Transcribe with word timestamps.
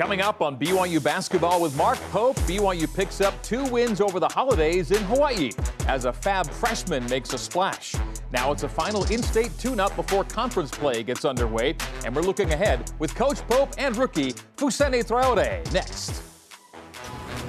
Coming 0.00 0.22
up 0.22 0.40
on 0.40 0.56
BYU 0.56 1.04
basketball 1.04 1.60
with 1.60 1.76
Mark 1.76 1.98
Pope, 2.10 2.38
BYU 2.46 2.88
picks 2.96 3.20
up 3.20 3.34
two 3.42 3.66
wins 3.66 4.00
over 4.00 4.18
the 4.18 4.28
holidays 4.28 4.92
in 4.92 5.02
Hawaii 5.04 5.50
as 5.88 6.06
a 6.06 6.12
fab 6.12 6.48
freshman 6.48 7.06
makes 7.10 7.34
a 7.34 7.38
splash. 7.38 7.94
Now 8.32 8.50
it's 8.50 8.62
a 8.62 8.68
final 8.68 9.04
in-state 9.12 9.50
tune-up 9.58 9.94
before 9.96 10.24
conference 10.24 10.70
play 10.70 11.02
gets 11.02 11.26
underway, 11.26 11.76
and 12.06 12.16
we're 12.16 12.22
looking 12.22 12.50
ahead 12.54 12.90
with 12.98 13.14
Coach 13.14 13.46
Pope 13.46 13.74
and 13.76 13.94
rookie 13.94 14.32
Fousseyni 14.56 15.04
Traore 15.04 15.70
next. 15.70 16.22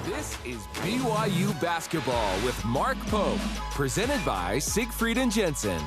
This 0.04 0.36
is 0.44 0.58
BYU 0.84 1.58
basketball 1.58 2.34
with 2.44 2.62
Mark 2.66 2.98
Pope, 3.06 3.40
presented 3.70 4.22
by 4.26 4.58
Siegfried 4.58 5.16
and 5.16 5.32
Jensen. 5.32 5.80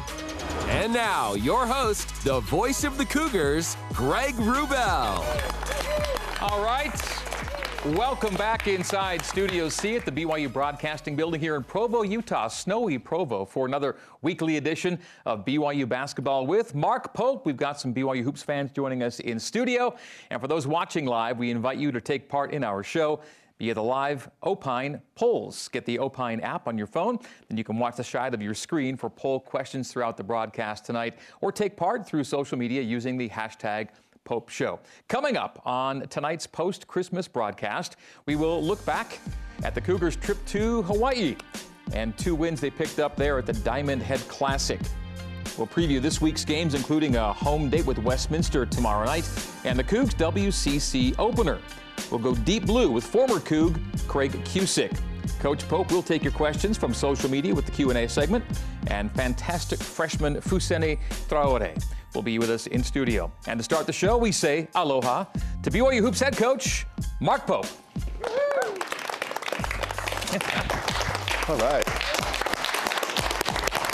And 0.68 0.92
now, 0.92 1.36
your 1.36 1.68
host, 1.68 2.24
the 2.24 2.40
voice 2.40 2.84
of 2.84 2.98
the 2.98 3.06
Cougars, 3.06 3.78
Greg 3.94 4.34
Wrubell. 4.34 5.24
All 6.48 6.64
right. 6.64 6.94
Welcome 7.98 8.36
back 8.36 8.68
inside 8.68 9.24
Studio 9.26 9.68
C 9.68 9.96
at 9.96 10.06
the 10.06 10.12
BYU 10.12 10.54
Broadcasting 10.54 11.16
Building 11.16 11.42
here 11.42 11.56
in 11.56 11.64
Provo, 11.64 12.04
Utah, 12.04 12.50
snowy 12.50 13.00
Provo, 13.00 13.46
for 13.46 13.66
another 13.66 13.96
weekly 14.22 14.58
edition 14.58 15.00
of 15.26 15.44
BYU 15.44 15.90
Basketball 15.90 16.46
with 16.46 16.76
Mark 16.76 17.16
Pope. 17.16 17.48
We've 17.48 17.58
got 17.58 17.80
some 17.80 17.96
BYU 17.96 18.22
Hoops 18.22 18.44
fans 18.44 18.70
joining 18.70 19.02
us 19.02 19.20
in 19.22 19.40
studio. 19.40 19.96
And 20.30 20.40
for 20.40 20.48
those 20.48 20.68
watching 20.68 21.08
live, 21.08 21.40
we 21.40 21.50
invite 21.50 21.80
you 21.80 21.92
to 21.92 22.00
take 22.00 22.30
part 22.30 22.54
in 22.54 22.64
our 22.64 22.84
show 22.84 23.22
via 23.58 23.74
the 23.74 23.82
live 23.82 24.30
Opine 24.44 25.02
polls. 25.16 25.68
Get 25.70 25.86
the 25.86 25.98
Opine 25.98 26.42
app 26.42 26.68
on 26.68 26.78
your 26.78 26.88
phone, 26.88 27.18
and 27.50 27.58
you 27.58 27.64
can 27.64 27.80
watch 27.80 27.96
the 27.96 28.04
side 28.04 28.36
of 28.36 28.42
your 28.42 28.54
screen 28.54 28.98
for 28.98 29.10
poll 29.10 29.40
questions 29.40 29.92
throughout 29.92 30.16
the 30.16 30.24
broadcast 30.24 30.86
tonight, 30.86 31.18
or 31.42 31.52
take 31.52 31.76
part 31.76 32.06
through 32.06 32.24
social 32.24 32.58
media 32.58 32.84
using 32.84 33.18
the 33.18 33.30
hashtag 33.30 33.90
Pope 34.26 34.50
Show. 34.50 34.80
Coming 35.08 35.38
up 35.38 35.62
on 35.66 36.02
tonight's 36.10 36.46
post 36.46 36.88
Christmas 36.88 37.28
broadcast, 37.28 37.96
we 38.26 38.36
will 38.36 38.62
look 38.62 38.84
back 38.86 39.20
at 39.64 39.74
the 39.74 39.82
Cougars' 39.82 40.18
trip 40.18 40.44
to 40.48 40.82
Hawaii 40.84 41.38
and 41.94 42.18
two 42.18 42.36
wins 42.36 42.60
they 42.60 42.70
picked 42.70 43.00
up 43.00 43.16
there 43.16 43.38
at 43.38 43.46
the 43.46 43.54
Diamond 43.54 44.02
Head 44.02 44.20
Classic. 44.28 44.80
We'll 45.58 45.68
preview 45.68 46.02
this 46.02 46.20
week's 46.20 46.44
games, 46.44 46.74
including 46.74 47.16
a 47.16 47.32
home 47.32 47.70
date 47.70 47.86
with 47.86 47.98
Westminster 48.00 48.66
tomorrow 48.66 49.06
night 49.06 49.30
and 49.64 49.80
the 49.80 49.84
Cougs 49.84 50.14
WCC 50.16 51.18
opener. 51.18 51.60
We'll 52.12 52.20
go 52.20 52.36
deep 52.36 52.66
blue 52.66 52.92
with 52.92 53.06
former 53.06 53.40
Coug 53.40 53.80
Craig 54.08 54.32
Cusick. 54.44 55.00
Coach 55.40 55.68
Pope 55.68 55.92
will 55.92 56.04
take 56.04 56.24
your 56.24 56.32
questions 56.32 56.78
from 56.78 56.94
social 56.94 57.30
media 57.30 57.54
with 57.54 57.66
the 57.66 57.72
Q&A 57.72 58.08
segment, 58.08 58.44
and 58.88 59.12
fantastic 59.12 59.80
freshman 59.80 60.36
Fousseyni 60.36 61.00
Traore 61.28 61.82
will 62.14 62.22
be 62.22 62.40
with 62.40 62.50
us 62.50 62.68
in 62.68 62.84
studio. 62.84 63.32
And 63.48 63.60
to 63.60 63.64
start 63.64 63.86
the 63.86 63.94
show, 63.94 64.18
we 64.18 64.32
say 64.32 64.68
aloha 64.76 65.26
to 65.64 65.72
BYU 65.72 66.00
Hoops 66.02 66.20
head 66.20 66.38
coach 66.38 66.86
Mark 67.20 67.46
Pope. 67.46 67.66
All 71.48 71.58
right. 71.58 71.84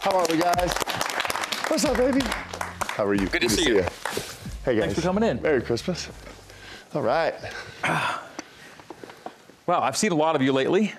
How 0.04 0.18
are 0.18 0.26
we, 0.30 0.38
guys? 0.38 0.72
What's 1.68 1.84
up, 1.86 1.98
baby? 1.98 2.22
How 2.24 3.06
are 3.06 3.14
you? 3.14 3.28
Good 3.28 3.42
to 3.42 3.50
see 3.50 3.68
you. 3.68 3.84
Hey, 4.64 4.76
guys. 4.76 4.86
Thanks 4.86 4.96
for 4.96 5.02
coming 5.02 5.24
in. 5.24 5.42
Merry 5.42 5.62
Christmas. 5.62 6.10
All 6.94 7.02
right. 7.02 7.34
Well, 9.68 9.80
I've 9.80 9.96
seen 9.96 10.12
a 10.12 10.16
lot 10.16 10.36
of 10.36 10.42
you 10.42 10.52
lately, 10.52 10.92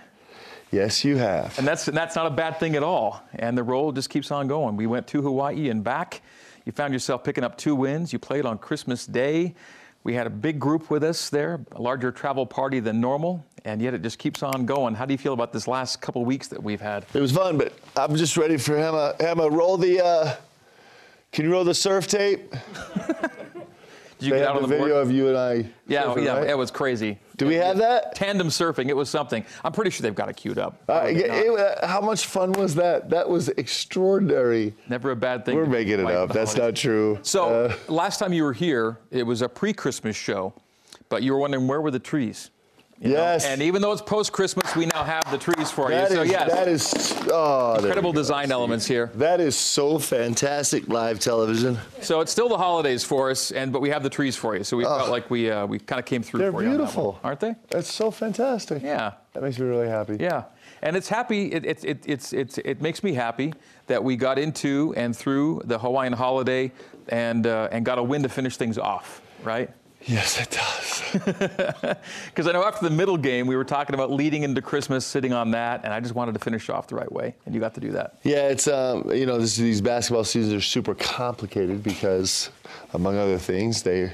Yes, 0.72 1.04
you 1.04 1.16
have. 1.18 1.56
and 1.58 1.68
that's 1.68 1.84
that's 1.84 2.16
not 2.16 2.26
a 2.26 2.30
bad 2.30 2.58
thing 2.58 2.74
at 2.76 2.82
all. 2.82 3.22
And 3.34 3.56
the 3.56 3.62
roll 3.62 3.92
just 3.92 4.08
keeps 4.10 4.30
on 4.30 4.48
going. 4.48 4.74
We 4.76 4.86
went 4.86 5.06
to 5.08 5.20
Hawaii 5.22 5.68
and 5.68 5.84
back. 5.84 6.22
You 6.64 6.72
found 6.72 6.92
yourself 6.94 7.22
picking 7.22 7.44
up 7.44 7.58
two 7.58 7.76
wins. 7.76 8.12
You 8.12 8.18
played 8.18 8.46
on 8.46 8.56
Christmas 8.58 9.04
Day. 9.04 9.54
We 10.04 10.14
had 10.14 10.26
a 10.26 10.30
big 10.30 10.58
group 10.58 10.90
with 10.90 11.04
us 11.04 11.28
there, 11.28 11.60
a 11.72 11.80
larger 11.80 12.10
travel 12.10 12.44
party 12.46 12.80
than 12.80 13.00
normal, 13.00 13.44
and 13.64 13.80
yet 13.80 13.94
it 13.94 14.02
just 14.02 14.18
keeps 14.18 14.42
on 14.42 14.66
going. 14.66 14.94
How 14.94 15.04
do 15.06 15.12
you 15.14 15.18
feel 15.18 15.32
about 15.34 15.52
this 15.52 15.68
last 15.68 16.00
couple 16.00 16.24
weeks 16.24 16.48
that 16.48 16.60
we've 16.60 16.80
had? 16.80 17.04
It 17.14 17.20
was 17.20 17.30
fun, 17.32 17.56
but 17.58 17.72
I'm 17.96 18.16
just 18.16 18.36
ready 18.36 18.56
for 18.56 18.76
Emma. 18.76 19.14
Emma, 19.20 19.48
roll 19.48 19.76
the. 19.76 20.04
Uh, 20.04 20.34
can 21.32 21.44
you 21.44 21.52
roll 21.52 21.64
the 21.64 21.74
surf 21.74 22.06
tape? 22.06 22.52
Did 24.22 24.28
you 24.28 24.34
They 24.34 24.38
get 24.40 24.48
out 24.48 24.54
the 24.58 24.62
on 24.62 24.70
the 24.70 24.76
video 24.76 24.94
board? 24.94 25.02
of 25.02 25.10
you 25.10 25.28
and 25.28 25.36
I. 25.36 25.66
Yeah, 25.88 26.04
surfing, 26.04 26.24
yeah, 26.24 26.38
right? 26.38 26.50
it 26.50 26.56
was 26.56 26.70
crazy. 26.70 27.18
Do 27.36 27.46
we 27.48 27.56
have 27.56 27.78
that? 27.78 28.14
Tandem 28.14 28.48
surfing, 28.50 28.88
it 28.88 28.94
was 28.96 29.10
something. 29.10 29.44
I'm 29.64 29.72
pretty 29.72 29.90
sure 29.90 30.02
they've 30.02 30.14
got 30.14 30.28
it 30.28 30.36
queued 30.36 30.58
up. 30.58 30.80
Uh, 30.88 31.06
it- 31.08 31.16
it- 31.16 31.58
uh, 31.82 31.84
how 31.88 32.00
much 32.00 32.26
fun 32.26 32.52
was 32.52 32.76
that? 32.76 33.10
That 33.10 33.28
was 33.28 33.48
extraordinary. 33.48 34.74
Never 34.88 35.10
a 35.10 35.16
bad 35.16 35.44
thing. 35.44 35.56
We're 35.56 35.66
making 35.66 35.98
it 35.98 36.06
up. 36.06 36.32
That's 36.32 36.56
not 36.56 36.76
true. 36.76 37.18
So 37.22 37.46
Uh, 37.46 37.74
last 37.88 38.18
time 38.18 38.32
you 38.32 38.44
were 38.44 38.52
here, 38.52 38.98
it 39.10 39.24
was 39.24 39.42
a 39.42 39.48
pre-Christmas 39.48 40.14
show, 40.14 40.52
but 41.08 41.24
you 41.24 41.32
were 41.32 41.38
wondering 41.40 41.66
where 41.66 41.80
were 41.80 41.90
the 41.90 41.98
trees? 41.98 42.50
You 43.02 43.08
know? 43.08 43.14
yes. 43.14 43.44
And 43.44 43.60
even 43.62 43.82
though 43.82 43.90
it's 43.90 44.00
post-Christmas, 44.00 44.76
we 44.76 44.86
now 44.86 45.02
have 45.02 45.28
the 45.32 45.38
trees 45.38 45.72
for 45.72 45.90
that 45.90 46.10
you. 46.10 46.16
So 46.16 46.22
yes, 46.22 46.50
that 46.52 46.68
is. 46.68 46.92
Oh, 47.32 47.74
incredible 47.74 48.12
design 48.12 48.52
elements 48.52 48.86
here. 48.86 49.10
That 49.14 49.40
is 49.40 49.56
so 49.56 49.98
fantastic 49.98 50.88
live 50.88 51.18
television. 51.18 51.78
So 52.00 52.20
it's 52.20 52.30
still 52.30 52.48
the 52.48 52.58
holidays 52.58 53.02
for 53.02 53.30
us, 53.30 53.50
and 53.50 53.72
but 53.72 53.82
we 53.82 53.90
have 53.90 54.04
the 54.04 54.10
trees 54.10 54.36
for 54.36 54.56
you. 54.56 54.62
So 54.62 54.76
we 54.76 54.84
felt 54.84 55.10
like 55.10 55.30
we 55.30 55.50
uh, 55.50 55.66
we 55.66 55.80
kind 55.80 55.98
of 55.98 56.04
came 56.04 56.22
through 56.22 56.40
They're 56.40 56.52
for 56.52 56.62
you, 56.62 56.68
on 56.68 56.72
that 56.74 56.78
beautiful. 56.78 57.12
one, 57.12 57.20
aren't 57.24 57.40
they? 57.40 57.56
That's 57.70 57.92
so 57.92 58.10
fantastic. 58.12 58.82
Yeah. 58.82 59.14
That 59.32 59.42
makes 59.42 59.58
me 59.58 59.66
really 59.66 59.88
happy. 59.88 60.18
Yeah, 60.20 60.44
and 60.82 60.94
it's 60.94 61.08
happy. 61.08 61.52
It, 61.52 61.64
it, 61.64 61.84
it, 61.84 62.02
it's, 62.04 62.32
it's, 62.34 62.58
it 62.58 62.82
makes 62.82 63.02
me 63.02 63.14
happy 63.14 63.54
that 63.86 64.04
we 64.04 64.14
got 64.14 64.38
into 64.38 64.92
and 64.96 65.16
through 65.16 65.62
the 65.64 65.78
Hawaiian 65.78 66.12
holiday 66.12 66.70
and, 67.08 67.46
uh, 67.46 67.68
and 67.72 67.84
got 67.84 67.98
a 67.98 68.02
win 68.02 68.22
to 68.24 68.28
finish 68.28 68.58
things 68.58 68.76
off, 68.76 69.22
right? 69.42 69.70
Yes, 70.06 70.40
it 70.40 70.50
does. 70.50 71.02
Because 72.26 72.46
I 72.48 72.52
know 72.52 72.64
after 72.64 72.88
the 72.88 72.94
middle 72.94 73.18
game, 73.18 73.46
we 73.46 73.54
were 73.56 73.64
talking 73.64 73.94
about 73.94 74.10
leading 74.10 74.42
into 74.42 74.62
Christmas, 74.62 75.04
sitting 75.06 75.32
on 75.32 75.50
that, 75.50 75.84
and 75.84 75.92
I 75.92 76.00
just 76.00 76.14
wanted 76.14 76.32
to 76.32 76.38
finish 76.40 76.70
off 76.70 76.88
the 76.88 76.94
right 76.94 77.10
way, 77.12 77.34
and 77.44 77.54
you 77.54 77.60
got 77.60 77.74
to 77.74 77.80
do 77.80 77.90
that. 77.92 78.18
yeah, 78.22 78.48
it's 78.48 78.66
um, 78.66 79.10
you 79.12 79.26
know 79.26 79.38
this, 79.38 79.56
these 79.56 79.80
basketball 79.82 80.24
seasons 80.24 80.54
are 80.54 80.60
super 80.60 80.94
complicated 80.94 81.82
because, 81.82 82.50
among 82.94 83.18
other 83.18 83.38
things, 83.38 83.82
they 83.82 84.12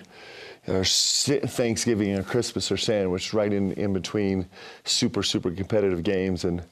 are 0.66 0.84
Thanksgiving 0.84 2.10
and 2.12 2.27
Christmas 2.27 2.71
are 2.72 2.77
sandwiched 2.77 3.32
right 3.32 3.53
in 3.53 3.72
in 3.72 3.93
between 3.93 4.47
super 4.84 5.22
super 5.22 5.50
competitive 5.53 6.03
games, 6.03 6.44
and 6.44 6.62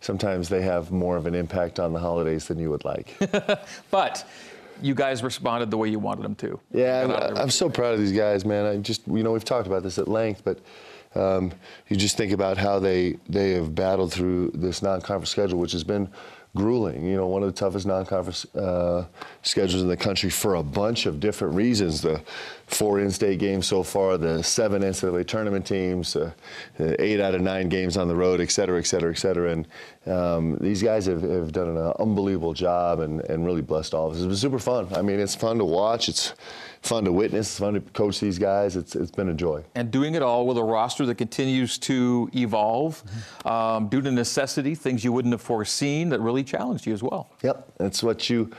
sometimes 0.00 0.48
they 0.48 0.62
have 0.62 0.90
more 0.90 1.16
of 1.16 1.26
an 1.26 1.34
impact 1.34 1.78
on 1.78 1.92
the 1.92 2.00
holidays 2.00 2.48
than 2.48 2.58
you 2.58 2.70
would 2.70 2.84
like. 2.84 3.16
But 3.90 4.28
you 4.82 4.94
guys 4.94 5.22
responded 5.22 5.70
the 5.70 5.76
way 5.76 5.88
you 5.88 5.98
wanted 5.98 6.22
them 6.22 6.34
to. 6.36 6.60
Yeah, 6.72 7.04
I'm, 7.04 7.36
I'm 7.36 7.50
so 7.50 7.68
proud 7.68 7.94
of 7.94 8.00
these 8.00 8.12
guys, 8.12 8.44
man. 8.44 8.66
I 8.66 8.76
just, 8.76 9.06
you 9.06 9.22
know, 9.22 9.32
we've 9.32 9.44
talked 9.44 9.66
about 9.66 9.82
this 9.82 9.98
at 9.98 10.08
length, 10.08 10.42
but 10.44 10.60
um, 11.14 11.52
you 11.88 11.96
just 11.96 12.16
think 12.16 12.32
about 12.32 12.58
how 12.58 12.78
they 12.78 13.16
they 13.28 13.52
have 13.52 13.74
battled 13.74 14.12
through 14.12 14.50
this 14.54 14.82
non-conference 14.82 15.30
schedule, 15.30 15.58
which 15.58 15.72
has 15.72 15.84
been 15.84 16.08
grueling. 16.56 17.04
You 17.04 17.16
know, 17.16 17.28
one 17.28 17.44
of 17.44 17.54
the 17.54 17.58
toughest 17.58 17.86
non-conference 17.86 18.44
uh, 18.56 19.06
schedules 19.42 19.82
in 19.82 19.88
the 19.88 19.96
country 19.96 20.30
for 20.30 20.56
a 20.56 20.62
bunch 20.62 21.06
of 21.06 21.20
different 21.20 21.54
reasons. 21.54 22.02
The 22.02 22.20
four 22.66 22.98
in-state 22.98 23.38
games 23.38 23.66
so 23.66 23.84
far, 23.84 24.18
the 24.18 24.42
seven 24.42 24.82
NCAA 24.82 25.26
tournament 25.26 25.64
teams, 25.64 26.16
uh, 26.16 26.32
eight 26.78 27.20
out 27.20 27.34
of 27.34 27.40
nine 27.40 27.68
games 27.68 27.96
on 27.96 28.08
the 28.08 28.16
road, 28.16 28.40
et 28.40 28.50
cetera, 28.50 28.78
et 28.78 28.86
cetera, 28.86 29.12
et 29.12 29.18
cetera. 29.18 29.52
And 29.52 29.68
um, 30.06 30.58
these 30.60 30.82
guys 30.82 31.06
have, 31.06 31.22
have 31.22 31.52
done 31.52 31.68
an 31.76 31.92
unbelievable 32.00 32.54
job 32.54 32.98
and, 33.00 33.20
and 33.30 33.46
really 33.46 33.62
blessed 33.62 33.94
all 33.94 34.08
of 34.08 34.12
us. 34.14 34.18
It's 34.18 34.26
been 34.26 34.36
super 34.36 34.58
fun. 34.58 34.88
I 34.94 35.02
mean, 35.02 35.20
it's 35.20 35.36
fun 35.36 35.58
to 35.58 35.64
watch. 35.64 36.08
It's 36.08 36.34
fun 36.86 37.04
to 37.04 37.12
witness. 37.12 37.58
Fun 37.58 37.74
to 37.74 37.80
coach 37.80 38.20
these 38.20 38.38
guys. 38.38 38.76
It's, 38.76 38.94
it's 38.96 39.10
been 39.10 39.28
a 39.28 39.34
joy. 39.34 39.64
and 39.74 39.90
doing 39.90 40.14
it 40.14 40.22
all 40.22 40.46
with 40.46 40.56
a 40.56 40.62
roster 40.62 41.04
that 41.06 41.16
continues 41.16 41.78
to 41.78 42.30
evolve 42.34 43.02
um, 43.44 43.88
due 43.88 44.00
to 44.00 44.10
necessity, 44.10 44.74
things 44.74 45.04
you 45.04 45.12
wouldn't 45.12 45.32
have 45.32 45.42
foreseen 45.42 46.08
that 46.10 46.20
really 46.20 46.44
challenged 46.44 46.86
you 46.86 46.92
as 46.94 47.02
well. 47.02 47.30
Yep, 47.42 47.72
that's 47.78 48.02
what 48.02 48.30
you. 48.30 48.50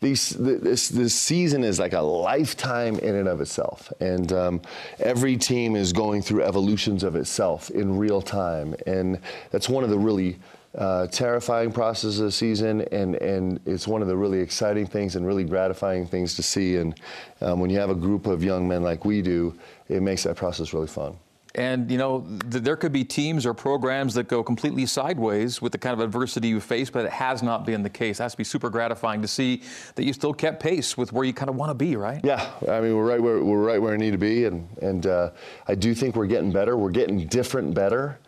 These, 0.00 0.30
this 0.30 0.90
this 0.90 1.14
season 1.14 1.64
is 1.64 1.78
like 1.78 1.94
a 1.94 2.00
lifetime 2.00 2.98
in 2.98 3.14
and 3.14 3.26
of 3.26 3.40
itself, 3.40 3.90
and 4.00 4.30
um, 4.34 4.60
every 4.98 5.38
team 5.38 5.76
is 5.76 5.94
going 5.94 6.20
through 6.20 6.42
evolutions 6.42 7.02
of 7.04 7.16
itself 7.16 7.70
in 7.70 7.96
real 7.96 8.20
time, 8.20 8.74
and 8.86 9.18
that's 9.50 9.66
one 9.66 9.82
of 9.82 9.88
the 9.88 9.98
really 9.98 10.38
uh, 10.76 11.06
terrifying 11.06 11.70
process 11.70 12.18
of 12.18 12.24
the 12.24 12.32
season, 12.32 12.82
and 12.92 13.14
and 13.16 13.60
it's 13.66 13.86
one 13.86 14.02
of 14.02 14.08
the 14.08 14.16
really 14.16 14.40
exciting 14.40 14.86
things 14.86 15.16
and 15.16 15.26
really 15.26 15.44
gratifying 15.44 16.06
things 16.06 16.34
to 16.34 16.42
see. 16.42 16.76
And 16.76 16.98
um, 17.40 17.60
when 17.60 17.70
you 17.70 17.78
have 17.78 17.90
a 17.90 17.94
group 17.94 18.26
of 18.26 18.42
young 18.42 18.66
men 18.66 18.82
like 18.82 19.04
we 19.04 19.22
do, 19.22 19.56
it 19.88 20.02
makes 20.02 20.24
that 20.24 20.36
process 20.36 20.72
really 20.72 20.88
fun. 20.88 21.16
And 21.56 21.88
you 21.88 21.98
know, 21.98 22.26
th- 22.50 22.64
there 22.64 22.74
could 22.74 22.92
be 22.92 23.04
teams 23.04 23.46
or 23.46 23.54
programs 23.54 24.14
that 24.14 24.26
go 24.26 24.42
completely 24.42 24.86
sideways 24.86 25.62
with 25.62 25.70
the 25.70 25.78
kind 25.78 25.92
of 25.92 26.00
adversity 26.00 26.48
you 26.48 26.58
face, 26.58 26.90
but 26.90 27.04
it 27.04 27.12
has 27.12 27.42
not 27.42 27.64
been 27.64 27.82
the 27.82 27.90
case. 27.90 28.18
It 28.18 28.24
has 28.24 28.32
to 28.32 28.38
be 28.38 28.44
super 28.44 28.70
gratifying 28.70 29.22
to 29.22 29.28
see 29.28 29.62
that 29.94 30.04
you 30.04 30.12
still 30.12 30.34
kept 30.34 30.60
pace 30.60 30.96
with 30.96 31.12
where 31.12 31.24
you 31.24 31.32
kind 31.32 31.48
of 31.48 31.54
want 31.54 31.70
to 31.70 31.74
be, 31.74 31.94
right? 31.94 32.20
Yeah, 32.24 32.50
I 32.68 32.80
mean 32.80 32.96
we're 32.96 33.06
right 33.06 33.22
where 33.22 33.42
we're 33.42 33.62
right 33.62 33.80
where 33.80 33.92
we 33.92 33.98
need 33.98 34.12
to 34.12 34.18
be, 34.18 34.46
and 34.46 34.68
and 34.82 35.06
uh, 35.06 35.30
I 35.68 35.76
do 35.76 35.94
think 35.94 36.16
we're 36.16 36.26
getting 36.26 36.50
better. 36.50 36.76
We're 36.76 36.90
getting 36.90 37.24
different 37.28 37.72
better, 37.72 38.18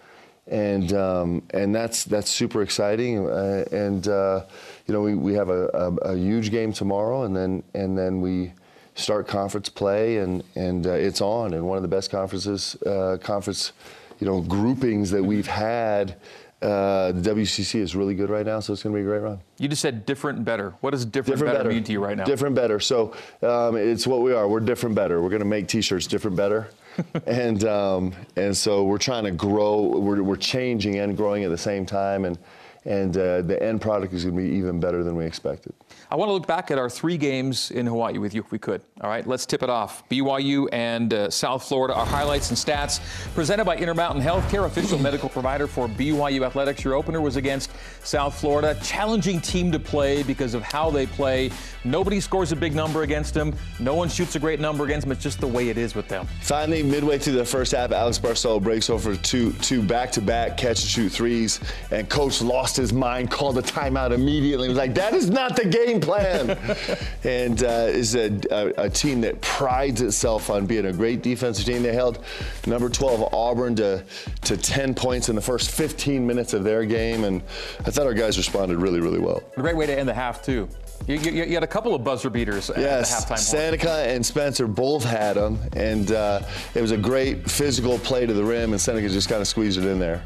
and 0.48 0.92
um, 0.92 1.42
and 1.50 1.74
that's 1.74 2.04
that's 2.04 2.30
super 2.30 2.62
exciting. 2.62 3.28
Uh, 3.28 3.64
and 3.72 4.08
uh, 4.08 4.44
you 4.86 4.94
know 4.94 5.00
we, 5.00 5.14
we 5.14 5.34
have 5.34 5.48
a, 5.48 5.68
a, 5.68 5.94
a 6.12 6.16
huge 6.16 6.50
game 6.50 6.72
tomorrow, 6.72 7.24
and 7.24 7.36
then 7.36 7.62
and 7.74 7.96
then 7.98 8.20
we 8.20 8.52
start 8.94 9.26
conference 9.26 9.68
play, 9.68 10.18
and 10.18 10.42
and 10.54 10.86
uh, 10.86 10.90
it's 10.92 11.20
on. 11.20 11.54
And 11.54 11.66
one 11.66 11.76
of 11.76 11.82
the 11.82 11.88
best 11.88 12.10
conferences, 12.10 12.80
uh, 12.82 13.18
conference, 13.20 13.72
you 14.20 14.26
know, 14.26 14.40
groupings 14.40 15.10
that 15.10 15.22
we've 15.22 15.46
had. 15.46 16.16
Uh, 16.62 17.12
the 17.12 17.34
WCC 17.34 17.80
is 17.80 17.94
really 17.94 18.14
good 18.14 18.30
right 18.30 18.46
now, 18.46 18.60
so 18.60 18.72
it's 18.72 18.82
going 18.82 18.94
to 18.94 18.98
be 18.98 19.02
a 19.02 19.06
great 19.06 19.20
run. 19.20 19.38
You 19.58 19.68
just 19.68 19.82
said 19.82 20.06
different 20.06 20.38
and 20.38 20.46
better. 20.46 20.70
What 20.80 20.92
does 20.92 21.04
different, 21.04 21.34
different 21.34 21.52
better, 21.52 21.64
better, 21.64 21.74
mean 21.74 21.84
to 21.84 21.92
you 21.92 22.02
right 22.02 22.16
now? 22.16 22.24
Different 22.24 22.54
better. 22.54 22.80
So 22.80 23.14
um, 23.42 23.76
it's 23.76 24.06
what 24.06 24.22
we 24.22 24.32
are. 24.32 24.48
We're 24.48 24.60
different 24.60 24.94
better. 24.94 25.20
We're 25.20 25.28
going 25.28 25.40
to 25.40 25.46
make 25.46 25.68
T-shirts 25.68 26.06
different 26.06 26.34
better. 26.34 26.70
and 27.26 27.64
um, 27.64 28.14
and 28.36 28.56
so 28.56 28.84
we're 28.84 28.98
trying 28.98 29.24
to 29.24 29.30
grow. 29.30 29.82
We're, 29.82 30.22
we're 30.22 30.36
changing 30.36 30.98
and 30.98 31.16
growing 31.16 31.44
at 31.44 31.50
the 31.50 31.58
same 31.58 31.86
time, 31.86 32.24
and 32.24 32.38
and 32.84 33.16
uh, 33.16 33.42
the 33.42 33.60
end 33.62 33.80
product 33.80 34.12
is 34.14 34.24
going 34.24 34.36
to 34.36 34.42
be 34.42 34.48
even 34.50 34.80
better 34.80 35.02
than 35.02 35.16
we 35.16 35.24
expected. 35.24 35.74
I 36.08 36.14
want 36.14 36.28
to 36.28 36.32
look 36.34 36.46
back 36.46 36.70
at 36.70 36.78
our 36.78 36.88
three 36.88 37.16
games 37.16 37.72
in 37.72 37.84
Hawaii 37.86 38.18
with 38.18 38.32
you, 38.32 38.40
if 38.40 38.52
we 38.52 38.60
could. 38.60 38.80
All 39.00 39.10
right, 39.10 39.26
let's 39.26 39.44
tip 39.44 39.64
it 39.64 39.70
off. 39.70 40.08
BYU 40.08 40.68
and 40.72 41.12
uh, 41.12 41.30
South 41.30 41.66
Florida. 41.66 41.94
Our 41.94 42.06
highlights 42.06 42.50
and 42.50 42.56
stats 42.56 43.00
presented 43.34 43.64
by 43.64 43.76
Intermountain 43.76 44.22
Healthcare, 44.22 44.66
official 44.66 44.98
medical 44.98 45.28
provider 45.28 45.66
for 45.66 45.88
BYU 45.88 46.46
athletics. 46.46 46.84
Your 46.84 46.94
opener 46.94 47.20
was 47.20 47.34
against 47.34 47.70
South 48.04 48.38
Florida, 48.38 48.78
challenging 48.82 49.40
team 49.40 49.72
to 49.72 49.80
play 49.80 50.22
because 50.22 50.54
of 50.54 50.62
how 50.62 50.90
they 50.90 51.06
play. 51.06 51.50
Nobody 51.84 52.20
scores 52.20 52.52
a 52.52 52.56
big 52.56 52.74
number 52.74 53.02
against 53.02 53.34
them. 53.34 53.52
No 53.80 53.94
one 53.94 54.08
shoots 54.08 54.36
a 54.36 54.38
great 54.38 54.60
number 54.60 54.84
against 54.84 55.06
them. 55.06 55.12
It's 55.12 55.22
just 55.22 55.40
the 55.40 55.46
way 55.48 55.70
it 55.70 55.78
is 55.78 55.96
with 55.96 56.06
them. 56.06 56.28
Finally, 56.40 56.84
midway 56.84 57.18
through 57.18 57.34
the 57.34 57.44
first 57.44 57.72
half, 57.72 57.90
Alex 57.90 58.18
Barcelo 58.18 58.62
breaks 58.62 58.90
over 58.90 59.16
two 59.16 59.52
two 59.54 59.82
back-to-back 59.82 60.56
catch 60.56 60.82
and 60.82 60.88
shoot 60.88 61.10
threes, 61.10 61.58
and 61.90 62.08
coach 62.08 62.40
lost 62.40 62.76
his 62.76 62.92
mind, 62.92 63.30
called 63.30 63.58
a 63.58 63.62
timeout 63.62 64.12
immediately. 64.12 64.66
He 64.66 64.68
was 64.68 64.78
like, 64.78 64.94
"That 64.94 65.12
is 65.12 65.30
not 65.30 65.56
the 65.56 65.64
game 65.64 65.95
plan." 66.00 66.58
and 67.24 67.62
uh, 67.62 67.88
is 67.88 68.14
a, 68.14 68.30
a, 68.50 68.84
a, 68.84 68.90
team 68.90 69.20
that 69.22 69.40
prides 69.40 70.00
itself 70.00 70.50
on 70.50 70.66
being 70.66 70.86
a 70.86 70.92
great 70.92 71.22
defensive 71.22 71.64
team. 71.64 71.82
They 71.82 71.92
held 71.92 72.24
number 72.66 72.88
12 72.88 73.34
Auburn 73.34 73.76
to 73.76 74.04
to 74.42 74.56
10 74.56 74.94
points 74.94 75.28
in 75.28 75.36
the 75.36 75.42
first 75.42 75.70
15 75.70 76.26
minutes 76.26 76.52
of 76.52 76.64
their 76.64 76.84
game, 76.84 77.24
and 77.24 77.42
I 77.80 77.90
thought 77.90 78.06
our 78.06 78.14
guys 78.14 78.36
responded 78.36 78.78
really, 78.78 79.00
really 79.00 79.20
well. 79.20 79.42
A 79.56 79.60
great 79.60 79.76
way 79.76 79.86
to 79.86 79.98
end 79.98 80.08
the 80.08 80.14
half 80.14 80.42
too. 80.42 80.68
You, 81.06 81.16
you, 81.18 81.44
you, 81.44 81.54
had 81.54 81.62
a 81.62 81.68
couple 81.68 81.94
of 81.94 82.02
buzzer 82.02 82.30
beaters 82.30 82.70
yes, 82.76 83.22
at 83.22 83.28
the 83.28 83.34
halftime. 83.34 83.38
Seneca 83.38 83.92
and 84.08 84.24
Spencer 84.24 84.66
both 84.66 85.04
had 85.04 85.36
them, 85.36 85.58
and 85.74 86.10
uh, 86.10 86.40
it 86.74 86.80
was 86.80 86.90
a 86.90 86.96
great 86.96 87.48
physical 87.48 87.98
play 87.98 88.26
to 88.26 88.32
the 88.32 88.44
rim, 88.44 88.72
and 88.72 88.80
Seneca 88.80 89.08
just 89.08 89.28
kind 89.28 89.40
of 89.40 89.46
squeezed 89.46 89.78
it 89.78 89.84
in 89.84 90.00
there. 90.00 90.24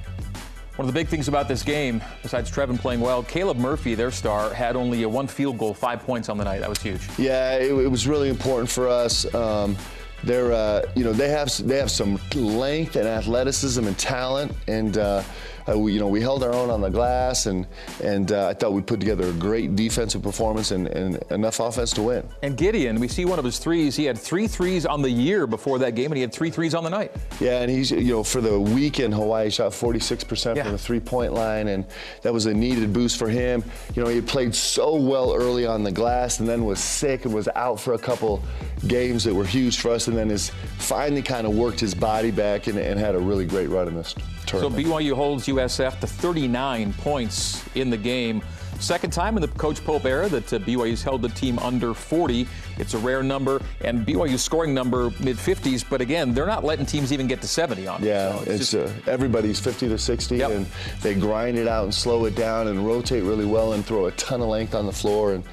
One 0.80 0.88
of 0.88 0.94
the 0.94 0.98
big 0.98 1.08
things 1.08 1.28
about 1.28 1.46
this 1.46 1.62
game, 1.62 2.02
besides 2.22 2.50
Trevin 2.50 2.78
playing 2.78 3.02
well, 3.02 3.22
Caleb 3.22 3.58
Murphy, 3.58 3.94
their 3.94 4.10
star, 4.10 4.50
had 4.54 4.76
only 4.76 5.02
a 5.02 5.08
one 5.10 5.26
field 5.26 5.58
goal, 5.58 5.74
five 5.74 6.02
points 6.06 6.30
on 6.30 6.38
the 6.38 6.44
night. 6.44 6.60
That 6.60 6.70
was 6.70 6.78
huge. 6.78 7.06
Yeah, 7.18 7.56
it, 7.56 7.70
it 7.70 7.86
was 7.86 8.08
really 8.08 8.30
important 8.30 8.70
for 8.70 8.88
us. 8.88 9.26
Um, 9.34 9.76
they're, 10.24 10.54
uh, 10.54 10.86
you 10.96 11.04
know, 11.04 11.12
they 11.12 11.28
have 11.28 11.50
they 11.68 11.76
have 11.76 11.90
some 11.90 12.18
length 12.34 12.96
and 12.96 13.06
athleticism 13.06 13.86
and 13.86 13.98
talent, 13.98 14.52
and 14.68 14.96
uh, 14.96 15.22
uh, 15.68 15.78
we, 15.78 15.92
you 15.92 16.00
know, 16.00 16.08
we 16.08 16.20
held 16.20 16.42
our 16.42 16.52
own 16.52 16.70
on 16.70 16.80
the 16.80 16.88
glass, 16.88 17.46
and 17.46 17.66
and 18.02 18.32
uh, 18.32 18.48
I 18.48 18.54
thought 18.54 18.72
we 18.72 18.82
put 18.82 19.00
together 19.00 19.28
a 19.28 19.32
great 19.32 19.76
defensive 19.76 20.22
performance 20.22 20.70
and, 20.70 20.86
and, 20.88 21.22
enough 21.30 21.60
offense 21.60 21.92
to 21.92 22.02
win. 22.02 22.28
And 22.42 22.56
Gideon, 22.56 22.98
we 23.00 23.08
see 23.08 23.24
one 23.24 23.38
of 23.38 23.44
his 23.44 23.58
threes. 23.58 23.96
He 23.96 24.04
had 24.04 24.18
three 24.18 24.46
threes 24.46 24.86
on 24.86 25.02
the 25.02 25.10
year 25.10 25.46
before 25.46 25.78
that 25.80 25.94
game, 25.94 26.06
and 26.06 26.16
he 26.16 26.22
had 26.22 26.32
three 26.32 26.50
threes 26.50 26.74
on 26.74 26.84
the 26.84 26.90
night. 26.90 27.12
Yeah, 27.40 27.60
and 27.60 27.70
he's 27.70 27.90
you 27.90 28.12
know 28.12 28.24
for 28.24 28.40
the 28.40 28.58
week 28.58 29.00
in 29.00 29.12
Hawaii, 29.12 29.50
shot 29.50 29.72
46% 29.72 30.56
yeah. 30.56 30.62
from 30.62 30.72
the 30.72 30.78
three-point 30.78 31.32
line, 31.32 31.68
and 31.68 31.84
that 32.22 32.32
was 32.32 32.46
a 32.46 32.54
needed 32.54 32.92
boost 32.92 33.18
for 33.18 33.28
him. 33.28 33.62
You 33.94 34.02
know, 34.02 34.08
he 34.08 34.20
played 34.20 34.54
so 34.54 34.96
well 34.96 35.34
early 35.34 35.66
on 35.66 35.82
the 35.82 35.92
glass, 35.92 36.40
and 36.40 36.48
then 36.48 36.64
was 36.64 36.80
sick 36.80 37.24
and 37.24 37.34
was 37.34 37.48
out 37.54 37.80
for 37.80 37.94
a 37.94 37.98
couple 37.98 38.42
games 38.86 39.24
that 39.24 39.34
were 39.34 39.44
huge 39.44 39.78
for 39.78 39.90
us, 39.90 40.08
and 40.08 40.16
then 40.16 40.30
has 40.30 40.50
finally 40.78 41.22
kind 41.22 41.46
of 41.46 41.54
worked 41.54 41.80
his 41.80 41.94
body 41.94 42.30
back 42.30 42.66
and, 42.66 42.78
and 42.78 42.98
had 42.98 43.14
a 43.14 43.18
really 43.18 43.44
great 43.44 43.68
run 43.68 43.88
in 43.88 43.94
this 43.94 44.14
tournament. 44.50 44.84
So 44.84 44.90
BYU 44.90 45.14
holds 45.14 45.46
USF 45.46 46.00
to 46.00 46.06
39 46.06 46.92
points 46.94 47.64
in 47.74 47.90
the 47.90 47.96
game. 47.96 48.42
Second 48.80 49.12
time 49.12 49.36
in 49.36 49.42
the 49.42 49.48
Coach 49.48 49.84
Pope 49.84 50.06
era 50.06 50.26
that 50.30 50.50
uh, 50.54 50.58
BYU's 50.60 51.02
held 51.02 51.20
the 51.20 51.28
team 51.28 51.58
under 51.58 51.92
40. 51.92 52.48
It's 52.78 52.94
a 52.94 52.98
rare 52.98 53.22
number, 53.22 53.60
and 53.82 54.06
BYU's 54.06 54.42
scoring 54.42 54.72
number 54.72 55.10
mid 55.20 55.36
50s. 55.36 55.84
But 55.88 56.00
again, 56.00 56.32
they're 56.32 56.46
not 56.46 56.64
letting 56.64 56.86
teams 56.86 57.12
even 57.12 57.26
get 57.26 57.42
to 57.42 57.46
70 57.46 57.86
on. 57.86 58.02
Yeah, 58.02 58.36
so 58.36 58.50
it's, 58.50 58.72
it's 58.72 58.74
uh, 58.74 58.92
everybody's 59.06 59.60
50 59.60 59.88
to 59.88 59.98
60, 59.98 60.36
yep. 60.36 60.50
and 60.50 60.66
they 61.02 61.14
grind 61.14 61.58
it 61.58 61.68
out 61.68 61.84
and 61.84 61.94
slow 61.94 62.24
it 62.24 62.34
down 62.34 62.68
and 62.68 62.86
rotate 62.86 63.22
really 63.22 63.44
well 63.44 63.74
and 63.74 63.84
throw 63.84 64.06
a 64.06 64.12
ton 64.12 64.40
of 64.40 64.48
length 64.48 64.74
on 64.74 64.86
the 64.86 64.92
floor. 64.92 65.34
And 65.34 65.44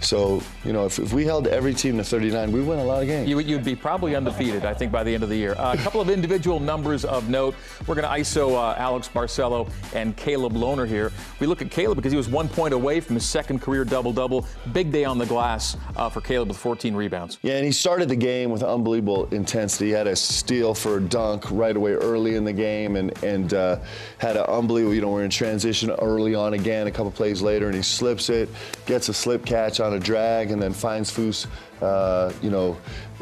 so, 0.00 0.42
you 0.64 0.72
know, 0.72 0.86
if, 0.86 0.98
if, 0.98 1.12
we 1.12 1.24
held 1.24 1.48
every 1.48 1.74
team 1.74 1.96
to 1.96 2.04
39, 2.04 2.52
we 2.52 2.62
win 2.62 2.78
a 2.78 2.84
lot 2.84 3.02
of 3.02 3.08
games. 3.08 3.28
You, 3.28 3.36
would 3.36 3.64
be 3.64 3.74
probably 3.74 4.14
undefeated, 4.14 4.64
I 4.64 4.72
think, 4.72 4.92
by 4.92 5.02
the 5.02 5.12
end 5.12 5.22
of 5.22 5.28
the 5.28 5.36
year. 5.36 5.54
Uh, 5.58 5.74
a 5.74 5.76
couple 5.78 6.00
of 6.00 6.08
individual 6.08 6.60
numbers 6.60 7.04
of 7.04 7.28
note. 7.28 7.54
We're 7.86 7.96
going 7.96 8.06
to 8.06 8.20
ISO 8.20 8.54
uh, 8.54 8.76
Alex 8.78 9.08
Barcelo 9.08 9.70
and 9.94 10.16
Caleb 10.16 10.52
Lohner 10.52 10.86
here. 10.86 11.12
We 11.40 11.46
look 11.46 11.62
at 11.62 11.70
Caleb 11.70 11.96
because 11.96 12.12
he 12.12 12.16
was 12.16 12.28
one 12.28 12.48
point 12.48 12.74
away 12.74 13.00
from 13.00 13.16
his 13.16 13.26
second 13.26 13.60
career 13.60 13.84
double 13.84 14.12
double. 14.12 14.46
Big 14.72 14.92
day 14.92 15.04
on 15.04 15.18
the 15.18 15.26
glass 15.26 15.76
uh, 15.96 16.08
for 16.08 16.20
Caleb 16.20 16.48
with 16.48 16.58
14 16.58 16.94
rebounds. 16.94 17.38
Yeah, 17.42 17.54
and 17.54 17.64
he 17.64 17.72
started 17.72 18.08
the 18.08 18.16
game 18.16 18.50
with 18.50 18.62
unbelievable 18.62 19.28
intensity. 19.32 19.86
He 19.86 19.92
had 19.92 20.06
a 20.06 20.16
steal 20.16 20.74
for 20.74 20.98
a 20.98 21.00
dunk 21.00 21.50
right 21.50 21.76
away 21.76 21.92
early 21.92 22.36
in 22.36 22.44
the 22.44 22.52
game 22.52 22.96
and, 22.96 23.22
and 23.24 23.52
uh, 23.52 23.78
had 24.18 24.36
an 24.36 24.44
unbelievable, 24.44 24.94
you 24.94 25.00
know, 25.00 25.10
we're 25.10 25.24
in 25.24 25.30
transition 25.30 25.90
early 25.90 26.34
on 26.34 26.54
again, 26.54 26.86
a 26.86 26.90
couple 26.90 27.10
plays 27.10 27.42
later, 27.42 27.66
and 27.66 27.74
he 27.74 27.82
slips 27.82 28.30
it, 28.30 28.48
gets 28.86 29.08
a 29.08 29.14
slip 29.14 29.44
catch 29.44 29.80
on 29.80 29.87
on 29.88 29.94
a 29.94 29.98
drag 29.98 30.50
and 30.50 30.60
then 30.62 30.72
finds 30.72 31.10
Foose, 31.10 31.46
uh, 31.82 32.32
you 32.42 32.50
know, 32.50 32.76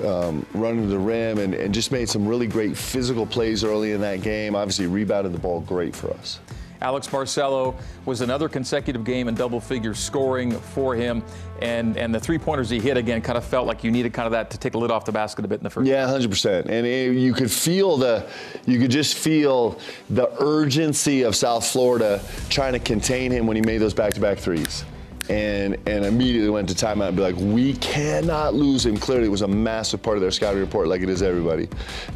um, 0.04 0.44
running 0.52 0.82
to 0.82 0.88
the 0.88 0.98
rim 0.98 1.38
and, 1.38 1.54
and 1.54 1.72
just 1.72 1.92
made 1.92 2.08
some 2.08 2.26
really 2.26 2.46
great 2.46 2.76
physical 2.76 3.24
plays 3.24 3.64
early 3.64 3.92
in 3.92 4.00
that 4.00 4.20
game. 4.20 4.54
Obviously, 4.54 4.86
rebounded 4.86 5.32
the 5.32 5.38
ball 5.38 5.60
great 5.60 5.94
for 5.94 6.10
us. 6.12 6.40
Alex 6.82 7.06
Barcelo 7.06 7.74
was 8.04 8.20
another 8.20 8.50
consecutive 8.50 9.02
game 9.02 9.28
in 9.28 9.34
double 9.34 9.60
figure 9.60 9.94
scoring 9.94 10.52
for 10.52 10.94
him. 10.94 11.22
And, 11.62 11.96
and 11.96 12.14
the 12.14 12.20
three 12.20 12.36
pointers 12.36 12.68
he 12.68 12.78
hit 12.78 12.98
again 12.98 13.22
kind 13.22 13.38
of 13.38 13.44
felt 13.44 13.66
like 13.66 13.82
you 13.82 13.90
needed 13.90 14.12
kind 14.12 14.26
of 14.26 14.32
that 14.32 14.50
to 14.50 14.58
take 14.58 14.74
a 14.74 14.78
lid 14.78 14.90
off 14.90 15.06
the 15.06 15.12
basket 15.12 15.44
a 15.44 15.48
bit 15.48 15.58
in 15.58 15.64
the 15.64 15.70
first. 15.70 15.88
Yeah, 15.88 16.06
100%. 16.06 16.66
And 16.66 16.86
it, 16.86 17.16
you 17.16 17.32
could 17.32 17.50
feel 17.50 17.96
the, 17.96 18.28
you 18.66 18.78
could 18.78 18.90
just 18.90 19.14
feel 19.14 19.80
the 20.10 20.30
urgency 20.38 21.22
of 21.22 21.34
South 21.34 21.66
Florida 21.66 22.20
trying 22.50 22.74
to 22.74 22.78
contain 22.78 23.30
him 23.30 23.46
when 23.46 23.56
he 23.56 23.62
made 23.62 23.78
those 23.78 23.94
back 23.94 24.12
to 24.14 24.20
back 24.20 24.38
threes 24.38 24.84
and 25.28 25.76
and 25.86 26.04
immediately 26.04 26.50
went 26.50 26.68
to 26.68 26.74
timeout 26.74 27.08
and 27.08 27.16
be 27.16 27.22
like, 27.22 27.36
we 27.36 27.74
cannot 27.74 28.54
lose 28.54 28.84
him. 28.86 28.96
Clearly, 28.96 29.26
it 29.26 29.30
was 29.30 29.42
a 29.42 29.48
massive 29.48 30.02
part 30.02 30.16
of 30.16 30.22
their 30.22 30.30
scouting 30.30 30.60
report, 30.60 30.88
like 30.88 31.02
it 31.02 31.08
is 31.08 31.22
everybody. 31.22 31.68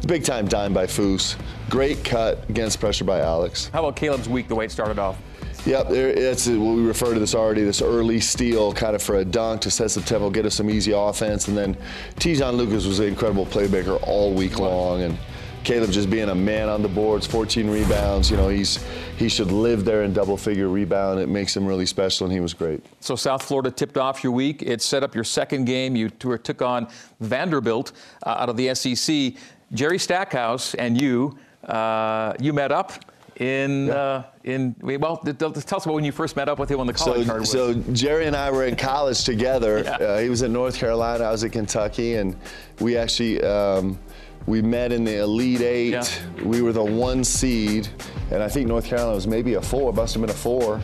Big 0.07 0.23
time 0.23 0.47
dime 0.47 0.73
by 0.73 0.85
Foose. 0.85 1.35
Great 1.69 2.03
cut 2.03 2.49
against 2.49 2.79
pressure 2.79 3.05
by 3.05 3.19
Alex. 3.19 3.69
How 3.73 3.79
about 3.79 3.95
Caleb's 3.95 4.29
week, 4.29 4.47
the 4.47 4.55
way 4.55 4.65
it 4.65 4.71
started 4.71 4.99
off? 4.99 5.17
Yep, 5.65 5.89
that's 5.89 6.47
what 6.47 6.75
we 6.75 6.81
refer 6.81 7.13
to 7.13 7.19
this 7.19 7.35
already, 7.35 7.63
this 7.63 7.83
early 7.83 8.19
steal 8.19 8.73
kind 8.73 8.95
of 8.95 9.03
for 9.03 9.17
a 9.17 9.25
dunk 9.25 9.61
to 9.61 9.69
set 9.69 9.91
some 9.91 10.01
tempo, 10.01 10.31
get 10.31 10.43
us 10.43 10.55
some 10.55 10.71
easy 10.71 10.91
offense. 10.91 11.47
And 11.49 11.55
then 11.55 11.77
Te'Jon 12.15 12.55
Lucas 12.55 12.87
was 12.87 12.97
an 12.99 13.05
incredible 13.05 13.45
playmaker 13.45 14.01
all 14.07 14.33
week 14.33 14.57
long. 14.57 15.03
And 15.03 15.19
Caleb 15.63 15.91
just 15.91 16.09
being 16.09 16.29
a 16.29 16.35
man 16.35 16.69
on 16.69 16.81
the 16.81 16.87
boards, 16.87 17.27
14 17.27 17.69
rebounds. 17.69 18.31
You 18.31 18.37
know, 18.37 18.49
he's 18.49 18.83
he 19.17 19.29
should 19.29 19.51
live 19.51 19.85
there 19.85 20.03
in 20.03 20.13
double 20.13 20.37
figure 20.37 20.69
rebound. 20.69 21.19
It 21.19 21.29
makes 21.29 21.55
him 21.55 21.65
really 21.65 21.85
special, 21.85 22.25
and 22.25 22.33
he 22.33 22.39
was 22.39 22.53
great. 22.53 22.83
So 22.99 23.15
South 23.15 23.43
Florida 23.43 23.69
tipped 23.69 23.97
off 23.97 24.23
your 24.23 24.33
week. 24.33 24.61
It 24.63 24.81
set 24.81 25.03
up 25.03 25.13
your 25.13 25.23
second 25.23 25.65
game. 25.65 25.95
You 25.95 26.09
took 26.09 26.61
on 26.61 26.87
Vanderbilt 27.19 27.91
uh, 28.25 28.29
out 28.29 28.49
of 28.49 28.57
the 28.57 28.73
SEC. 28.73 29.33
Jerry 29.73 29.99
Stackhouse 29.99 30.73
and 30.75 30.99
you, 30.99 31.37
uh, 31.65 32.33
you 32.39 32.51
met 32.51 32.71
up 32.71 32.93
in 33.37 33.87
yeah. 33.87 33.93
uh, 33.93 34.23
in 34.43 34.75
well 34.81 35.17
tell 35.17 35.57
us 35.57 35.63
about 35.63 35.87
when 35.87 36.03
you 36.03 36.11
first 36.11 36.35
met 36.35 36.49
up 36.49 36.59
with 36.59 36.69
him 36.69 36.79
on 36.79 36.85
the 36.85 36.93
college 36.93 37.25
so, 37.25 37.31
card 37.31 37.47
so 37.47 37.73
Jerry 37.93 38.27
and 38.27 38.35
I 38.35 38.51
were 38.51 38.65
in 38.65 38.75
college 38.75 39.23
together. 39.23 39.79
yeah. 39.85 39.91
uh, 39.95 40.19
he 40.19 40.29
was 40.29 40.41
in 40.41 40.51
North 40.51 40.77
Carolina, 40.77 41.23
I 41.23 41.31
was 41.31 41.43
at 41.43 41.51
Kentucky, 41.51 42.15
and 42.15 42.35
we 42.79 42.97
actually 42.97 43.41
um, 43.43 43.97
we 44.45 44.61
met 44.61 44.91
in 44.91 45.03
the 45.03 45.17
Elite 45.17 45.61
Eight. 45.61 45.91
Yeah. 45.91 46.43
We 46.43 46.61
were 46.61 46.73
the 46.73 46.83
one 46.83 47.23
seed, 47.23 47.87
and 48.31 48.41
I 48.41 48.47
think 48.47 48.67
North 48.67 48.85
Carolina 48.85 49.15
was 49.15 49.27
maybe 49.27 49.55
a 49.55 49.61
four, 49.61 49.93
must 49.93 50.13
have 50.13 50.21
been 50.21 50.29
a 50.29 50.33
four. 50.33 50.81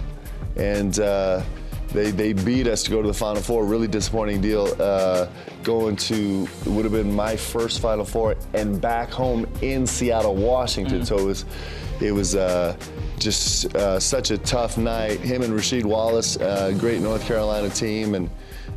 And 0.56 1.00
uh, 1.00 1.44
they, 1.90 2.12
they 2.12 2.34
beat 2.34 2.68
us 2.68 2.84
to 2.84 2.92
go 2.92 3.02
to 3.02 3.08
the 3.08 3.14
Final 3.14 3.42
Four. 3.42 3.66
Really 3.66 3.88
disappointing 3.88 4.42
deal. 4.42 4.76
Uh, 4.80 5.28
going 5.64 5.96
to 5.98 6.48
would 6.66 6.84
have 6.84 6.92
been 6.92 7.14
my 7.14 7.36
first 7.36 7.80
Final 7.80 8.06
Four, 8.06 8.36
and 8.54 8.82
back 8.82 9.10
home 9.10 9.48
in 9.62 9.86
Seattle, 9.86 10.36
Washington. 10.36 11.02
Mm. 11.02 11.08
So 11.08 11.18
it 11.18 11.26
was 11.26 11.46
it 12.02 12.12
was 12.12 12.36
uh, 12.36 12.76
just 13.20 13.74
uh, 13.76 14.00
such 14.00 14.32
a 14.32 14.38
tough 14.38 14.78
night. 14.78 15.20
Him 15.20 15.42
and 15.42 15.54
Rasheed 15.54 15.86
Wallace, 15.86 16.38
uh, 16.38 16.72
great 16.78 17.02
North 17.02 17.26
Carolina 17.26 17.70
team, 17.70 18.16
and 18.16 18.30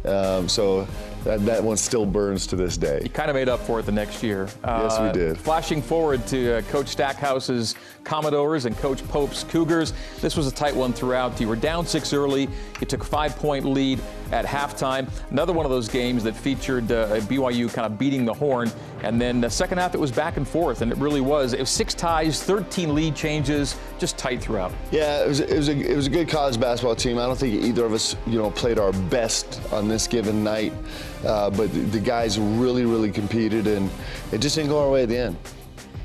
um, 0.04 0.48
so 0.48 0.86
that, 1.24 1.44
that 1.46 1.62
one 1.62 1.76
still 1.76 2.06
burns 2.06 2.46
to 2.48 2.56
this 2.56 2.76
day. 2.76 3.00
You 3.02 3.10
kind 3.10 3.30
of 3.30 3.34
made 3.34 3.48
up 3.48 3.60
for 3.60 3.80
it 3.80 3.86
the 3.86 3.92
next 3.92 4.22
year. 4.22 4.48
Yes, 4.64 4.92
uh, 4.92 5.10
we 5.12 5.18
did. 5.18 5.38
Flashing 5.38 5.82
forward 5.82 6.26
to 6.28 6.58
uh, 6.58 6.62
Coach 6.62 6.88
Stackhouse's 6.88 7.74
Commodores 8.04 8.64
and 8.64 8.76
Coach 8.78 9.06
Pope's 9.08 9.44
Cougars. 9.44 9.92
This 10.20 10.36
was 10.36 10.46
a 10.46 10.52
tight 10.52 10.74
one 10.74 10.92
throughout. 10.92 11.40
You 11.40 11.48
were 11.48 11.56
down 11.56 11.86
six 11.86 12.12
early. 12.12 12.48
You 12.80 12.86
took 12.86 13.02
a 13.02 13.06
five-point 13.06 13.64
lead. 13.64 14.00
At 14.32 14.44
halftime. 14.44 15.08
Another 15.30 15.52
one 15.52 15.66
of 15.66 15.70
those 15.70 15.88
games 15.88 16.24
that 16.24 16.34
featured 16.34 16.90
uh, 16.92 17.20
BYU 17.20 17.72
kind 17.72 17.86
of 17.86 17.98
beating 17.98 18.24
the 18.24 18.34
horn. 18.34 18.70
And 19.02 19.20
then 19.20 19.40
the 19.40 19.50
second 19.50 19.78
half, 19.78 19.94
it 19.94 20.00
was 20.00 20.12
back 20.12 20.36
and 20.36 20.46
forth, 20.46 20.82
and 20.82 20.92
it 20.92 20.98
really 20.98 21.20
was. 21.20 21.52
It 21.52 21.60
was 21.60 21.70
six 21.70 21.94
ties, 21.94 22.42
13 22.42 22.94
lead 22.94 23.14
changes, 23.14 23.76
just 23.98 24.18
tight 24.18 24.40
throughout. 24.40 24.72
Yeah, 24.90 25.24
it 25.24 25.28
was, 25.28 25.40
it 25.40 25.56
was, 25.56 25.68
a, 25.68 25.72
it 25.72 25.96
was 25.96 26.06
a 26.06 26.10
good 26.10 26.28
college 26.28 26.60
basketball 26.60 26.96
team. 26.96 27.18
I 27.18 27.26
don't 27.26 27.38
think 27.38 27.64
either 27.64 27.84
of 27.84 27.92
us, 27.92 28.16
you 28.26 28.38
know, 28.38 28.50
played 28.50 28.78
our 28.78 28.92
best 28.92 29.60
on 29.72 29.88
this 29.88 30.06
given 30.06 30.44
night, 30.44 30.72
uh, 31.24 31.50
but 31.50 31.72
the, 31.92 32.00
guys 32.00 32.38
really, 32.38 32.86
really 32.86 33.10
competed, 33.10 33.66
and 33.66 33.90
it 34.32 34.38
just 34.38 34.56
didn't 34.56 34.70
go 34.70 34.82
our 34.82 34.90
way 34.90 35.02
at 35.02 35.08
the 35.08 35.16
end. 35.16 35.36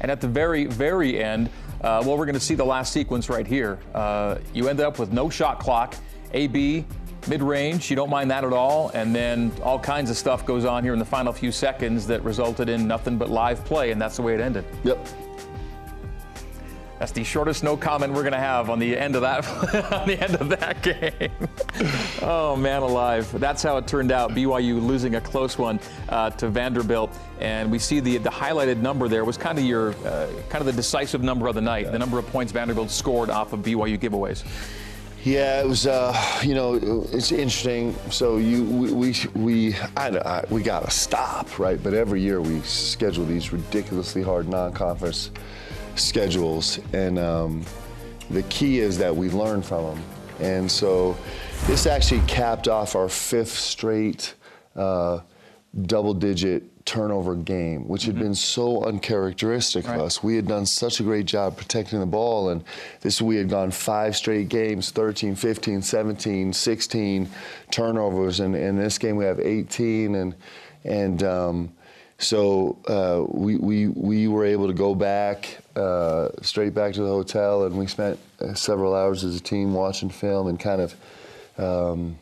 And 0.02 0.12
at 0.12 0.20
the 0.20 0.28
very, 0.28 0.66
very 0.66 1.24
end, 1.24 1.50
uh, 1.82 2.04
well, 2.06 2.18
we're 2.18 2.26
going 2.26 2.34
to 2.34 2.40
see 2.40 2.56
the 2.56 2.66
last 2.66 2.92
sequence 2.92 3.30
right 3.30 3.48
here. 3.48 3.80
Uh, 3.94 4.38
you 4.54 4.68
end 4.68 4.82
up 4.82 5.00
with 5.00 5.14
no 5.14 5.30
shot 5.30 5.60
clock. 5.60 5.96
AB 6.34 6.86
mid 7.28 7.42
range, 7.42 7.90
you 7.90 7.96
don't 7.96 8.10
mind 8.10 8.32
that 8.32 8.44
at 8.44 8.54
all. 8.54 8.90
And 8.94 9.16
then 9.16 9.52
all 9.64 9.80
kinds 9.80 10.10
of 10.10 10.18
stuff 10.18 10.46
goes 10.46 10.66
on 10.66 10.84
here 10.84 10.94
in 10.94 11.00
the 11.00 11.06
final 11.06 11.34
few 11.34 11.52
seconds 11.52 12.08
that 12.08 12.24
resulted 12.24 12.70
in 12.70 12.88
nothing 12.88 13.18
but 13.18 13.30
live 13.30 13.64
play, 13.66 13.92
and 13.92 14.02
that's 14.02 14.16
the 14.16 14.22
way 14.22 14.34
it 14.34 14.40
ended. 14.40 14.66
Yep. 14.84 15.08
That's 17.00 17.12
the 17.12 17.26
shortest 17.26 17.62
no 17.62 17.76
comment 17.76 18.14
we're 18.14 18.22
going 18.22 18.34
to 18.34 18.40
have 18.40 18.70
on 18.70 18.80
the 18.80 18.98
end 18.98 19.16
of 19.16 19.22
that 19.22 19.46
on 19.94 20.08
the 20.08 20.22
end 20.22 20.36
of 20.36 20.48
that 20.50 20.82
game. 20.82 21.32
oh 22.22 22.56
man, 22.56 22.82
alive! 22.82 23.30
That's 23.38 23.62
how 23.62 23.76
it 23.78 23.86
turned 23.86 24.14
out. 24.14 24.32
BYU 24.32 24.82
losing 24.82 25.16
a 25.16 25.22
close 25.22 25.58
one 25.58 25.80
uh, 26.08 26.30
to 26.32 26.48
Vanderbilt, 26.48 27.14
and 27.42 27.70
we 27.70 27.80
see 27.80 28.00
the 28.00 28.18
the 28.18 28.30
highlighted 28.30 28.78
number 28.78 29.10
there 29.10 29.26
was 29.26 29.36
kind 29.38 29.60
of 29.60 29.66
your 29.66 29.90
uh, 30.06 30.28
kind 30.48 30.62
of 30.62 30.66
the 30.66 30.74
decisive 30.74 31.22
number 31.22 31.48
of 31.48 31.56
the 31.56 31.62
night, 31.62 31.92
the 31.92 32.00
number 32.00 32.18
of 32.18 32.26
points 32.28 32.54
Vanderbilt 32.54 32.90
scored 32.90 33.30
off 33.30 33.52
of 33.52 33.60
BYU 33.60 34.00
giveaways. 34.00 34.46
Yeah, 35.26 35.62
it 35.62 35.68
was. 35.68 35.88
Uh, 35.88 36.16
you 36.44 36.54
know, 36.54 36.76
it's 37.12 37.32
interesting. 37.32 37.96
So 38.12 38.38
you, 38.38 38.64
we, 38.64 38.94
we, 38.94 39.16
we, 39.34 39.76
I, 39.98 40.10
I, 40.10 40.44
we 40.52 40.62
got 40.62 40.86
to 40.86 40.92
stop, 40.92 41.58
right? 41.58 41.82
But 41.82 41.96
every 41.96 42.22
year 42.22 42.42
we 42.42 42.60
schedule 42.62 43.26
these 43.26 43.52
ridiculously 43.52 44.22
hard 44.22 44.48
non-conference 44.48 45.32
schedules, 45.96 46.80
and 46.94 47.18
um, 47.18 47.66
the 48.30 48.44
key 48.44 48.78
is 48.78 49.00
that 49.00 49.16
we 49.16 49.32
learn 49.32 49.64
from 49.64 49.96
them. 49.96 50.04
And 50.42 50.72
so 50.72 51.18
this 51.66 51.88
actually 51.88 52.22
capped 52.28 52.68
off 52.68 52.96
our 52.96 53.10
fifth 53.10 53.54
straight 53.58 54.36
uh, 54.76 55.22
double-digit 55.88 56.62
turnover 56.86 57.36
game, 57.36 57.88
which 57.88 58.06
had 58.06 58.16
mm-hmm. 58.16 58.26
been 58.26 58.36
so 58.36 58.84
uncharacteristic 58.86 59.88
right. 59.88 59.96
of 59.96 60.06
us. 60.06 60.24
We 60.24 60.36
had 60.36 60.48
done 60.48 60.66
such 60.66 61.00
a 61.00 61.04
great 61.04 61.26
job 61.26 61.58
protecting 61.58 62.00
the 62.00 62.06
ball, 62.06 62.50
and 62.50 62.64
this 63.02 63.22
we 63.22 63.36
had 63.36 63.50
gone 63.50 63.72
five 63.72 64.16
straight 64.16 64.50
games 64.50 64.92
13, 64.92 65.36
15, 65.36 65.82
17, 65.82 66.54
16 66.54 67.30
turnovers, 67.72 68.40
and 68.40 68.56
in 68.56 68.78
this 68.78 68.98
game 68.98 69.16
we 69.16 69.26
have 69.26 69.40
18, 69.40 70.16
and 70.16 70.36
and 70.84 71.24
um, 71.24 71.72
so 72.18 72.78
uh, 72.88 73.26
we, 73.28 73.58
we, 73.58 73.88
we 73.88 74.28
were 74.28 74.46
able 74.46 74.68
to 74.68 74.74
go 74.74 74.96
back 74.96 75.58
uh, 75.76 76.30
straight 76.42 76.74
back 76.74 76.94
to 76.94 77.02
the 77.02 77.08
hotel, 77.08 77.66
and 77.66 77.78
we 77.78 77.88
spent 77.88 78.20
uh, 78.40 78.54
several 78.54 78.96
hours 78.96 79.24
as 79.24 79.36
a 79.36 79.40
team 79.42 79.74
watching 79.74 80.10
film 80.10 80.48
and 80.48 80.60
kind 80.60 80.82
of 80.82 80.96
um, 81.58 82.18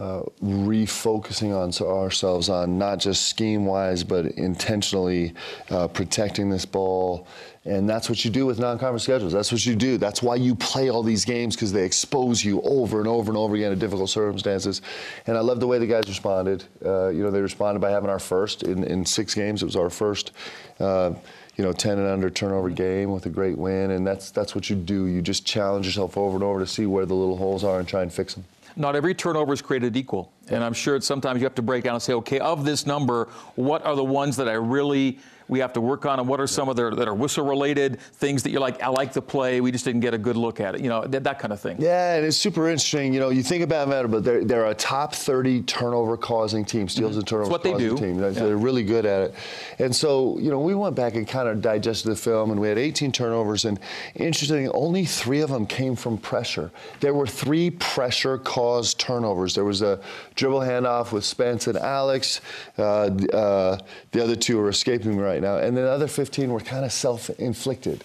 refocusing 0.00 1.54
on 1.54 1.86
ourselves 1.86 2.48
on 2.48 2.78
not 2.78 2.98
just 2.98 3.28
scheme 3.28 3.66
wise, 3.66 4.02
but 4.02 4.26
intentionally 4.32 5.34
uh, 5.70 5.88
protecting 5.88 6.48
this 6.48 6.64
ball. 6.64 7.26
And 7.66 7.86
that's 7.86 8.08
what 8.08 8.24
you 8.24 8.30
do 8.30 8.46
with 8.46 8.58
non 8.58 8.78
conference 8.78 9.02
schedules. 9.02 9.34
That's 9.34 9.52
what 9.52 9.66
you 9.66 9.76
do. 9.76 9.98
That's 9.98 10.22
why 10.22 10.36
you 10.36 10.54
play 10.54 10.88
all 10.88 11.02
these 11.02 11.26
games 11.26 11.54
because 11.54 11.70
they 11.70 11.84
expose 11.84 12.42
you 12.42 12.62
over 12.62 12.98
and 13.00 13.06
over 13.06 13.30
and 13.30 13.36
over 13.36 13.54
again 13.54 13.70
to 13.70 13.76
difficult 13.76 14.08
circumstances. 14.08 14.80
And 15.26 15.36
I 15.36 15.40
love 15.40 15.60
the 15.60 15.66
way 15.66 15.78
the 15.78 15.86
guys 15.86 16.04
responded. 16.08 16.64
Uh, 16.82 17.08
you 17.08 17.22
know, 17.22 17.30
they 17.30 17.42
responded 17.42 17.80
by 17.80 17.90
having 17.90 18.08
our 18.08 18.18
first 18.18 18.62
in, 18.62 18.84
in 18.84 19.04
six 19.04 19.34
games. 19.34 19.62
It 19.62 19.66
was 19.66 19.76
our 19.76 19.90
first 19.90 20.32
uh, 20.78 21.12
you 21.56 21.64
know, 21.64 21.72
10 21.72 21.98
and 21.98 22.08
under 22.08 22.30
turnover 22.30 22.70
game 22.70 23.12
with 23.12 23.26
a 23.26 23.28
great 23.28 23.58
win, 23.58 23.90
and 23.90 24.06
that's 24.06 24.30
that's 24.30 24.54
what 24.54 24.70
you 24.70 24.76
do. 24.76 25.04
You 25.04 25.20
just 25.20 25.44
challenge 25.44 25.84
yourself 25.84 26.16
over 26.16 26.36
and 26.36 26.42
over 26.42 26.60
to 26.60 26.66
see 26.66 26.86
where 26.86 27.04
the 27.04 27.12
little 27.12 27.36
holes 27.36 27.64
are 27.64 27.78
and 27.78 27.86
try 27.86 28.00
and 28.00 28.10
fix 28.10 28.32
them 28.32 28.46
not 28.76 28.96
every 28.96 29.14
turnover 29.14 29.52
is 29.52 29.62
created 29.62 29.96
equal. 29.96 30.32
And 30.48 30.64
I'm 30.64 30.72
sure 30.72 31.00
sometimes 31.00 31.40
you 31.40 31.44
have 31.44 31.54
to 31.56 31.62
break 31.62 31.84
down 31.84 31.94
and 31.94 32.02
say, 32.02 32.14
okay, 32.14 32.38
of 32.38 32.64
this 32.64 32.86
number, 32.86 33.28
what 33.54 33.84
are 33.84 33.94
the 33.94 34.04
ones 34.04 34.36
that 34.36 34.48
I 34.48 34.54
really 34.54 35.18
we 35.50 35.58
have 35.58 35.72
to 35.72 35.80
work 35.80 36.06
on, 36.06 36.20
and 36.20 36.28
what 36.28 36.40
are 36.40 36.46
some 36.46 36.68
of 36.68 36.76
the 36.76 36.90
that 36.94 37.08
are 37.08 37.14
whistle 37.14 37.44
related 37.44 38.00
things 38.00 38.42
that 38.44 38.50
you're 38.50 38.60
like, 38.60 38.80
I 38.82 38.88
like 38.88 39.12
the 39.12 39.20
play, 39.20 39.60
we 39.60 39.72
just 39.72 39.84
didn't 39.84 40.00
get 40.00 40.14
a 40.14 40.18
good 40.18 40.36
look 40.36 40.60
at 40.60 40.76
it, 40.76 40.80
you 40.80 40.88
know, 40.88 41.04
that, 41.06 41.24
that 41.24 41.38
kind 41.38 41.52
of 41.52 41.60
thing. 41.60 41.76
Yeah, 41.78 42.16
and 42.16 42.24
it's 42.24 42.36
super 42.36 42.68
interesting. 42.68 43.12
You 43.12 43.20
know, 43.20 43.30
you 43.30 43.42
think 43.42 43.64
about 43.64 43.88
that, 43.88 44.10
but 44.10 44.24
they're, 44.24 44.44
they're 44.44 44.66
a 44.66 44.74
top 44.74 45.14
30 45.14 45.62
turnover 45.62 46.16
causing 46.16 46.64
team, 46.64 46.88
steals 46.88 47.12
mm-hmm. 47.12 47.18
and 47.18 47.28
turnovers 47.28 47.50
what 47.50 47.62
they 47.62 47.76
do. 47.76 47.96
team. 47.96 48.18
They're, 48.18 48.30
yeah. 48.30 48.44
they're 48.44 48.56
really 48.56 48.84
good 48.84 49.04
at 49.04 49.22
it. 49.22 49.34
And 49.78 49.94
so, 49.94 50.38
you 50.38 50.50
know, 50.50 50.60
we 50.60 50.74
went 50.74 50.94
back 50.94 51.14
and 51.14 51.26
kind 51.26 51.48
of 51.48 51.60
digested 51.60 52.10
the 52.12 52.16
film, 52.16 52.52
and 52.52 52.60
we 52.60 52.68
had 52.68 52.78
18 52.78 53.10
turnovers, 53.10 53.64
and 53.64 53.80
interestingly, 54.14 54.68
only 54.68 55.04
three 55.04 55.40
of 55.40 55.50
them 55.50 55.66
came 55.66 55.96
from 55.96 56.16
pressure. 56.16 56.70
There 57.00 57.14
were 57.14 57.26
three 57.26 57.70
pressure 57.70 58.38
caused 58.38 58.98
turnovers. 59.00 59.54
There 59.54 59.64
was 59.64 59.82
a 59.82 60.00
dribble 60.36 60.60
handoff 60.60 61.12
with 61.12 61.24
Spence 61.24 61.66
and 61.66 61.76
Alex. 61.76 62.40
Uh, 62.78 63.10
uh, 63.32 63.78
the 64.12 64.22
other 64.22 64.36
two 64.36 64.60
are 64.60 64.68
escaping 64.68 65.16
me 65.16 65.22
right 65.22 65.39
right 65.40 65.60
now. 65.60 65.66
And 65.66 65.76
the 65.76 65.88
other 65.88 66.06
15 66.06 66.50
were 66.50 66.60
kind 66.60 66.84
of 66.84 66.92
self 66.92 67.30
inflicted. 67.30 68.04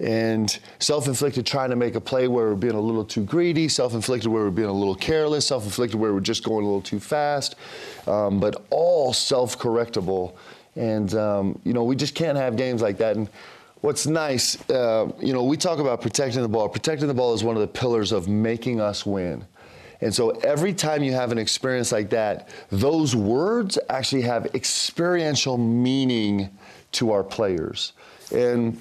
And 0.00 0.56
self 0.78 1.08
inflicted 1.08 1.44
trying 1.44 1.70
to 1.70 1.76
make 1.76 1.96
a 1.96 2.00
play 2.00 2.28
where 2.28 2.48
we're 2.48 2.54
being 2.54 2.74
a 2.74 2.80
little 2.80 3.04
too 3.04 3.24
greedy, 3.24 3.68
self 3.68 3.94
inflicted 3.94 4.30
where 4.30 4.44
we're 4.44 4.50
being 4.50 4.68
a 4.68 4.72
little 4.72 4.94
careless, 4.94 5.46
self 5.46 5.64
inflicted 5.64 5.98
where 5.98 6.12
we're 6.12 6.20
just 6.20 6.44
going 6.44 6.62
a 6.62 6.66
little 6.66 6.80
too 6.80 7.00
fast, 7.00 7.56
um, 8.06 8.38
but 8.38 8.64
all 8.70 9.12
self 9.12 9.58
correctable. 9.58 10.36
And, 10.76 11.12
um, 11.14 11.60
you 11.64 11.72
know, 11.72 11.82
we 11.82 11.96
just 11.96 12.14
can't 12.14 12.38
have 12.38 12.56
games 12.56 12.80
like 12.80 12.98
that. 12.98 13.16
And 13.16 13.28
what's 13.80 14.06
nice, 14.06 14.56
uh, 14.70 15.10
you 15.18 15.32
know, 15.32 15.42
we 15.42 15.56
talk 15.56 15.80
about 15.80 16.00
protecting 16.00 16.42
the 16.42 16.48
ball. 16.48 16.68
Protecting 16.68 17.08
the 17.08 17.14
ball 17.14 17.34
is 17.34 17.42
one 17.42 17.56
of 17.56 17.62
the 17.62 17.66
pillars 17.66 18.12
of 18.12 18.28
making 18.28 18.80
us 18.80 19.04
win. 19.04 19.44
And 20.00 20.14
so 20.14 20.30
every 20.30 20.72
time 20.72 21.02
you 21.02 21.12
have 21.12 21.32
an 21.32 21.38
experience 21.38 21.90
like 21.90 22.10
that, 22.10 22.50
those 22.70 23.16
words 23.16 23.78
actually 23.90 24.22
have 24.22 24.46
experiential 24.54 25.58
meaning 25.58 26.56
to 26.92 27.12
our 27.12 27.22
players. 27.22 27.92
And 28.34 28.80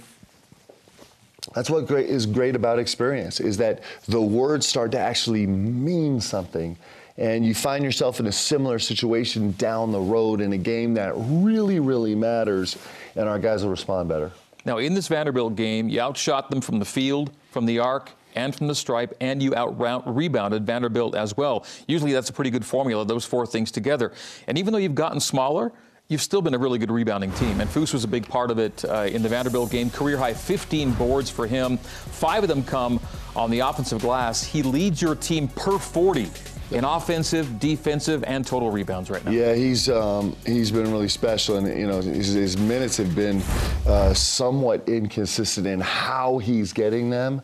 that's 1.54 1.70
what 1.70 1.88
great, 1.88 2.10
is 2.10 2.26
great 2.26 2.56
about 2.56 2.80
experience 2.80 3.40
is 3.40 3.58
that 3.58 3.82
the 4.08 4.22
words 4.22 4.68
start 4.68 4.92
to 4.92 5.00
actually 5.00 5.48
mean 5.48 6.20
something 6.20 6.78
and 7.18 7.46
you 7.46 7.56
find 7.56 7.84
yourself 7.84 8.20
in 8.20 8.28
a 8.28 8.32
similar 8.32 8.78
situation 8.78 9.52
down 9.54 9.92
the 9.92 10.00
road 10.00 10.40
in 10.40 10.54
a 10.54 10.58
game 10.58 10.94
that 10.96 11.14
really 11.16 11.80
really 11.80 12.16
matters 12.16 12.78
and 13.16 13.28
our 13.28 13.40
guys 13.40 13.64
will 13.64 13.72
respond 13.72 14.10
better. 14.10 14.32
Now 14.66 14.78
in 14.78 14.94
this 14.94 15.08
Vanderbilt 15.08 15.56
game, 15.56 15.90
you 15.90 16.02
outshot 16.02 16.50
them 16.50 16.62
from 16.62 16.80
the 16.80 16.86
field, 16.86 17.32
from 17.52 17.66
the 17.66 17.80
arc, 17.80 18.12
and 18.36 18.56
from 18.56 18.68
the 18.68 18.76
stripe, 18.76 19.16
and 19.20 19.42
you 19.42 19.56
out 19.56 19.78
rebounded 20.16 20.66
Vanderbilt 20.66 21.16
as 21.16 21.36
well. 21.36 21.66
Usually 21.88 22.14
that's 22.14 22.30
a 22.30 22.34
pretty 22.34 22.52
good 22.52 22.64
formula, 22.64 23.04
those 23.04 23.26
four 23.26 23.48
things 23.48 23.72
together. 23.72 24.14
And 24.46 24.60
even 24.60 24.74
though 24.74 24.80
you've 24.80 24.94
gotten 24.94 25.20
smaller, 25.20 25.72
you've 26.10 26.22
still 26.22 26.42
been 26.42 26.54
a 26.54 26.58
really 26.58 26.80
good 26.80 26.92
rebounding 26.92 27.32
team. 27.34 27.60
And 27.60 27.70
Foose 27.70 27.94
was 27.94 28.04
a 28.04 28.08
big 28.08 28.28
part 28.28 28.52
of 28.52 28.60
it 28.60 28.84
uh, 28.86 29.08
in 29.12 29.22
the 29.22 29.30
Vanderbilt 29.30 29.72
game. 29.72 29.90
Career 29.90 30.18
high 30.18 30.34
15 30.34 30.94
boards 30.94 31.30
for 31.30 31.48
him. 31.48 31.78
Five 31.78 32.44
of 32.44 32.50
them 32.50 32.64
come 32.64 33.00
on 33.36 33.52
the 33.52 33.60
offensive 33.60 34.02
glass. 34.02 34.44
He 34.44 34.64
leads 34.64 35.02
your 35.02 35.16
team 35.16 35.48
per 35.50 35.78
40 35.78 36.30
in 36.72 36.84
offensive, 36.84 37.60
defensive, 37.60 38.24
and 38.26 38.46
total 38.46 38.72
rebounds 38.72 39.10
right 39.10 39.24
now. 39.24 39.32
Yeah, 39.32 39.56
he's 39.56 39.88
um, 39.90 40.36
he's 40.46 40.70
been 40.70 40.92
really 40.92 41.08
special, 41.08 41.56
and 41.56 41.68
you 41.68 41.88
know 41.88 42.02
his, 42.02 42.34
his 42.34 42.58
minutes 42.58 42.98
have 42.98 43.16
been 43.16 43.42
uh, 43.86 44.14
somewhat 44.14 44.88
inconsistent 44.88 45.66
in 45.66 45.80
how 45.80 46.40
he's 46.40 46.74
getting 46.74 47.10
them 47.10 47.42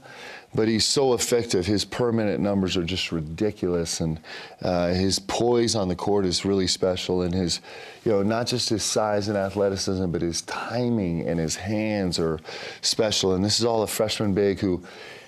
but 0.55 0.67
he's 0.67 0.85
so 0.85 1.13
effective. 1.13 1.65
His 1.65 1.83
per 1.85 2.11
minute 2.11 2.39
numbers 2.39 2.77
are 2.77 2.83
just 2.83 3.11
ridiculous, 3.11 4.01
and 4.01 4.19
uh, 4.61 4.89
his 4.89 5.19
poise 5.19 5.75
on 5.75 5.87
the 5.87 5.95
court 5.95 6.25
is 6.25 6.45
really 6.45 6.67
special. 6.67 7.23
And 7.23 7.33
his, 7.33 7.61
you 8.05 8.11
know, 8.11 8.23
not 8.23 8.47
just 8.47 8.69
his 8.69 8.83
size 8.83 9.27
and 9.27 9.37
athleticism, 9.37 10.11
but 10.11 10.21
his 10.21 10.41
timing 10.43 11.27
and 11.27 11.39
his 11.39 11.55
hands 11.55 12.19
are 12.19 12.39
special. 12.81 13.33
And 13.33 13.43
this 13.43 13.59
is 13.59 13.65
all 13.65 13.83
a 13.83 13.87
freshman 13.87 14.33
big 14.33 14.59
who 14.59 14.83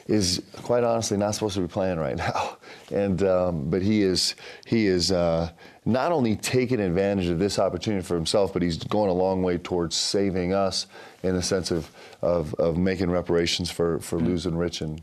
is 0.07 0.43
quite 0.61 0.83
honestly 0.83 1.17
not 1.17 1.33
supposed 1.33 1.55
to 1.55 1.61
be 1.61 1.67
playing 1.67 1.97
right 1.97 2.17
now. 2.17 2.57
And 2.91 3.23
um, 3.23 3.69
but 3.69 3.81
he 3.81 4.03
is 4.03 4.35
he 4.65 4.85
is 4.85 5.11
uh, 5.11 5.49
not 5.85 6.11
only 6.11 6.35
taking 6.35 6.79
advantage 6.79 7.27
of 7.27 7.39
this 7.39 7.57
opportunity 7.57 8.03
for 8.03 8.15
himself, 8.15 8.53
but 8.53 8.61
he's 8.61 8.77
going 8.77 9.09
a 9.09 9.13
long 9.13 9.41
way 9.41 9.57
towards 9.57 9.95
saving 9.95 10.53
us 10.53 10.85
in 11.23 11.35
the 11.35 11.41
sense 11.41 11.71
of 11.71 11.89
of, 12.21 12.53
of 12.55 12.77
making 12.77 13.09
reparations 13.09 13.71
for 13.71 13.99
for 13.99 14.17
mm-hmm. 14.17 14.27
losing 14.27 14.55
Rich 14.55 14.81
and 14.81 15.01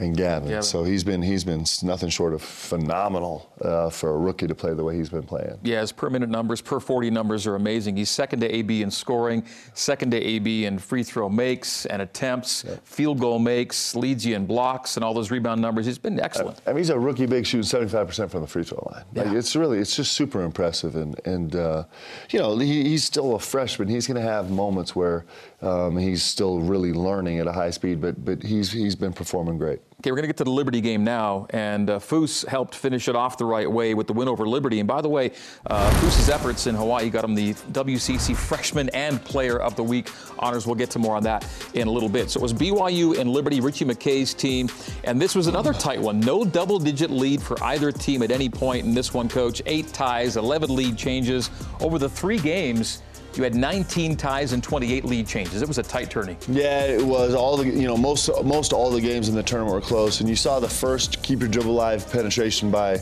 and 0.00 0.16
Gavin. 0.16 0.48
Gavin. 0.48 0.62
So 0.62 0.84
he's 0.84 1.04
been 1.04 1.22
he's 1.22 1.44
been 1.44 1.64
nothing 1.82 2.08
short 2.08 2.34
of 2.34 2.42
phenomenal 2.42 3.50
uh, 3.60 3.90
for 3.90 4.10
a 4.10 4.16
rookie 4.16 4.46
to 4.46 4.54
play 4.54 4.74
the 4.74 4.84
way 4.84 4.96
he's 4.96 5.10
been 5.10 5.22
playing. 5.22 5.58
Yeah, 5.62 5.80
his 5.80 5.92
per 5.92 6.10
minute 6.10 6.28
numbers, 6.28 6.60
per 6.60 6.80
40 6.80 7.10
numbers 7.10 7.46
are 7.46 7.54
amazing. 7.54 7.96
He's 7.96 8.10
second 8.10 8.40
to 8.40 8.54
AB 8.54 8.82
in 8.82 8.90
scoring, 8.90 9.44
second 9.74 10.10
to 10.12 10.16
AB 10.16 10.64
in 10.64 10.78
free 10.78 11.02
throw 11.02 11.28
makes 11.28 11.86
and 11.86 12.02
attempts, 12.02 12.64
field 12.84 13.18
goal 13.18 13.38
makes, 13.38 13.94
leads 13.94 14.24
you 14.24 14.36
in 14.36 14.46
blocks, 14.46 14.96
and 14.96 15.04
all 15.04 15.14
those 15.14 15.30
rebound 15.30 15.60
numbers. 15.60 15.86
He's 15.86 15.98
been 15.98 16.20
excellent. 16.20 16.60
I 16.66 16.70
mean, 16.70 16.78
he's 16.78 16.90
a 16.90 16.98
rookie 16.98 17.26
big 17.26 17.46
shooting 17.46 17.60
75% 17.88 18.30
from 18.30 18.40
the 18.40 18.46
free 18.46 18.64
throw 18.64 18.86
line. 18.92 19.04
Like, 19.14 19.34
it's 19.34 19.54
really, 19.56 19.78
it's 19.78 19.96
just 19.96 20.12
super 20.12 20.42
impressive. 20.42 20.96
And, 20.96 21.20
and 21.24 21.56
uh, 21.56 21.84
you 22.30 22.38
know, 22.38 22.56
he, 22.58 22.84
he's 22.84 23.04
still 23.04 23.34
a 23.34 23.38
freshman. 23.38 23.88
He's 23.88 24.06
going 24.06 24.20
to 24.20 24.28
have 24.28 24.50
moments 24.50 24.94
where 24.94 25.24
um, 25.62 25.96
he's 25.96 26.22
still 26.22 26.60
really 26.60 26.92
learning 26.92 27.38
at 27.38 27.46
a 27.46 27.52
high 27.52 27.70
speed, 27.70 28.00
but, 28.00 28.24
but 28.24 28.42
he's, 28.42 28.72
he's 28.72 28.96
been 28.96 29.12
performing 29.12 29.58
great. 29.58 29.80
Okay, 30.00 30.10
we're 30.10 30.16
going 30.16 30.22
to 30.22 30.28
get 30.28 30.38
to 30.38 30.44
the 30.44 30.50
Liberty 30.50 30.80
game 30.80 31.04
now, 31.04 31.46
and 31.50 31.90
uh, 31.90 31.98
Foose 31.98 32.46
helped 32.46 32.74
finish 32.74 33.06
it 33.06 33.14
off 33.14 33.36
the 33.36 33.44
right 33.44 33.70
way 33.70 33.92
with 33.92 34.06
the 34.06 34.14
win 34.14 34.28
over 34.28 34.48
Liberty. 34.48 34.80
And 34.80 34.88
by 34.88 35.02
the 35.02 35.10
way, 35.10 35.32
uh, 35.66 35.90
Foose's 36.00 36.30
efforts 36.30 36.66
in 36.66 36.74
Hawaii 36.74 37.10
got 37.10 37.22
him 37.22 37.34
the 37.34 37.52
WCC 37.52 38.34
Freshman 38.34 38.88
and 38.94 39.22
Player 39.22 39.60
of 39.60 39.76
the 39.76 39.84
Week 39.84 40.08
honors. 40.38 40.66
We'll 40.66 40.76
get 40.76 40.90
to 40.92 40.98
more 40.98 41.16
on 41.16 41.22
that 41.24 41.46
in 41.74 41.86
a 41.86 41.90
little 41.90 42.08
bit. 42.08 42.30
So 42.30 42.40
it 42.40 42.42
was 42.42 42.54
BYU 42.54 43.18
and 43.18 43.28
Liberty, 43.28 43.60
Ritchie 43.60 43.84
McKay's 43.84 44.32
team, 44.32 44.70
and 45.04 45.20
this 45.20 45.34
was 45.34 45.48
another 45.48 45.74
tight 45.74 46.00
one. 46.00 46.18
No 46.18 46.46
double-digit 46.46 47.10
lead 47.10 47.42
for 47.42 47.62
either 47.62 47.92
team 47.92 48.22
at 48.22 48.30
any 48.30 48.48
point 48.48 48.86
in 48.86 48.94
this 48.94 49.12
one, 49.12 49.28
Coach. 49.28 49.60
Eight 49.66 49.88
ties, 49.88 50.38
11 50.38 50.74
lead 50.74 50.96
changes 50.96 51.50
over 51.78 51.98
the 51.98 52.08
three 52.08 52.38
games. 52.38 53.02
You 53.34 53.44
had 53.44 53.54
19 53.54 54.16
ties 54.16 54.52
and 54.52 54.62
28 54.62 55.04
lead 55.04 55.26
changes. 55.26 55.62
It 55.62 55.68
was 55.68 55.78
a 55.78 55.82
tight 55.82 56.10
tourney. 56.10 56.36
Yeah, 56.48 56.84
it 56.84 57.04
was 57.04 57.34
all 57.34 57.56
the 57.56 57.66
you 57.66 57.86
know 57.86 57.96
most 57.96 58.28
most 58.44 58.72
all 58.72 58.90
the 58.90 59.00
games 59.00 59.28
in 59.28 59.34
the 59.34 59.42
tournament 59.42 59.74
were 59.74 59.80
close, 59.80 60.20
and 60.20 60.28
you 60.28 60.36
saw 60.36 60.58
the 60.58 60.68
first 60.68 61.22
keep 61.22 61.40
your 61.40 61.48
dribble 61.48 61.72
live 61.72 62.10
penetration 62.10 62.70
by 62.70 62.98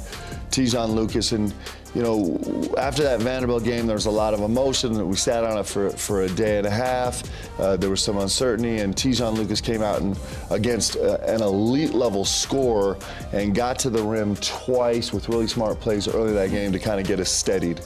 Te'Jon 0.50 0.94
Lucas, 0.94 1.32
and 1.32 1.52
you 1.94 2.02
know 2.02 2.74
after 2.76 3.02
that 3.02 3.20
Vanderbilt 3.20 3.64
game 3.64 3.86
there 3.86 3.96
was 3.96 4.06
a 4.06 4.10
lot 4.10 4.34
of 4.34 4.40
emotion. 4.40 5.08
We 5.08 5.16
sat 5.16 5.44
on 5.44 5.58
it 5.58 5.66
for 5.66 5.90
for 5.90 6.22
a 6.22 6.28
day 6.28 6.58
and 6.58 6.66
a 6.66 6.70
half. 6.70 7.22
Uh, 7.58 7.76
there 7.76 7.90
was 7.90 8.02
some 8.02 8.18
uncertainty, 8.18 8.78
and 8.78 8.94
Te'Jon 8.94 9.34
Lucas 9.34 9.62
came 9.62 9.82
out 9.82 10.02
and 10.02 10.18
against 10.50 10.96
uh, 10.96 11.18
an 11.26 11.42
elite 11.42 11.94
level 11.94 12.24
scorer 12.24 12.98
and 13.32 13.54
got 13.54 13.78
to 13.80 13.90
the 13.90 14.02
rim 14.02 14.36
twice 14.36 15.12
with 15.12 15.28
really 15.30 15.46
smart 15.46 15.80
plays 15.80 16.06
early 16.06 16.34
that 16.34 16.50
game 16.50 16.70
to 16.72 16.78
kind 16.78 17.00
of 17.00 17.06
get 17.06 17.18
us 17.18 17.30
steadied. 17.30 17.80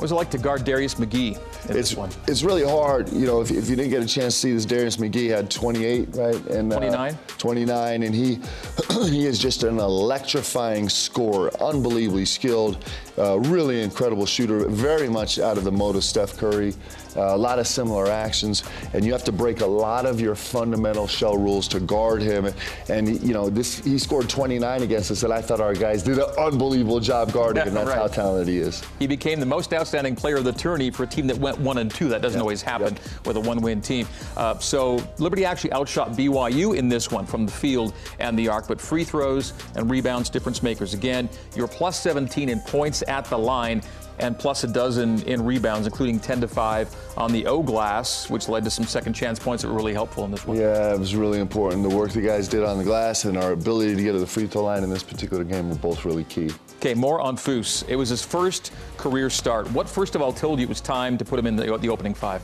What 0.00 0.04
was 0.04 0.12
it 0.12 0.14
like 0.14 0.30
to 0.30 0.38
guard 0.38 0.64
Darius 0.64 0.94
McGhee 0.94 1.36
in 1.36 1.76
It's 1.76 1.90
this 1.90 1.94
one? 1.94 2.08
it's 2.26 2.42
really 2.42 2.64
hard, 2.64 3.12
you 3.12 3.26
know. 3.26 3.42
If, 3.42 3.50
if 3.50 3.68
you 3.68 3.76
didn't 3.76 3.90
get 3.90 4.02
a 4.02 4.06
chance 4.06 4.32
to 4.32 4.40
see 4.40 4.52
this, 4.54 4.64
Darius 4.64 4.96
McGhee 4.96 5.28
had 5.28 5.50
28, 5.50 6.08
right? 6.14 6.34
And 6.46 6.72
uh, 6.72 6.76
29? 6.76 7.18
29, 7.36 8.02
and 8.04 8.14
he 8.14 8.40
he 9.10 9.26
is 9.26 9.38
just 9.38 9.62
an 9.62 9.78
electrifying 9.78 10.88
scorer, 10.88 11.50
unbelievably 11.62 12.24
skilled, 12.24 12.82
uh, 13.18 13.38
really 13.40 13.82
incredible 13.82 14.24
shooter, 14.24 14.66
very 14.70 15.10
much 15.10 15.38
out 15.38 15.58
of 15.58 15.64
the 15.64 15.72
mode 15.72 15.96
of 15.96 16.02
Steph 16.02 16.34
Curry. 16.38 16.72
Uh, 17.16 17.34
a 17.34 17.36
lot 17.36 17.58
of 17.58 17.66
similar 17.66 18.06
actions, 18.08 18.62
and 18.94 19.04
you 19.04 19.12
have 19.12 19.24
to 19.24 19.32
break 19.32 19.60
a 19.60 19.66
lot 19.66 20.06
of 20.06 20.20
your 20.20 20.34
fundamental 20.34 21.06
shell 21.06 21.36
rules 21.36 21.66
to 21.68 21.80
guard 21.80 22.22
him. 22.22 22.48
And 22.88 23.20
you 23.22 23.32
know, 23.34 23.50
this 23.50 23.78
he 23.80 23.98
scored 23.98 24.28
29 24.28 24.82
against 24.82 25.10
us, 25.10 25.22
and 25.22 25.32
I 25.32 25.40
thought 25.40 25.60
our 25.60 25.74
guys 25.74 26.02
did 26.02 26.18
an 26.18 26.28
unbelievable 26.38 27.00
job 27.00 27.32
guarding 27.32 27.64
him. 27.66 27.74
That's 27.74 27.88
Right. 27.88 27.98
how 27.98 28.06
talented 28.06 28.48
he 28.48 28.58
is. 28.58 28.82
He 28.98 29.06
became 29.06 29.40
the 29.40 29.46
most 29.46 29.72
outstanding 29.74 30.14
player 30.14 30.36
of 30.36 30.44
the 30.44 30.52
tourney 30.52 30.90
for 30.90 31.02
a 31.02 31.06
team 31.06 31.26
that 31.26 31.38
went 31.38 31.58
one 31.58 31.78
and 31.78 31.90
two. 31.90 32.08
That 32.08 32.22
doesn't 32.22 32.38
Yep, 32.38 32.42
always 32.42 32.62
happen 32.62 32.94
yep. 32.94 33.26
with 33.26 33.36
a 33.36 33.40
one-win 33.40 33.80
team. 33.80 34.06
Uh, 34.36 34.58
so 34.58 35.02
Liberty 35.18 35.44
actually 35.44 35.72
outshot 35.72 36.12
BYU 36.16 36.74
in 36.76 36.88
this 36.88 37.10
one 37.10 37.26
from 37.26 37.46
the 37.46 37.52
field 37.52 37.92
and 38.18 38.38
the 38.38 38.48
arc, 38.48 38.68
but 38.68 38.80
free 38.80 39.04
throws 39.04 39.52
and 39.76 39.90
rebounds, 39.90 40.30
difference 40.30 40.62
makers. 40.62 40.94
Again, 40.94 41.28
you're 41.56 41.66
plus 41.68 41.98
17 42.00 42.48
in 42.48 42.60
points 42.60 43.02
at 43.08 43.24
the 43.26 43.38
line. 43.38 43.82
And 44.20 44.38
plus 44.38 44.64
a 44.64 44.68
dozen 44.68 45.22
in 45.22 45.44
rebounds, 45.44 45.86
including 45.86 46.20
10 46.20 46.42
to 46.42 46.48
5 46.48 46.96
on 47.16 47.32
the 47.32 47.46
O 47.46 47.62
glass, 47.62 48.28
which 48.28 48.48
led 48.48 48.64
to 48.64 48.70
some 48.70 48.84
second 48.84 49.14
chance 49.14 49.38
points 49.38 49.62
that 49.62 49.68
were 49.68 49.74
really 49.74 49.94
helpful 49.94 50.24
in 50.24 50.30
this 50.30 50.46
one. 50.46 50.58
Yeah, 50.58 50.92
it 50.92 50.98
was 50.98 51.16
really 51.16 51.40
important. 51.40 51.82
The 51.82 51.94
work 51.94 52.12
the 52.12 52.20
guys 52.20 52.46
did 52.46 52.62
on 52.62 52.78
the 52.78 52.84
glass 52.84 53.24
and 53.24 53.38
our 53.38 53.52
ability 53.52 53.96
to 53.96 54.02
get 54.02 54.12
to 54.12 54.18
the 54.18 54.26
free 54.26 54.46
throw 54.46 54.64
line 54.64 54.84
in 54.84 54.90
this 54.90 55.02
particular 55.02 55.42
game 55.42 55.70
were 55.70 55.74
both 55.76 56.04
really 56.04 56.24
key. 56.24 56.50
Okay, 56.76 56.94
more 56.94 57.20
on 57.20 57.36
Foose. 57.36 57.82
It 57.88 57.96
was 57.96 58.10
his 58.10 58.22
first 58.22 58.72
career 58.96 59.30
start. 59.30 59.70
What 59.72 59.88
first 59.88 60.14
of 60.14 60.22
all 60.22 60.32
told 60.32 60.58
you 60.58 60.64
it 60.64 60.68
was 60.68 60.80
time 60.80 61.18
to 61.18 61.24
put 61.24 61.38
him 61.38 61.46
in 61.46 61.56
the, 61.56 61.78
the 61.78 61.88
opening 61.88 62.14
five? 62.14 62.42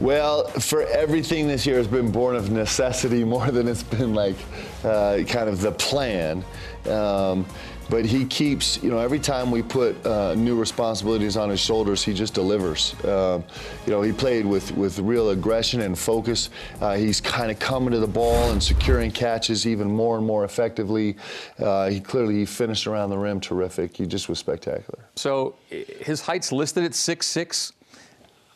Well, 0.00 0.46
for 0.46 0.82
everything 0.82 1.48
this 1.48 1.66
year 1.66 1.76
has 1.76 1.88
been 1.88 2.12
born 2.12 2.36
of 2.36 2.50
necessity 2.50 3.24
more 3.36 3.50
than 3.50 3.66
it's 3.66 3.82
been 3.82 4.14
like 4.14 4.36
uh, 4.84 5.18
kind 5.26 5.48
of 5.48 5.60
the 5.60 5.72
plan. 5.72 6.44
Um, 6.86 7.44
but 7.90 8.04
he 8.04 8.24
keeps, 8.24 8.82
you 8.82 8.90
know, 8.90 8.98
every 8.98 9.18
time 9.18 9.50
we 9.50 9.62
put 9.62 10.04
uh, 10.06 10.34
new 10.34 10.56
responsibilities 10.56 11.36
on 11.36 11.48
his 11.48 11.60
shoulders, 11.60 12.02
he 12.02 12.12
just 12.12 12.34
delivers. 12.34 12.94
Um, 13.04 13.44
you 13.86 13.92
know, 13.92 14.02
he 14.02 14.12
played 14.12 14.44
with, 14.44 14.70
with 14.72 14.98
real 14.98 15.30
aggression 15.30 15.80
and 15.80 15.98
focus. 15.98 16.50
Uh, 16.80 16.96
he's 16.96 17.20
kind 17.20 17.50
of 17.50 17.58
coming 17.58 17.90
to 17.90 17.98
the 17.98 18.06
ball 18.06 18.50
and 18.50 18.62
securing 18.62 19.10
catches 19.10 19.66
even 19.66 19.90
more 19.90 20.18
and 20.18 20.26
more 20.26 20.44
effectively. 20.44 21.16
Uh, 21.58 21.88
he 21.88 22.00
clearly 22.00 22.34
he 22.34 22.46
finished 22.46 22.86
around 22.86 23.10
the 23.10 23.18
rim 23.18 23.40
terrific. 23.40 23.96
He 23.96 24.06
just 24.06 24.28
was 24.28 24.38
spectacular. 24.38 25.04
So 25.16 25.54
his 25.68 26.20
height's 26.20 26.52
listed 26.52 26.84
at 26.84 26.94
six 26.94 27.26
six. 27.26 27.72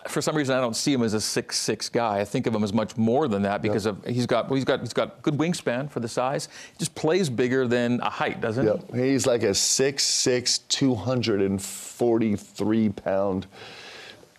For 0.08 0.20
some 0.20 0.36
reason, 0.36 0.56
I 0.56 0.60
don't 0.60 0.76
see 0.76 0.92
him 0.92 1.02
as 1.02 1.14
a 1.14 1.20
six 1.20 1.58
six 1.58 1.88
guy. 1.88 2.18
I 2.18 2.24
think 2.24 2.46
of 2.46 2.54
him 2.54 2.62
as 2.64 2.72
much 2.72 2.96
more 2.96 3.28
than 3.28 3.42
that 3.42 3.62
because 3.62 3.86
of 3.86 4.04
he's 4.04 4.26
got 4.26 4.48
well, 4.48 4.56
he's 4.56 4.64
got 4.64 4.80
he's 4.80 4.92
got 4.92 5.22
good 5.22 5.34
wingspan 5.34 5.90
for 5.90 6.00
the 6.00 6.08
size. 6.08 6.48
He 6.72 6.78
just 6.78 6.94
plays 6.94 7.30
bigger 7.30 7.66
than 7.68 8.00
a 8.00 8.10
height, 8.10 8.40
doesn't 8.40 8.66
Yep. 8.66 8.94
He's 8.94 9.26
like 9.26 9.42
a 9.42 9.50
6'6", 9.50 10.60
243 10.68 12.88
pound 12.90 13.46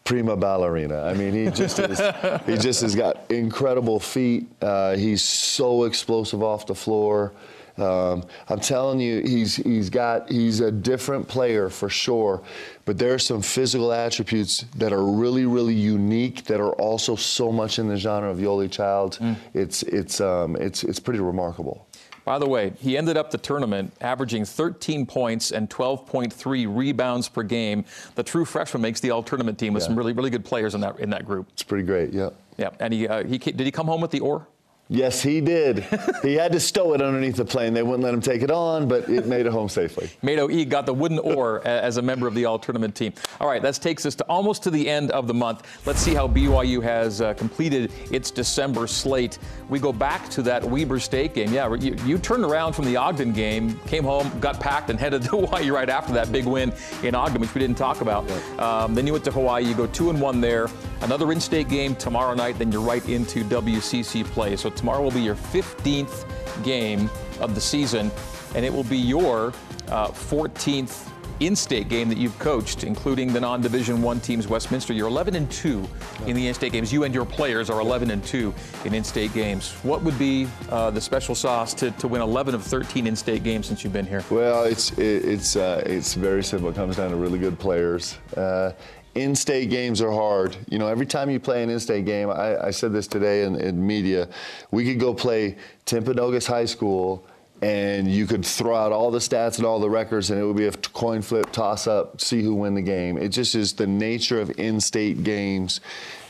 prima 0.04 0.36
ballerina. 0.36 1.04
I 1.04 1.13
mean, 1.13 1.34
he 1.34 1.49
just 1.49 1.80
is, 1.80 1.99
he 2.45 2.58
just 2.58 2.82
has 2.82 2.95
got 2.95 3.32
incredible 3.32 3.99
feet. 3.99 4.47
Uh, 4.62 4.95
he's 4.95 5.23
so 5.23 5.86
explosive 5.86 6.43
off 6.43 6.65
the 6.65 6.76
floor. 6.76 7.32
Um, 7.77 8.23
I'm 8.49 8.59
telling 8.59 8.99
you, 8.99 9.21
he's 9.21 9.55
he's 9.55 9.89
got 9.89 10.29
he's 10.31 10.59
a 10.59 10.71
different 10.71 11.27
player 11.27 11.69
for 11.69 11.89
sure. 11.89 12.41
But 12.86 12.97
there 12.99 13.13
are 13.13 13.19
some 13.19 13.41
physical 13.41 13.91
attributes 13.91 14.65
that 14.77 14.93
are 14.93 15.03
really 15.03 15.45
really 15.45 15.73
unique 15.73 16.43
that 16.45 16.59
are 16.59 16.73
also 16.73 17.15
so 17.15 17.51
much 17.51 17.79
in 17.79 17.88
the 17.88 17.97
genre 17.97 18.29
of 18.29 18.38
Yoeli 18.38 18.69
Child. 18.71 19.19
It's 19.53 19.81
it's 19.83 20.21
um, 20.21 20.55
it's 20.57 20.83
it's 20.83 20.99
pretty 20.99 21.19
remarkable. 21.19 21.88
By 22.25 22.39
the 22.39 22.47
way, 22.47 22.71
he 22.79 22.97
ended 22.97 23.17
up 23.17 23.31
the 23.31 23.38
tournament 23.38 23.91
averaging 23.99 24.45
13 24.45 25.05
points 25.05 25.51
and 25.51 25.69
12.3 25.69 26.73
rebounds 26.73 27.27
per 27.27 27.43
game. 27.43 27.83
The 28.15 28.23
true 28.23 28.45
freshman 28.45 28.81
makes 28.81 29.01
the 29.01 29.12
all 29.12 29.23
tournament 29.23 29.59
team 29.59 29.73
with 29.73 29.83
Yeah. 29.83 29.88
some 29.88 29.97
really 29.97 30.13
really 30.13 30.29
good 30.29 30.45
players 30.45 30.73
in 30.75 30.81
that 30.81 30.99
in 30.99 31.09
that 31.09 31.25
group. 31.25 31.47
It's 31.53 31.63
pretty 31.63 31.86
great. 31.86 32.13
Yeah. 32.13 32.29
Yeah, 32.57 32.69
and 32.79 32.93
he 32.93 33.07
uh, 33.07 33.23
he 33.25 33.39
did 33.39 33.59
he 33.62 33.71
come 33.71 33.88
home 33.88 33.99
with 33.99 34.12
the 34.12 34.19
oar? 34.19 34.47
Yes, 34.89 35.24
he 35.24 35.39
did. 35.39 35.86
he 36.22 36.34
had 36.34 36.52
to 36.52 36.60
stow 36.60 36.93
it 36.93 37.02
underneath 37.02 37.38
the 37.38 37.46
plane. 37.46 37.74
They 37.74 37.84
wouldn't 37.84 38.04
let 38.04 38.13
him 38.13 38.19
take 38.22 38.41
it 38.41 38.52
on, 38.52 38.88
but 38.88 39.08
it 39.10 39.26
made 39.26 39.46
it 39.46 39.52
home 39.52 39.69
safely. 39.69 40.10
Mado 40.22 40.50
E 40.50 40.65
got 40.65 40.86
the 40.86 40.93
wooden 40.93 41.19
oar 41.19 41.65
as 41.65 41.98
a 41.98 42.02
member 42.02 42.28
of 42.28 42.36
the 42.36 42.43
all 42.46 42.60
tournament 42.60 42.93
team. 42.93 43.13
All 43.39 43.48
right, 43.48 43.62
that 43.62 43.76
takes 43.76 44.06
us 44.06 44.13
to 44.15 44.26
almost 44.26 44.62
to 44.63 44.69
the 44.69 44.89
end 44.89 45.10
of 45.12 45.26
the 45.26 45.34
month. 45.34 45.63
Let's 45.88 46.00
see 46.00 46.13
how 46.13 46.28
BYU 46.28 46.84
has 46.84 47.22
uh, 47.22 47.34
completed 47.34 47.91
its 48.12 48.30
December 48.30 48.86
slate. 48.86 49.39
We 49.69 49.80
go 49.80 49.93
back 49.93 50.30
to 50.32 50.41
that 50.43 50.63
Weber 50.63 51.00
State 51.00 51.34
game. 51.34 51.54
Yeah, 51.54 51.74
you, 51.76 51.96
you 52.06 52.17
turned 52.17 52.43
around 52.43 52.74
from 52.74 52.86
the 52.86 52.98
Ogden 52.98 53.32
game, 53.32 53.80
came 53.88 54.04
home, 54.04 54.38
got 54.41 54.60
packed, 54.60 54.89
and 54.89 55.00
headed 55.04 55.24
to 55.24 55.30
Hawaii 55.30 55.72
right 55.72 55.89
after 55.89 56.12
that 56.13 56.32
big 56.32 56.46
win 56.46 56.74
in 57.04 57.15
Ogden, 57.15 57.39
which 57.39 57.54
we 57.56 57.60
didn't 57.62 57.78
talk 57.78 58.02
about. 58.02 58.30
Um, 58.60 58.93
then 58.93 59.08
you 59.08 59.13
went 59.13 59.24
to 59.26 59.32
Hawaii. 59.32 59.63
You 59.63 59.76
go 59.76 59.88
two 59.88 60.10
and 60.10 60.19
one 60.19 60.41
there. 60.41 60.67
Another 61.02 61.32
in-state 61.32 61.67
game 61.67 61.96
tomorrow 61.96 62.34
night. 62.34 62.58
Then 62.60 62.72
you're 62.72 62.82
right 62.82 63.08
into 63.10 63.43
WCC 63.46 64.24
play. 64.26 64.56
So 64.56 64.69
tomorrow 64.75 65.01
will 65.01 65.12
be 65.12 65.21
your 65.21 65.36
15th 65.36 66.25
game 66.63 67.09
of 67.39 67.55
the 67.55 67.62
season, 67.62 68.12
and 68.55 68.65
it 68.65 68.73
will 68.73 68.83
be 68.83 68.97
your 68.97 69.53
uh, 69.89 70.07
14th 70.09 71.09
in-state 71.39 71.89
game 71.89 72.09
that 72.09 72.17
you've 72.17 72.38
coached, 72.39 72.83
including 72.83 73.33
the 73.33 73.39
non-Division 73.39 74.01
One 74.01 74.19
teams. 74.19 74.47
Westminster, 74.47 74.93
you're 74.93 75.07
11 75.07 75.36
and 75.36 75.49
two 75.51 75.88
in 76.25 76.36
the 76.36 76.47
in-state 76.47 76.71
games. 76.71 76.93
You 76.93 77.03
and 77.03 77.13
your 77.13 77.25
players 77.25 77.69
are 77.69 77.81
11 77.81 78.12
and 78.12 78.23
two 78.23 78.53
in 78.86 78.93
in-state 78.93 79.33
games. 79.33 79.71
What 79.83 80.03
would 80.03 80.17
be 80.19 80.47
uh, 80.69 80.91
the 80.91 81.01
special 81.01 81.36
sauce 81.36 81.73
to, 81.75 81.91
to 81.91 82.07
win 82.07 82.21
11 82.21 82.55
of 82.55 82.63
13 82.63 83.07
in-state 83.07 83.43
games 83.43 83.67
since 83.67 83.83
you've 83.83 83.93
been 83.93 84.05
here? 84.05 84.23
Well, 84.29 84.63
it's 84.63 84.91
it, 84.91 85.25
it's 85.25 85.55
uh, 85.55 85.83
it's 85.86 86.13
very 86.13 86.43
simple. 86.43 86.69
It 86.69 86.75
comes 86.75 86.97
down 86.97 87.09
to 87.09 87.15
really 87.15 87.39
good 87.39 87.59
players. 87.59 88.17
Uh, 88.38 88.71
in-state 89.15 89.69
games 89.69 90.02
are 90.02 90.12
hard. 90.12 90.58
You 90.69 90.80
know, 90.80 90.88
every 90.88 91.06
time 91.06 91.30
you 91.30 91.39
play 91.39 91.63
an 91.63 91.69
in-state 91.69 92.06
game, 92.06 92.30
I, 92.30 92.67
I 92.67 92.71
said 92.71 92.93
this 92.93 93.08
today 93.08 93.43
in, 93.43 93.56
in 93.56 93.86
media, 93.86 94.28
we 94.71 94.86
could 94.86 94.99
go 94.99 95.13
play 95.13 95.58
Timpanogos 95.86 96.47
High 96.47 96.65
School 96.65 97.26
and 97.62 98.12
you 98.12 98.26
could 98.26 98.45
throw 98.45 98.76
out 98.76 98.91
all 98.91 99.10
the 99.10 99.19
stats 99.19 99.58
and 99.58 99.65
all 99.65 99.80
the 99.80 99.89
records 99.89 100.32
and 100.32 100.39
it 100.39 100.43
would 100.43 100.58
be 100.58 100.65
a 100.65 100.71
coin 100.71 101.21
flip, 101.21 101.52
toss 101.52 101.88
up, 101.88 102.19
see 102.19 102.41
who 102.41 102.56
win 102.56 102.73
the 102.73 102.82
game. 102.82 103.17
It 103.17 103.30
just 103.30 103.56
is 103.56 103.73
the 103.73 103.88
nature 103.88 104.41
of 104.41 104.60
in-state 104.60 105.23
games. 105.23 105.80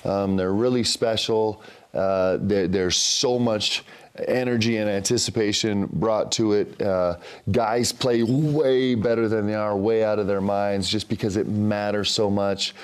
Um, 0.05 0.35
they're 0.35 0.53
really 0.53 0.83
special. 0.83 1.63
Uh, 1.93 2.37
there, 2.41 2.67
there's 2.67 2.97
so 2.97 3.39
much 3.39 3.83
energy 4.15 4.77
and 4.77 4.89
anticipation 4.89 5.87
brought 5.87 6.31
to 6.33 6.53
it. 6.53 6.81
Uh, 6.81 7.17
guys 7.51 7.91
play 7.91 8.23
way 8.23 8.95
better 8.95 9.27
than 9.27 9.47
they 9.47 9.55
are, 9.55 9.75
way 9.75 10.03
out 10.03 10.19
of 10.19 10.27
their 10.27 10.41
minds, 10.41 10.87
just 10.87 11.09
because 11.09 11.35
it 11.35 11.47
matters 11.47 12.11
so 12.11 12.29
much. 12.29 12.75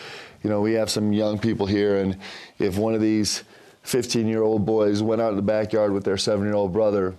You 0.43 0.49
know, 0.49 0.61
we 0.61 0.73
have 0.73 0.89
some 0.89 1.13
young 1.13 1.37
people 1.37 1.65
here, 1.65 1.97
and 1.97 2.17
if 2.57 2.77
one 2.77 2.95
of 2.95 3.01
these 3.01 3.43
15 3.83 4.27
year 4.27 4.41
old 4.41 4.65
boys 4.65 5.03
went 5.03 5.21
out 5.21 5.29
in 5.29 5.35
the 5.35 5.41
backyard 5.41 5.91
with 5.91 6.03
their 6.03 6.17
seven 6.17 6.45
year 6.45 6.55
old 6.55 6.73
brother, 6.73 7.13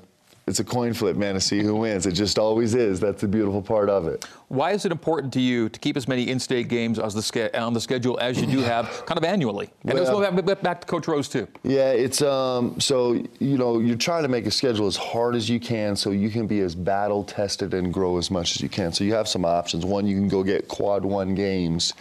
it's 0.47 0.59
a 0.59 0.65
coin 0.65 0.93
flip, 0.93 1.17
man, 1.17 1.35
to 1.35 1.41
see 1.41 1.63
who 1.63 1.77
wins. 1.77 2.07
It 2.07 2.13
just 2.13 2.39
always 2.39 2.75
is. 2.75 2.99
That's 2.99 3.21
the 3.21 3.29
beautiful 3.29 3.63
part 3.63 3.89
of 3.89 4.09
it. 4.09 4.27
Why 4.51 4.73
is 4.73 4.85
it 4.85 4.91
important 4.91 5.33
to 5.35 5.41
you 5.41 5.69
to 5.69 5.79
keep 5.79 5.97
as 5.97 6.09
many 6.09 6.29
in-state 6.29 6.67
games 6.67 6.99
as 6.99 7.15
the 7.15 7.51
on 7.57 7.73
the 7.73 7.81
schedule 7.81 8.19
as 8.19 8.41
you 8.41 8.49
do 8.49 8.59
have, 8.63 9.07
kind 9.07 9.17
of 9.17 9.23
annually? 9.23 9.71
And 9.85 9.95
well, 9.95 10.19
let's 10.19 10.43
go 10.43 10.55
back, 10.57 10.81
to 10.81 10.87
Coach 10.89 11.07
Rose 11.07 11.29
too. 11.29 11.47
Yeah, 11.63 11.93
it's 11.93 12.21
um, 12.21 12.81
so 12.81 13.13
you 13.39 13.57
know 13.57 13.79
you're 13.79 13.95
trying 13.95 14.25
to 14.25 14.29
make 14.29 14.47
a 14.47 14.51
schedule 14.51 14.89
as 14.89 14.97
hard 14.97 15.37
as 15.37 15.49
you 15.49 15.61
can, 15.61 15.95
so 15.95 16.11
you 16.11 16.31
can 16.31 16.49
be 16.49 16.59
as 16.63 16.75
battle 16.75 17.23
tested 17.23 17.75
and 17.75 17.95
grow 17.95 18.19
as 18.19 18.29
much 18.29 18.57
as 18.57 18.61
you 18.61 18.69
can. 18.69 18.93
So 18.93 19.05
you 19.05 19.15
have 19.15 19.29
some 19.29 19.45
options. 19.45 19.87
One, 19.87 20.05
you 20.05 20.17
can 20.17 20.27
go 20.27 20.43
get 20.43 20.67
quad 20.67 21.05
one 21.05 21.37
games, 21.37 21.95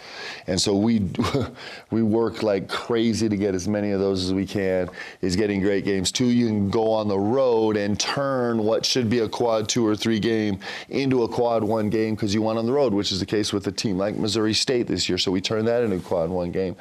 and 0.48 0.60
so 0.60 0.74
we 0.74 1.08
we 1.92 2.02
work 2.02 2.42
like 2.42 2.68
crazy 2.68 3.28
to 3.28 3.36
get 3.36 3.54
as 3.54 3.68
many 3.68 3.92
of 3.92 4.00
those 4.00 4.24
as 4.24 4.34
we 4.34 4.44
can. 4.44 4.90
Is 5.20 5.36
getting 5.36 5.60
great 5.60 5.84
games. 5.84 6.10
Two, 6.10 6.26
you 6.26 6.48
can 6.48 6.68
go 6.68 6.90
on 6.90 7.06
the 7.06 7.18
road 7.18 7.76
and 7.76 7.98
turn 8.00 8.58
what 8.58 8.84
should 8.84 9.08
be 9.08 9.20
a 9.20 9.28
quad 9.28 9.68
two 9.68 9.86
or 9.86 9.94
three 9.94 10.18
game 10.18 10.58
into 10.88 11.22
a 11.22 11.28
quad 11.28 11.62
one 11.62 11.88
game 11.88 12.16
because 12.16 12.34
you 12.34 12.39
won 12.40 12.58
on 12.58 12.66
the 12.66 12.72
road, 12.72 12.92
which 12.92 13.12
is 13.12 13.20
the 13.20 13.26
case 13.26 13.52
with 13.52 13.66
a 13.66 13.72
team 13.72 13.96
like 13.96 14.16
Missouri 14.16 14.54
State 14.54 14.86
this 14.86 15.08
year. 15.08 15.18
So 15.18 15.30
we 15.30 15.40
turned 15.40 15.68
that 15.68 15.82
into 15.82 16.00
quad 16.00 16.30
one 16.30 16.50
game. 16.50 16.76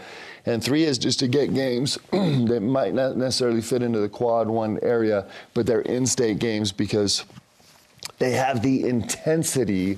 And 0.45 0.63
three 0.63 0.83
is 0.83 0.97
just 0.97 1.19
to 1.19 1.27
get 1.27 1.53
games 1.53 1.97
that 2.11 2.61
might 2.61 2.93
not 2.93 3.17
necessarily 3.17 3.61
fit 3.61 3.83
into 3.83 3.99
the 3.99 4.09
quad 4.09 4.47
one 4.47 4.79
area, 4.81 5.27
but 5.53 5.65
they're 5.65 5.81
in 5.81 6.05
state 6.05 6.39
games 6.39 6.71
because 6.71 7.25
they 8.17 8.31
have 8.31 8.61
the 8.61 8.87
intensity 8.87 9.97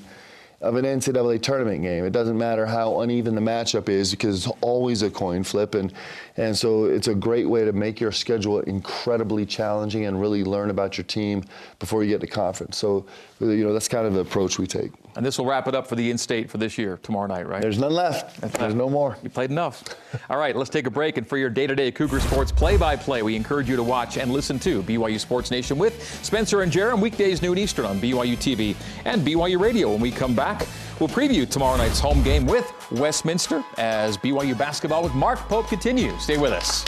of 0.61 0.75
an 0.75 0.85
NCAA 0.85 1.41
tournament 1.41 1.81
game. 1.81 2.05
It 2.05 2.11
doesn't 2.11 2.37
matter 2.37 2.65
how 2.65 3.01
uneven 3.01 3.33
the 3.33 3.41
matchup 3.41 3.89
is 3.89 4.11
because 4.11 4.45
it's 4.45 4.55
always 4.61 5.01
a 5.01 5.09
coin 5.09 5.43
flip. 5.43 5.73
And, 5.73 5.91
and 6.37 6.55
so 6.55 6.85
it's 6.85 7.07
a 7.07 7.15
great 7.15 7.49
way 7.49 7.65
to 7.65 7.71
make 7.71 7.99
your 7.99 8.11
schedule 8.11 8.59
incredibly 8.61 9.45
challenging 9.45 10.05
and 10.05 10.21
really 10.21 10.43
learn 10.43 10.69
about 10.69 10.97
your 10.97 11.05
team 11.05 11.43
before 11.79 12.03
you 12.03 12.09
get 12.09 12.21
to 12.21 12.27
conference. 12.27 12.77
So, 12.77 13.05
you 13.39 13.63
know, 13.63 13.73
that's 13.73 13.87
kind 13.87 14.05
of 14.05 14.13
the 14.13 14.19
approach 14.19 14.59
we 14.59 14.67
take. 14.67 14.91
And 15.15 15.25
this 15.25 15.37
will 15.37 15.45
wrap 15.45 15.67
it 15.67 15.75
up 15.75 15.87
for 15.87 15.95
the 15.95 16.09
in-state 16.09 16.49
for 16.49 16.57
this 16.57 16.77
year, 16.77 16.99
tomorrow 17.03 17.27
night, 17.27 17.47
right? 17.47 17.61
There's 17.61 17.77
none 17.77 17.93
left. 17.93 18.39
That's 18.41 18.57
There's 18.57 18.73
no 18.73 18.89
more. 18.89 19.17
You 19.23 19.29
played 19.29 19.51
enough. 19.51 19.83
All 20.29 20.37
right, 20.37 20.55
let's 20.55 20.69
take 20.69 20.87
a 20.87 20.89
break. 20.89 21.17
And 21.17 21.27
for 21.27 21.37
your 21.37 21.49
day-to-day 21.49 21.91
Cougar 21.91 22.19
Sports 22.21 22.51
play-by-play, 22.51 23.21
we 23.21 23.35
encourage 23.35 23.69
you 23.69 23.75
to 23.75 23.83
watch 23.83 24.17
and 24.17 24.31
listen 24.31 24.59
to 24.59 24.81
BYU 24.83 25.19
Sports 25.19 25.51
Nation 25.51 25.77
with 25.77 26.01
Spencer 26.23 26.61
and 26.61 26.71
Jarom 26.71 27.01
weekdays 27.01 27.41
noon 27.41 27.57
Eastern 27.57 27.85
on 27.85 27.99
BYU 27.99 28.37
TV 28.37 28.75
and 29.05 29.21
BYU 29.21 29.59
Radio. 29.59 29.91
When 29.91 30.01
we 30.01 30.11
come 30.11 30.35
back, 30.35 30.65
we'll 30.99 31.09
preview 31.09 31.49
tomorrow 31.49 31.77
night's 31.77 31.99
home 31.99 32.23
game 32.23 32.45
with 32.45 32.71
Westminster 32.91 33.63
as 33.77 34.17
BYU 34.17 34.57
basketball 34.57 35.03
with 35.03 35.13
Mark 35.13 35.39
Pope 35.39 35.67
continues. 35.67 36.21
Stay 36.23 36.37
with 36.37 36.51
us. 36.51 36.85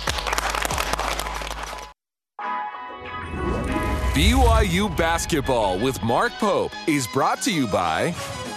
BYU 4.13 4.95
Basketball 4.95 5.79
with 5.79 6.03
Mark 6.03 6.33
Pope 6.33 6.71
is 6.87 7.07
brought 7.07 7.41
to 7.41 7.51
you 7.51 7.65
by 7.65 8.11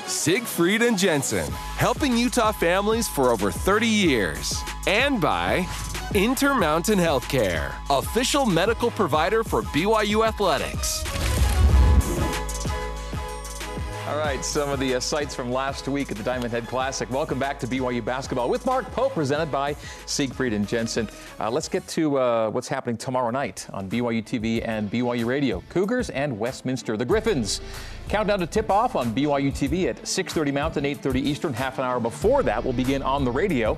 Siegfried 0.05 0.83
and 0.83 0.99
Jensen, 0.99 1.51
helping 1.79 2.15
Utah 2.15 2.53
families 2.53 3.09
for 3.09 3.31
over 3.31 3.51
30 3.51 3.87
years. 3.87 4.63
And 4.87 5.19
by 5.19 5.67
Intermountain 6.13 6.99
Healthcare, 6.99 7.73
official 7.89 8.45
medical 8.45 8.91
provider 8.91 9.43
for 9.43 9.63
BYU 9.63 10.29
Athletics. 10.29 11.03
All 14.07 14.19
right, 14.19 14.45
some 14.45 14.71
of 14.71 14.79
the 14.79 14.95
uh, 14.95 15.01
sights 15.01 15.35
from 15.35 15.51
last 15.51 15.89
week 15.89 16.13
at 16.13 16.17
the 16.17 16.23
Diamond 16.23 16.53
Head 16.53 16.69
Classic. 16.69 17.11
Welcome 17.11 17.41
back 17.41 17.59
to 17.59 17.67
BYU 17.67 18.05
Basketball 18.05 18.49
with 18.49 18.65
Mark 18.65 18.89
Pope, 18.93 19.15
presented 19.15 19.51
by 19.51 19.75
Siegfried 20.07 20.53
and 20.53 20.69
Jensen. 20.69 21.09
Uh, 21.41 21.51
let's 21.51 21.69
get 21.69 21.85
to 21.89 22.17
uh, 22.17 22.49
what's 22.51 22.69
happening 22.69 22.97
tomorrow 22.97 23.31
night 23.31 23.67
on 23.73 23.91
BYU 23.91 24.23
TV 24.23 24.63
and 24.65 24.89
BYU 24.93 25.27
Radio. 25.27 25.61
Cougars 25.71 26.11
and 26.11 26.39
Westminster, 26.39 26.97
the 26.97 27.05
Griffins. 27.05 27.61
Countdown 28.09 28.39
to 28.39 28.47
tip 28.47 28.71
off 28.71 28.95
on 28.95 29.13
BYU 29.13 29.51
TV 29.51 29.89
at 29.89 29.97
6:30 30.07 30.53
Mountain, 30.53 30.85
8:30 30.85 31.21
Eastern. 31.21 31.53
Half 31.53 31.81
an 31.81 31.85
hour 31.85 31.99
before 31.99 32.45
that, 32.45 32.63
we'll 32.63 32.75
begin 32.75 33.03
on 33.03 33.25
the 33.25 33.33
radio. 33.33 33.77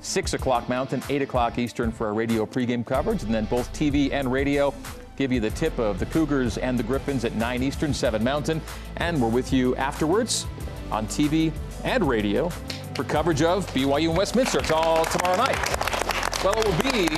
6 0.00 0.32
o'clock 0.32 0.66
Mountain, 0.70 1.02
8 1.10 1.20
o'clock 1.20 1.58
Eastern 1.58 1.92
for 1.92 2.06
our 2.06 2.14
radio 2.14 2.46
pregame 2.46 2.86
coverage, 2.86 3.22
and 3.22 3.34
then 3.34 3.44
both 3.44 3.70
TV 3.74 4.12
and 4.12 4.32
radio 4.32 4.72
give 5.18 5.32
you 5.32 5.40
the 5.40 5.50
tip 5.50 5.76
of 5.80 5.98
the 5.98 6.06
Cougars 6.06 6.58
and 6.58 6.78
the 6.78 6.82
Griffins 6.84 7.24
at 7.24 7.34
9 7.34 7.60
Eastern, 7.64 7.92
7 7.92 8.22
Mountain. 8.22 8.62
And 8.98 9.20
we're 9.20 9.28
with 9.28 9.52
you 9.52 9.74
afterwards 9.74 10.46
on 10.92 11.08
TV 11.08 11.52
and 11.82 12.08
radio 12.08 12.50
for 12.94 13.02
coverage 13.02 13.42
of 13.42 13.66
BYU 13.74 14.10
and 14.10 14.16
Westminster. 14.16 14.60
It's 14.60 14.70
all 14.70 15.04
tomorrow 15.06 15.36
night. 15.36 15.58
Well, 16.44 16.54
it 16.56 16.64
will 16.64 16.92
be 16.92 17.08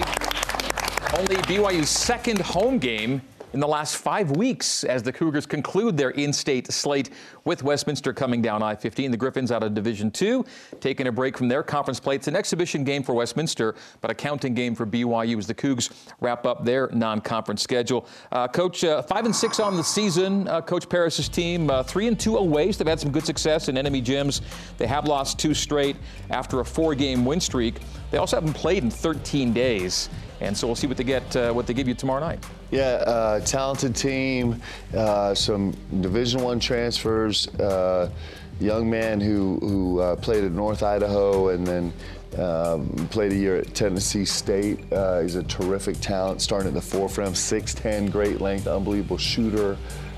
only 1.18 1.36
BYU's 1.42 1.90
second 1.90 2.40
home 2.40 2.78
game 2.78 3.20
in 3.52 3.60
the 3.60 3.66
last 3.66 3.96
five 3.96 4.30
weeks 4.32 4.84
as 4.84 5.02
the 5.02 5.12
Cougars 5.12 5.46
conclude 5.46 5.96
their 5.96 6.10
in-state 6.10 6.70
slate 6.72 7.10
with 7.44 7.62
Westminster 7.62 8.12
coming 8.12 8.42
down 8.42 8.62
I-15. 8.62 9.10
The 9.10 9.16
Griffins 9.16 9.50
out 9.50 9.62
of 9.62 9.74
Division 9.74 10.10
Two, 10.10 10.44
taking 10.80 11.06
a 11.06 11.12
break 11.12 11.36
from 11.36 11.48
their 11.48 11.62
conference 11.62 11.98
play. 11.98 12.14
It's 12.14 12.28
an 12.28 12.36
exhibition 12.36 12.84
game 12.84 13.02
for 13.02 13.14
Westminster, 13.14 13.74
but 14.00 14.10
a 14.10 14.14
counting 14.14 14.54
game 14.54 14.74
for 14.74 14.86
BYU 14.86 15.38
as 15.38 15.46
the 15.46 15.54
Cougs 15.54 15.90
wrap 16.20 16.46
up 16.46 16.64
their 16.64 16.88
non-conference 16.92 17.62
schedule. 17.62 18.06
Uh, 18.30 18.46
Coach, 18.46 18.84
uh, 18.84 19.02
five 19.02 19.24
and 19.24 19.34
six 19.34 19.58
on 19.58 19.76
the 19.76 19.84
season. 19.84 20.46
Uh, 20.48 20.60
Coach 20.60 20.88
Paris's 20.88 21.28
team, 21.28 21.70
uh, 21.70 21.82
three 21.82 22.06
and 22.06 22.18
two 22.18 22.36
away. 22.36 22.72
So 22.72 22.78
they've 22.78 22.90
had 22.90 23.00
some 23.00 23.12
good 23.12 23.26
success 23.26 23.68
in 23.68 23.76
enemy 23.76 24.02
gyms. 24.02 24.40
They 24.78 24.86
have 24.86 25.06
lost 25.06 25.38
two 25.38 25.54
straight 25.54 25.96
after 26.30 26.60
a 26.60 26.64
four-game 26.64 27.24
win 27.24 27.40
streak. 27.40 27.76
They 28.10 28.18
also 28.18 28.36
haven't 28.36 28.54
played 28.54 28.82
in 28.82 28.90
13 28.90 29.52
days. 29.52 30.08
And 30.40 30.56
so 30.56 30.66
we'll 30.66 30.76
see 30.76 30.86
what 30.86 30.96
they 30.96 31.04
get, 31.04 31.36
uh, 31.36 31.52
what 31.52 31.66
they 31.66 31.74
give 31.74 31.86
you 31.86 31.94
tomorrow 31.94 32.20
night. 32.20 32.44
Yeah, 32.70 33.02
uh, 33.06 33.40
talented 33.40 33.94
team, 33.94 34.60
uh, 34.96 35.34
some 35.34 35.74
Division 36.00 36.42
One 36.42 36.60
transfers, 36.60 37.48
uh, 37.60 38.10
young 38.58 38.88
man 38.90 39.20
who 39.20 39.58
who 39.60 40.00
uh, 40.00 40.16
played 40.16 40.44
at 40.44 40.52
North 40.52 40.82
Idaho 40.82 41.48
and 41.48 41.66
then. 41.66 41.92
Um, 42.38 42.86
played 43.10 43.32
a 43.32 43.34
year 43.34 43.56
at 43.56 43.74
Tennessee 43.74 44.24
State. 44.24 44.92
Uh, 44.92 45.18
he's 45.18 45.34
a 45.34 45.42
terrific 45.42 45.98
talent, 45.98 46.40
starting 46.40 46.68
at 46.68 46.74
the 46.74 46.80
four 46.80 47.08
for 47.08 47.22
him. 47.22 47.32
6'10", 47.32 48.12
great 48.12 48.40
length, 48.40 48.68
unbelievable 48.68 49.18
shooter. 49.18 49.76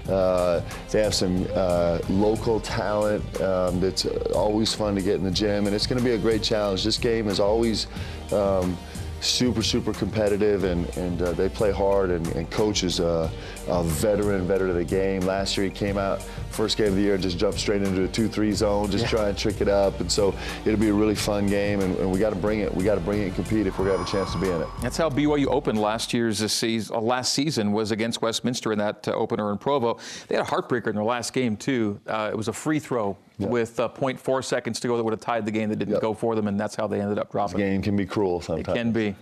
Uh, 0.08 0.60
they 0.90 1.02
have 1.02 1.14
some 1.14 1.46
uh, 1.54 1.98
local 2.08 2.60
talent 2.60 3.24
um, 3.40 3.80
that's 3.80 4.04
always 4.34 4.74
fun 4.74 4.94
to 4.94 5.00
get 5.00 5.14
in 5.14 5.24
the 5.24 5.30
gym, 5.30 5.66
and 5.66 5.74
it's 5.74 5.86
going 5.86 5.98
to 5.98 6.04
be 6.04 6.12
a 6.12 6.18
great 6.18 6.42
challenge. 6.42 6.84
This 6.84 6.98
game 6.98 7.28
is 7.28 7.38
always 7.38 7.86
um, 8.32 8.76
super, 9.22 9.62
super 9.62 9.92
competitive, 9.92 10.64
and, 10.64 10.88
and 10.96 11.22
uh, 11.22 11.32
they 11.32 11.48
play 11.48 11.70
hard, 11.70 12.10
and, 12.10 12.26
and 12.28 12.50
coach 12.50 12.82
is 12.82 13.00
a, 13.00 13.30
a, 13.68 13.84
veteran, 13.84 14.46
veteran 14.46 14.70
of 14.70 14.76
the 14.76 14.84
game. 14.84 15.22
Last 15.22 15.56
year 15.56 15.64
he 15.64 15.70
came 15.70 15.96
out, 15.96 16.26
first 16.52 16.76
game 16.76 16.88
of 16.88 16.96
the 16.96 17.02
year, 17.02 17.18
just 17.18 17.38
jumped 17.38 17.58
straight 17.58 17.82
into 17.82 18.04
a 18.04 18.08
2-3 18.08 18.52
zone, 18.52 18.90
just 18.90 19.04
yeah. 19.04 19.10
try 19.10 19.28
and 19.28 19.38
trick 19.38 19.60
it 19.60 19.68
up, 19.68 20.00
and 20.00 20.10
so 20.10 20.34
it'll 20.64 20.78
be 20.78 20.88
a 20.88 20.92
really 20.92 21.14
fun 21.14 21.46
game, 21.46 21.80
and, 21.80 21.96
and 21.98 22.10
we 22.10 22.18
got 22.18 22.30
to 22.30 22.36
bring 22.36 22.60
it. 22.60 22.74
We 22.74 22.84
got 22.84 22.94
to 22.96 23.00
bring 23.00 23.22
it 23.22 23.26
and 23.26 23.34
compete 23.34 23.66
if 23.66 23.78
we're 23.78 23.86
going 23.86 23.96
to 23.96 24.04
have 24.04 24.08
a 24.08 24.10
chance 24.10 24.32
to 24.32 24.38
be 24.38 24.48
in 24.48 24.60
it. 24.60 24.68
That's 24.80 24.96
how 24.96 25.10
BYU 25.10 25.46
opened 25.46 25.80
last 25.80 26.12
year's 26.12 26.38
season, 26.52 26.96
uh, 26.96 27.00
last 27.00 27.32
season 27.32 27.72
was 27.72 27.90
against 27.90 28.22
Westminster 28.22 28.72
in 28.72 28.78
that 28.78 29.08
uh, 29.08 29.12
opener 29.12 29.50
in 29.52 29.58
Provo. 29.58 29.98
They 30.28 30.36
had 30.36 30.44
a 30.44 30.48
heartbreaker 30.48 30.88
in 30.88 30.94
their 30.94 31.04
last 31.04 31.32
game, 31.32 31.56
too. 31.56 32.00
Uh, 32.06 32.30
it 32.32 32.36
was 32.36 32.48
a 32.48 32.52
free 32.52 32.78
throw 32.78 33.16
yep. 33.38 33.50
with 33.50 33.78
uh, 33.80 33.88
0.4 33.88 34.44
seconds 34.44 34.80
to 34.80 34.88
go 34.88 34.96
that 34.96 35.04
would 35.04 35.12
have 35.12 35.20
tied 35.20 35.44
the 35.44 35.50
game 35.50 35.68
that 35.68 35.76
didn't 35.76 35.94
yep. 35.94 36.02
go 36.02 36.14
for 36.14 36.34
them, 36.34 36.46
and 36.48 36.58
that's 36.58 36.74
how 36.74 36.86
they 36.86 37.00
ended 37.00 37.18
up 37.18 37.30
dropping. 37.30 37.58
This 37.58 37.66
game 37.66 37.82
can 37.82 37.96
be 37.96 38.06
cruel 38.06 38.40
sometimes. 38.40 38.68
It 38.68 38.80
can 38.80 38.92
be. 38.92 39.14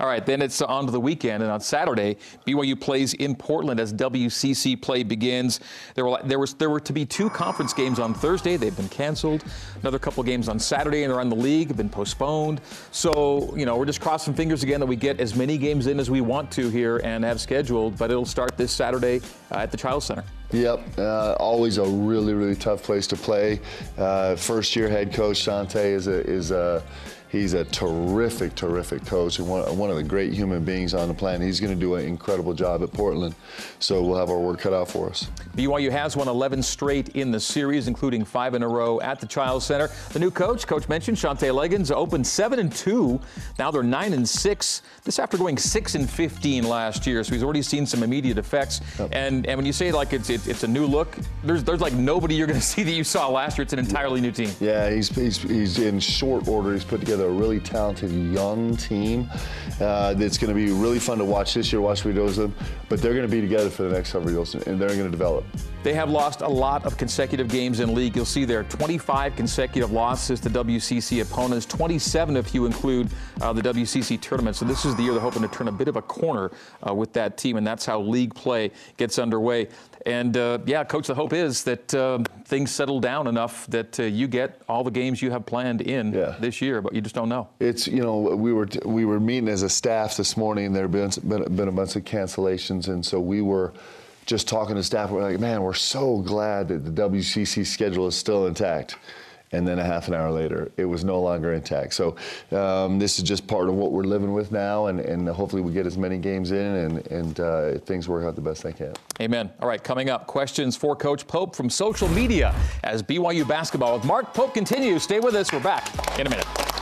All 0.00 0.06
right, 0.06 0.24
then 0.24 0.42
it's 0.42 0.60
on 0.60 0.86
to 0.86 0.92
the 0.92 1.00
weekend, 1.00 1.42
and 1.42 1.52
on 1.52 1.60
Saturday, 1.60 2.16
BYU 2.46 2.80
plays 2.80 3.14
in 3.14 3.34
Portland 3.34 3.78
as 3.78 3.92
WCC 3.92 4.80
play 4.80 5.02
begins. 5.02 5.60
There 5.94 6.04
were 6.04 6.18
there 6.24 6.38
was 6.38 6.54
there 6.64 6.70
were 6.70 6.80
to 6.80 6.94
be 6.94 7.04
two 7.04 7.28
conference 7.28 7.74
games 7.74 7.98
on 7.98 8.14
Thursday. 8.14 8.56
They've 8.56 8.74
been 8.74 8.88
canceled. 8.88 9.44
Another 9.82 9.98
couple 9.98 10.22
games 10.22 10.48
on 10.48 10.58
Saturday 10.58 11.02
and 11.02 11.12
around 11.12 11.28
the 11.28 11.36
league 11.36 11.68
have 11.68 11.76
been 11.76 11.90
postponed. 11.90 12.62
So 12.90 13.54
you 13.54 13.66
know 13.66 13.76
we're 13.76 13.84
just 13.84 14.00
crossing 14.00 14.32
fingers 14.32 14.62
again 14.62 14.80
that 14.80 14.86
we 14.86 14.96
get 14.96 15.20
as 15.20 15.34
many 15.34 15.58
games 15.58 15.88
in 15.88 16.00
as 16.00 16.10
we 16.10 16.22
want 16.22 16.50
to 16.52 16.70
here 16.70 17.02
and 17.04 17.22
have 17.22 17.38
scheduled. 17.38 17.98
But 17.98 18.10
it'll 18.10 18.24
start 18.24 18.56
this 18.56 18.72
Saturday 18.72 19.20
uh, 19.50 19.58
at 19.58 19.72
the 19.72 19.76
Chiles 19.76 20.06
Center. 20.06 20.24
Yep, 20.52 20.98
uh, 20.98 21.34
always 21.34 21.76
a 21.76 21.84
really, 21.84 22.32
really 22.32 22.56
tough 22.56 22.82
place 22.82 23.06
to 23.08 23.16
play. 23.16 23.60
Uh, 23.98 24.34
first 24.34 24.74
year 24.74 24.88
head 24.88 25.12
coach 25.12 25.44
Shantay 25.44 25.92
is 25.92 26.06
a, 26.06 26.26
is 26.26 26.50
a 26.50 26.82
He's 27.34 27.52
a 27.52 27.64
terrific, 27.64 28.54
terrific 28.54 29.04
coach 29.06 29.40
and 29.40 29.48
one, 29.48 29.76
one 29.76 29.90
of 29.90 29.96
the 29.96 30.04
great 30.04 30.32
human 30.32 30.64
beings 30.64 30.94
on 30.94 31.08
the 31.08 31.14
planet. 31.14 31.44
He's 31.44 31.58
going 31.58 31.74
to 31.74 31.78
do 31.78 31.96
an 31.96 32.06
incredible 32.06 32.54
job 32.54 32.80
at 32.84 32.92
Portland. 32.92 33.34
So 33.80 34.04
we'll 34.04 34.18
have 34.18 34.30
our 34.30 34.38
work 34.38 34.60
cut 34.60 34.72
out 34.72 34.88
for 34.88 35.10
us. 35.10 35.26
BYU 35.56 35.90
has 35.90 36.16
won 36.16 36.28
11 36.28 36.62
straight 36.62 37.08
in 37.16 37.32
the 37.32 37.40
series, 37.40 37.88
including 37.88 38.24
five 38.24 38.54
in 38.54 38.62
a 38.62 38.68
row 38.68 39.00
at 39.00 39.18
the 39.18 39.26
Chiles 39.26 39.66
Center. 39.66 39.90
The 40.12 40.20
new 40.20 40.30
coach, 40.30 40.68
coach 40.68 40.88
mentioned, 40.88 41.16
Shantay 41.16 41.52
Legans, 41.52 41.90
opened 41.90 42.24
seven 42.24 42.60
and 42.60 42.70
two. 42.70 43.20
Now 43.58 43.72
they're 43.72 43.82
nine 43.82 44.12
and 44.12 44.28
six. 44.28 44.82
This 45.02 45.18
after 45.18 45.36
going 45.36 45.58
six 45.58 45.96
and 45.96 46.08
15 46.08 46.62
last 46.62 47.04
year. 47.04 47.24
So 47.24 47.32
he's 47.34 47.42
already 47.42 47.62
seen 47.62 47.84
some 47.84 48.04
immediate 48.04 48.38
effects. 48.38 48.80
Yep. 49.00 49.08
And 49.10 49.44
and 49.46 49.58
when 49.58 49.66
you 49.66 49.72
say 49.72 49.90
like 49.90 50.12
it's 50.12 50.30
it, 50.30 50.46
it's 50.46 50.62
a 50.62 50.68
new 50.68 50.86
look, 50.86 51.18
there's 51.42 51.64
there's 51.64 51.80
like 51.80 51.94
nobody 51.94 52.36
you're 52.36 52.46
going 52.46 52.60
to 52.60 52.64
see 52.64 52.84
that 52.84 52.92
you 52.92 53.02
saw 53.02 53.28
last 53.28 53.58
year. 53.58 53.64
It's 53.64 53.72
an 53.72 53.80
entirely 53.80 54.20
new 54.20 54.30
team. 54.30 54.50
Yeah, 54.60 54.88
he's 54.88 55.08
he's, 55.08 55.42
he's 55.42 55.80
in 55.80 55.98
short 55.98 56.46
order. 56.46 56.72
He's 56.72 56.84
put 56.84 57.00
together 57.00 57.23
a 57.24 57.30
really 57.30 57.60
talented 57.60 58.12
young 58.12 58.76
team 58.76 59.28
uh, 59.80 60.14
that's 60.14 60.38
going 60.38 60.48
to 60.48 60.54
be 60.54 60.70
really 60.70 60.98
fun 60.98 61.18
to 61.18 61.24
watch 61.24 61.54
this 61.54 61.72
year. 61.72 61.80
Watch 61.80 62.02
videos 62.02 62.30
of 62.30 62.36
them, 62.36 62.54
but 62.88 63.00
they're 63.02 63.14
going 63.14 63.28
to 63.28 63.30
be 63.30 63.40
together 63.40 63.70
for 63.70 63.82
the 63.84 63.90
next 63.90 64.10
several 64.10 64.32
years, 64.32 64.54
and 64.54 64.80
they're 64.80 64.88
going 64.88 65.04
to 65.04 65.10
develop. 65.10 65.44
They 65.84 65.92
have 65.92 66.08
lost 66.08 66.40
a 66.40 66.48
lot 66.48 66.86
of 66.86 66.96
consecutive 66.96 67.48
games 67.48 67.80
in 67.80 67.94
league. 67.94 68.16
You'll 68.16 68.24
see 68.24 68.46
there 68.46 68.64
25 68.64 69.36
consecutive 69.36 69.92
losses 69.92 70.40
to 70.40 70.48
WCC 70.48 71.20
opponents, 71.20 71.66
27 71.66 72.38
if 72.38 72.54
you 72.54 72.64
include 72.64 73.10
uh, 73.42 73.52
the 73.52 73.60
WCC 73.60 74.18
tournament. 74.18 74.56
So 74.56 74.64
this 74.64 74.86
is 74.86 74.96
the 74.96 75.02
year 75.02 75.12
they're 75.12 75.20
hoping 75.20 75.42
to 75.42 75.48
turn 75.48 75.68
a 75.68 75.72
bit 75.72 75.88
of 75.88 75.96
a 75.96 76.02
corner 76.02 76.50
uh, 76.88 76.94
with 76.94 77.12
that 77.12 77.36
team, 77.36 77.58
and 77.58 77.66
that's 77.66 77.84
how 77.84 78.00
league 78.00 78.34
play 78.34 78.70
gets 78.96 79.18
underway. 79.18 79.68
And 80.06 80.34
uh, 80.38 80.60
yeah, 80.64 80.84
coach, 80.84 81.06
the 81.06 81.14
hope 81.14 81.34
is 81.34 81.64
that 81.64 81.94
uh, 81.94 82.20
things 82.46 82.70
settle 82.70 82.98
down 82.98 83.26
enough 83.26 83.66
that 83.66 84.00
uh, 84.00 84.04
you 84.04 84.26
get 84.26 84.62
all 84.70 84.84
the 84.84 84.90
games 84.90 85.20
you 85.20 85.30
have 85.32 85.44
planned 85.44 85.82
in 85.82 86.14
yeah. 86.14 86.36
this 86.40 86.62
year, 86.62 86.80
but 86.80 86.94
you 86.94 87.02
just 87.02 87.14
don't 87.14 87.28
know. 87.28 87.50
It's 87.60 87.86
you 87.86 88.00
know 88.00 88.20
we 88.20 88.54
were 88.54 88.68
we 88.86 89.04
were 89.04 89.20
meeting 89.20 89.50
as 89.50 89.62
a 89.62 89.68
staff 89.68 90.16
this 90.16 90.34
morning. 90.34 90.72
There 90.72 90.88
have 90.88 90.92
been, 90.92 91.10
been, 91.28 91.54
been 91.54 91.68
a 91.68 91.72
bunch 91.72 91.94
of 91.94 92.04
cancellations, 92.04 92.88
and 92.88 93.04
so 93.04 93.20
we 93.20 93.42
were 93.42 93.74
just 94.26 94.48
talking 94.48 94.76
to 94.76 94.82
staff. 94.82 95.10
We're 95.10 95.22
like, 95.22 95.40
man, 95.40 95.62
we're 95.62 95.74
so 95.74 96.18
glad 96.18 96.68
that 96.68 96.84
the 96.84 96.90
WCC 96.90 97.66
schedule 97.66 98.06
is 98.06 98.14
still 98.14 98.46
intact 98.46 98.96
and 99.54 99.66
then 99.66 99.78
a 99.78 99.84
half 99.84 100.08
an 100.08 100.14
hour 100.14 100.30
later, 100.30 100.70
it 100.76 100.84
was 100.84 101.04
no 101.04 101.20
longer 101.20 101.54
intact. 101.54 101.94
So 101.94 102.16
um, 102.50 102.98
this 102.98 103.18
is 103.18 103.24
just 103.24 103.46
part 103.46 103.68
of 103.68 103.74
what 103.74 103.92
we're 103.92 104.02
living 104.02 104.32
with 104.32 104.50
now, 104.52 104.86
and, 104.86 105.00
and 105.00 105.28
hopefully 105.28 105.62
we 105.62 105.72
get 105.72 105.86
as 105.86 105.96
many 105.96 106.18
games 106.18 106.50
in 106.50 106.58
and, 106.58 107.06
and 107.06 107.40
uh, 107.40 107.78
things 107.80 108.08
work 108.08 108.24
out 108.24 108.34
the 108.34 108.42
best 108.42 108.62
they 108.62 108.72
can. 108.72 108.92
Amen. 109.20 109.50
All 109.60 109.68
right, 109.68 109.82
coming 109.82 110.10
up, 110.10 110.26
questions 110.26 110.76
for 110.76 110.96
Coach 110.96 111.26
Pope 111.26 111.54
from 111.54 111.70
social 111.70 112.08
media 112.08 112.54
as 112.82 113.02
BYU 113.02 113.46
basketball 113.46 113.94
with 113.94 114.04
Mark 114.04 114.34
Pope 114.34 114.54
continues. 114.54 115.02
Stay 115.02 115.20
with 115.20 115.34
us. 115.34 115.52
We're 115.52 115.60
back 115.60 116.18
in 116.18 116.26
a 116.26 116.30
minute. 116.30 116.73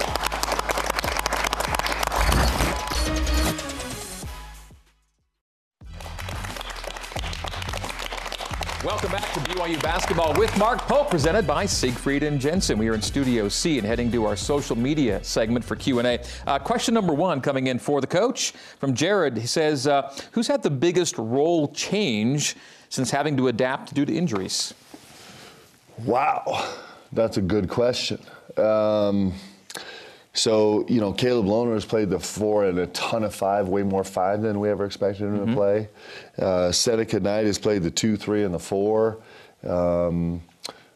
Welcome 8.85 9.13
back 9.13 9.33
to 9.35 9.39
BYU 9.39 9.81
Basketball 9.81 10.35
with 10.35 10.59
Mark 10.59 10.81
Pope, 10.81 11.09
presented 11.09 11.47
by 11.47 11.67
Siegfried 11.67 12.25
and 12.25 12.41
Jensen. 12.41 12.79
We 12.79 12.89
are 12.89 12.95
in 12.95 13.01
Studio 13.01 13.49
C 13.49 13.79
and 13.79 13.87
heading 13.87 14.11
to 14.11 14.25
our 14.27 14.35
social 14.35 14.77
media 14.77 15.23
segment 15.23 15.65
for 15.65 15.77
Q&A. 15.77 16.19
Uh, 16.49 16.59
question 16.59 16.93
number 16.93 17.15
one 17.15 17.41
coming 17.41 17.69
in 17.69 17.79
for 17.79 18.01
the 18.01 18.09
coach 18.09 18.51
from 18.81 18.93
Jared. 18.93 19.39
He 19.39 19.47
says, 19.47 19.87
uh, 19.87 20.13
who's 20.33 20.49
had 20.49 20.65
the 20.65 20.71
biggest 20.71 21.17
role 21.17 21.69
change 21.69 22.57
since 22.89 23.09
having 23.13 23.37
to 23.37 23.47
adapt 23.47 23.95
due 23.95 24.05
to 24.05 24.13
injuries? 24.13 24.75
Wow, 25.99 26.75
that's 27.13 27.37
a 27.37 27.43
good 27.43 27.69
question. 27.69 28.19
Um, 28.57 29.33
so, 30.35 30.87
you 30.89 31.01
know, 31.01 31.13
Caleb 31.13 31.47
Lohner 31.47 31.75
has 31.75 31.85
played 31.85 32.09
the 32.09 32.19
four 32.19 32.65
and 32.65 32.79
a 32.79 32.87
ton 32.89 33.23
of 33.23 33.35
five, 33.35 33.69
way 33.69 33.83
more 33.83 34.05
five 34.05 34.41
than 34.41 34.61
we 34.61 34.71
ever 34.71 34.87
expected 34.87 35.25
him 35.25 35.37
mm-hmm. 35.39 35.51
to 35.51 35.55
play. 35.55 35.89
Uh, 36.39 36.73
Seneca 36.73 37.21
Knight 37.21 37.45
has 37.45 37.59
played 37.59 37.83
the 37.83 37.91
two, 37.91 38.17
three, 38.17 38.43
and 38.45 38.55
the 38.55 38.59
four. 38.59 39.19
Um, 39.63 40.43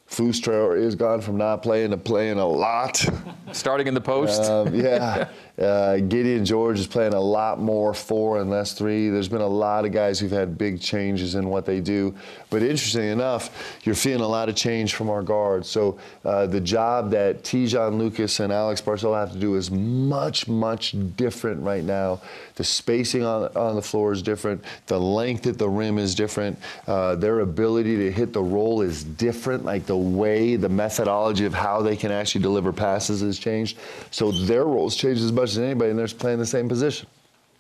Fustra 0.09 0.79
is 0.79 0.95
gone 0.95 1.21
from 1.21 1.37
not 1.37 1.63
playing 1.63 1.91
to 1.91 1.97
playing 1.97 2.39
a 2.39 2.47
lot. 2.47 3.05
Starting 3.53 3.89
in 3.89 3.95
the 3.95 4.01
post. 4.01 4.43
Um, 4.43 4.75
yeah. 4.75 5.29
Uh, 5.59 5.97
Gideon 5.97 6.45
George 6.45 6.79
is 6.79 6.87
playing 6.87 7.15
a 7.15 7.21
lot 7.21 7.59
more 7.59 7.95
four 7.95 8.41
and 8.41 8.51
less 8.51 8.75
three. 8.75 9.09
There's 9.09 9.29
been 9.29 9.41
a 9.41 9.47
lot 9.47 9.85
of 9.85 9.93
guys 9.93 10.19
who've 10.19 10.31
had 10.31 10.59
big 10.59 10.81
changes 10.81 11.35
in 11.35 11.49
what 11.49 11.65
they 11.65 11.81
do. 11.81 12.15
But 12.51 12.63
interestingly 12.63 13.09
enough, 13.09 13.81
you're 13.85 13.95
feeling 13.95 14.21
a 14.21 14.29
lot 14.29 14.49
of 14.49 14.55
change 14.55 14.95
from 14.95 15.09
our 15.09 15.23
guards. 15.23 15.69
So 15.69 15.99
uh, 16.25 16.47
the 16.47 16.61
job 16.61 17.11
that 17.11 17.43
Te'Jon 17.43 17.99
Lucas 17.99 18.41
and 18.41 18.53
Alex 18.53 18.81
Barcelo 18.81 19.19
have 19.19 19.33
to 19.33 19.39
do 19.39 19.55
is 19.55 19.71
much, 19.71 20.47
much 20.47 20.95
different 21.17 21.63
right 21.63 21.85
now. 21.85 22.21
The 22.57 22.65
spacing 22.65 23.25
on, 23.25 23.45
on 23.57 23.77
the 23.77 23.83
floor 23.83 24.13
is 24.13 24.23
different. 24.23 24.63
The 24.87 25.01
length 25.01 25.47
at 25.47 25.59
the 25.59 25.69
rim 25.69 25.99
is 25.99 26.15
different. 26.15 26.59
Uh, 26.87 27.15
their 27.17 27.41
ability 27.41 27.97
to 27.97 28.13
hit 28.13 28.33
the 28.33 28.43
roll 28.43 28.83
is 28.83 29.05
different. 29.05 29.65
Like 29.65 29.87
the 29.87 29.97
way, 29.97 30.57
the 30.57 30.69
methodology 30.69 31.47
of 31.47 31.55
how 31.55 31.83
they 31.83 31.97
can 31.97 32.13
actually 32.13 32.43
deliver 32.43 32.73
passes 32.73 33.23
has 33.23 33.39
changed. 33.39 33.79
So 34.11 34.33
their 34.33 34.65
roles 34.65 34.97
changed 34.97 35.23
as 35.23 35.33
much 35.33 35.46
much 35.47 35.53
as 35.53 35.59
anybody, 35.59 35.91
and 35.91 35.99
they're 35.99 36.09
playing 36.09 36.39
the 36.39 36.47
same 36.47 36.69
position. 36.69 37.07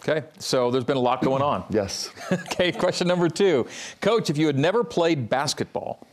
Okay, 0.02 0.26
so 0.38 0.70
there's 0.70 0.84
been 0.84 0.96
a 0.96 1.00
lot 1.00 1.22
going 1.22 1.42
on. 1.42 1.64
yes. 1.70 2.10
okay, 2.32 2.72
question 2.72 3.06
number 3.06 3.28
two. 3.28 3.66
Coach, 4.00 4.28
if 4.28 4.36
you 4.36 4.46
had 4.46 4.58
never 4.58 4.84
played 4.84 5.28
basketball, 5.28 6.06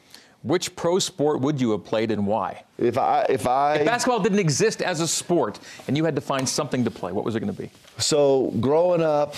which 0.44 0.76
pro 0.76 1.00
sport 1.00 1.42
would 1.42 1.60
you 1.60 1.72
have 1.72 1.84
played 1.84 2.12
and 2.12 2.28
why? 2.28 2.64
If 2.78 2.98
I, 2.98 3.26
if 3.30 3.48
I, 3.48 3.76
if 3.76 3.86
basketball 3.86 4.20
didn't 4.20 4.40
exist 4.40 4.82
as 4.82 5.00
a 5.00 5.08
sport 5.08 5.60
and 5.88 5.98
you 5.98 6.06
had 6.06 6.16
to 6.16 6.22
find 6.22 6.48
something 6.48 6.84
to 6.84 6.92
play, 6.92 7.12
what 7.12 7.26
was 7.26 7.36
it 7.36 7.40
going 7.40 7.54
to 7.54 7.62
be? 7.62 7.70
So 7.98 8.52
growing 8.60 9.02
up, 9.02 9.36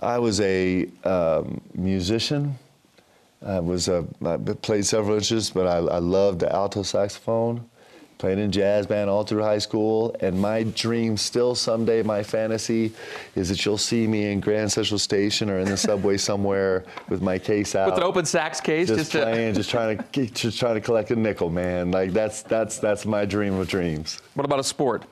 I 0.00 0.18
was 0.18 0.40
a 0.40 0.88
um, 1.04 1.60
musician. 1.74 2.58
I 3.44 3.60
was 3.60 3.88
a, 3.88 4.06
I 4.24 4.36
played 4.36 4.86
several 4.86 5.16
instruments, 5.16 5.50
but 5.50 5.66
I, 5.66 5.78
I 5.78 5.98
loved 5.98 6.40
the 6.40 6.52
alto 6.52 6.82
saxophone 6.82 7.68
playing 8.22 8.38
in 8.38 8.52
jazz 8.52 8.86
band 8.86 9.10
all 9.10 9.24
through 9.24 9.42
high 9.42 9.58
school. 9.58 10.14
And 10.20 10.40
my 10.40 10.62
dream, 10.62 11.16
still 11.16 11.56
someday, 11.56 12.04
my 12.04 12.22
fantasy, 12.22 12.92
is 13.34 13.48
that 13.48 13.66
you'll 13.66 13.76
see 13.76 14.06
me 14.06 14.30
in 14.30 14.38
Grand 14.38 14.70
Central 14.70 15.00
Station 15.00 15.50
or 15.50 15.58
in 15.58 15.64
the 15.68 15.76
subway 15.76 16.16
somewhere 16.30 16.84
with 17.08 17.20
my 17.20 17.36
case 17.36 17.74
out, 17.74 17.88
with 17.90 17.98
an 17.98 18.04
open 18.04 18.24
sax 18.24 18.60
case, 18.60 18.86
just, 18.86 19.10
just 19.10 19.10
playing, 19.10 19.54
to... 19.54 19.58
just 19.58 19.70
trying 19.70 19.98
to 19.98 20.26
just 20.26 20.60
trying 20.60 20.74
to 20.74 20.80
collect 20.80 21.10
a 21.10 21.16
nickel, 21.16 21.50
man. 21.50 21.90
Like 21.90 22.12
that's 22.12 22.42
that's 22.42 22.78
that's 22.78 23.04
my 23.04 23.24
dream 23.24 23.54
of 23.54 23.66
dreams. 23.66 24.22
What 24.34 24.44
about 24.44 24.60
a 24.60 24.64
sport? 24.64 25.02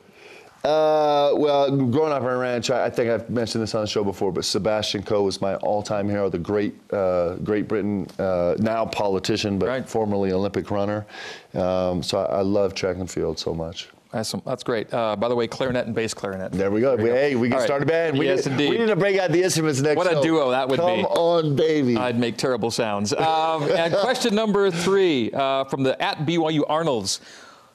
Uh, 0.62 1.32
well, 1.36 1.74
growing 1.74 2.12
up 2.12 2.20
in 2.22 2.28
a 2.28 2.36
ranch, 2.36 2.70
I, 2.70 2.86
I, 2.86 2.90
think 2.90 3.08
I've 3.08 3.30
mentioned 3.30 3.62
this 3.62 3.74
on 3.74 3.80
the 3.80 3.86
show 3.86 4.04
before, 4.04 4.30
but 4.30 4.44
Sebastian 4.44 5.02
Coe 5.02 5.22
was 5.22 5.40
my 5.40 5.54
all-time 5.56 6.06
hero, 6.06 6.28
the 6.28 6.38
great 6.38 6.74
uh, 6.92 7.36
Great 7.36 7.66
Britain, 7.66 8.06
uh, 8.18 8.56
now 8.58 8.84
politician, 8.84 9.58
but 9.58 9.68
right. 9.68 9.88
formerly 9.88 10.32
Olympic 10.32 10.70
runner. 10.70 11.06
Um, 11.54 12.02
so 12.02 12.18
I, 12.18 12.38
I, 12.38 12.40
love 12.42 12.74
track 12.74 12.96
and 12.96 13.10
field 13.10 13.38
so 13.38 13.54
much. 13.54 13.88
That's, 14.12 14.32
that's 14.44 14.62
great. 14.62 14.92
Uh, 14.92 15.16
by 15.16 15.28
the 15.28 15.34
way, 15.34 15.46
clarinet 15.46 15.86
and 15.86 15.94
bass 15.94 16.12
clarinet. 16.12 16.52
There 16.52 16.70
we 16.70 16.82
go. 16.82 16.94
There 16.94 17.06
we 17.06 17.10
hey, 17.10 17.36
we 17.36 17.48
can 17.48 17.58
right. 17.58 17.64
start 17.64 17.82
a 17.82 17.86
band. 17.86 18.18
We 18.18 18.26
yes, 18.26 18.44
need, 18.44 18.52
indeed. 18.52 18.70
We 18.70 18.78
need 18.78 18.86
to 18.88 18.96
break 18.96 19.18
out 19.18 19.30
the 19.30 19.42
instruments 19.42 19.80
next 19.80 19.96
What 19.96 20.08
a 20.08 20.14
show. 20.14 20.22
duo 20.22 20.50
that 20.50 20.68
would 20.68 20.80
Come 20.80 20.96
be. 20.96 21.02
Come 21.04 21.12
on, 21.12 21.56
baby. 21.56 21.96
I'd 21.96 22.18
make 22.18 22.36
terrible 22.36 22.70
sounds. 22.70 23.14
Um, 23.14 23.62
and 23.70 23.94
question 23.94 24.34
number 24.34 24.70
three 24.70 25.30
uh, 25.32 25.64
from 25.64 25.84
the 25.84 26.00
at 26.02 26.18
BYU 26.26 26.64
Arnolds. 26.68 27.20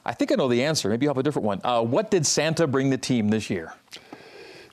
I 0.06 0.14
think 0.14 0.32
I 0.32 0.36
know 0.36 0.48
the 0.48 0.62
answer. 0.62 0.88
Maybe 0.88 1.04
you 1.04 1.10
have 1.10 1.18
a 1.18 1.22
different 1.22 1.44
one. 1.44 1.60
Uh, 1.64 1.82
what 1.82 2.10
did 2.10 2.24
Santa 2.24 2.66
bring 2.66 2.90
the 2.90 2.96
team 2.96 3.28
this 3.28 3.50
year? 3.50 3.74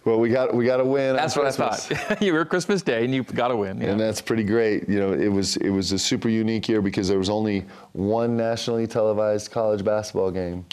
Well, 0.05 0.19
we 0.19 0.29
got 0.29 0.53
we 0.53 0.65
got 0.65 0.77
to 0.77 0.85
win. 0.85 1.15
That's 1.15 1.35
what 1.35 1.43
Christmas. 1.43 1.91
I 1.91 1.95
thought. 1.95 2.21
you 2.21 2.33
were 2.33 2.45
Christmas 2.45 2.81
Day, 2.81 3.05
and 3.05 3.13
you 3.13 3.23
got 3.23 3.47
to 3.47 3.55
win. 3.55 3.81
Yeah. 3.81 3.91
And 3.91 3.99
that's 3.99 4.21
pretty 4.21 4.43
great. 4.43 4.87
You 4.87 4.99
know, 4.99 5.13
it 5.13 5.29
was 5.29 5.57
it 5.57 5.69
was 5.69 5.91
a 5.91 5.99
super 5.99 6.29
unique 6.29 6.69
year 6.69 6.81
because 6.81 7.07
there 7.07 7.17
was 7.17 7.29
only 7.29 7.65
one 7.93 8.37
nationally 8.37 8.85
televised 8.85 9.51
college 9.51 9.83
basketball 9.83 10.29
game 10.29 10.65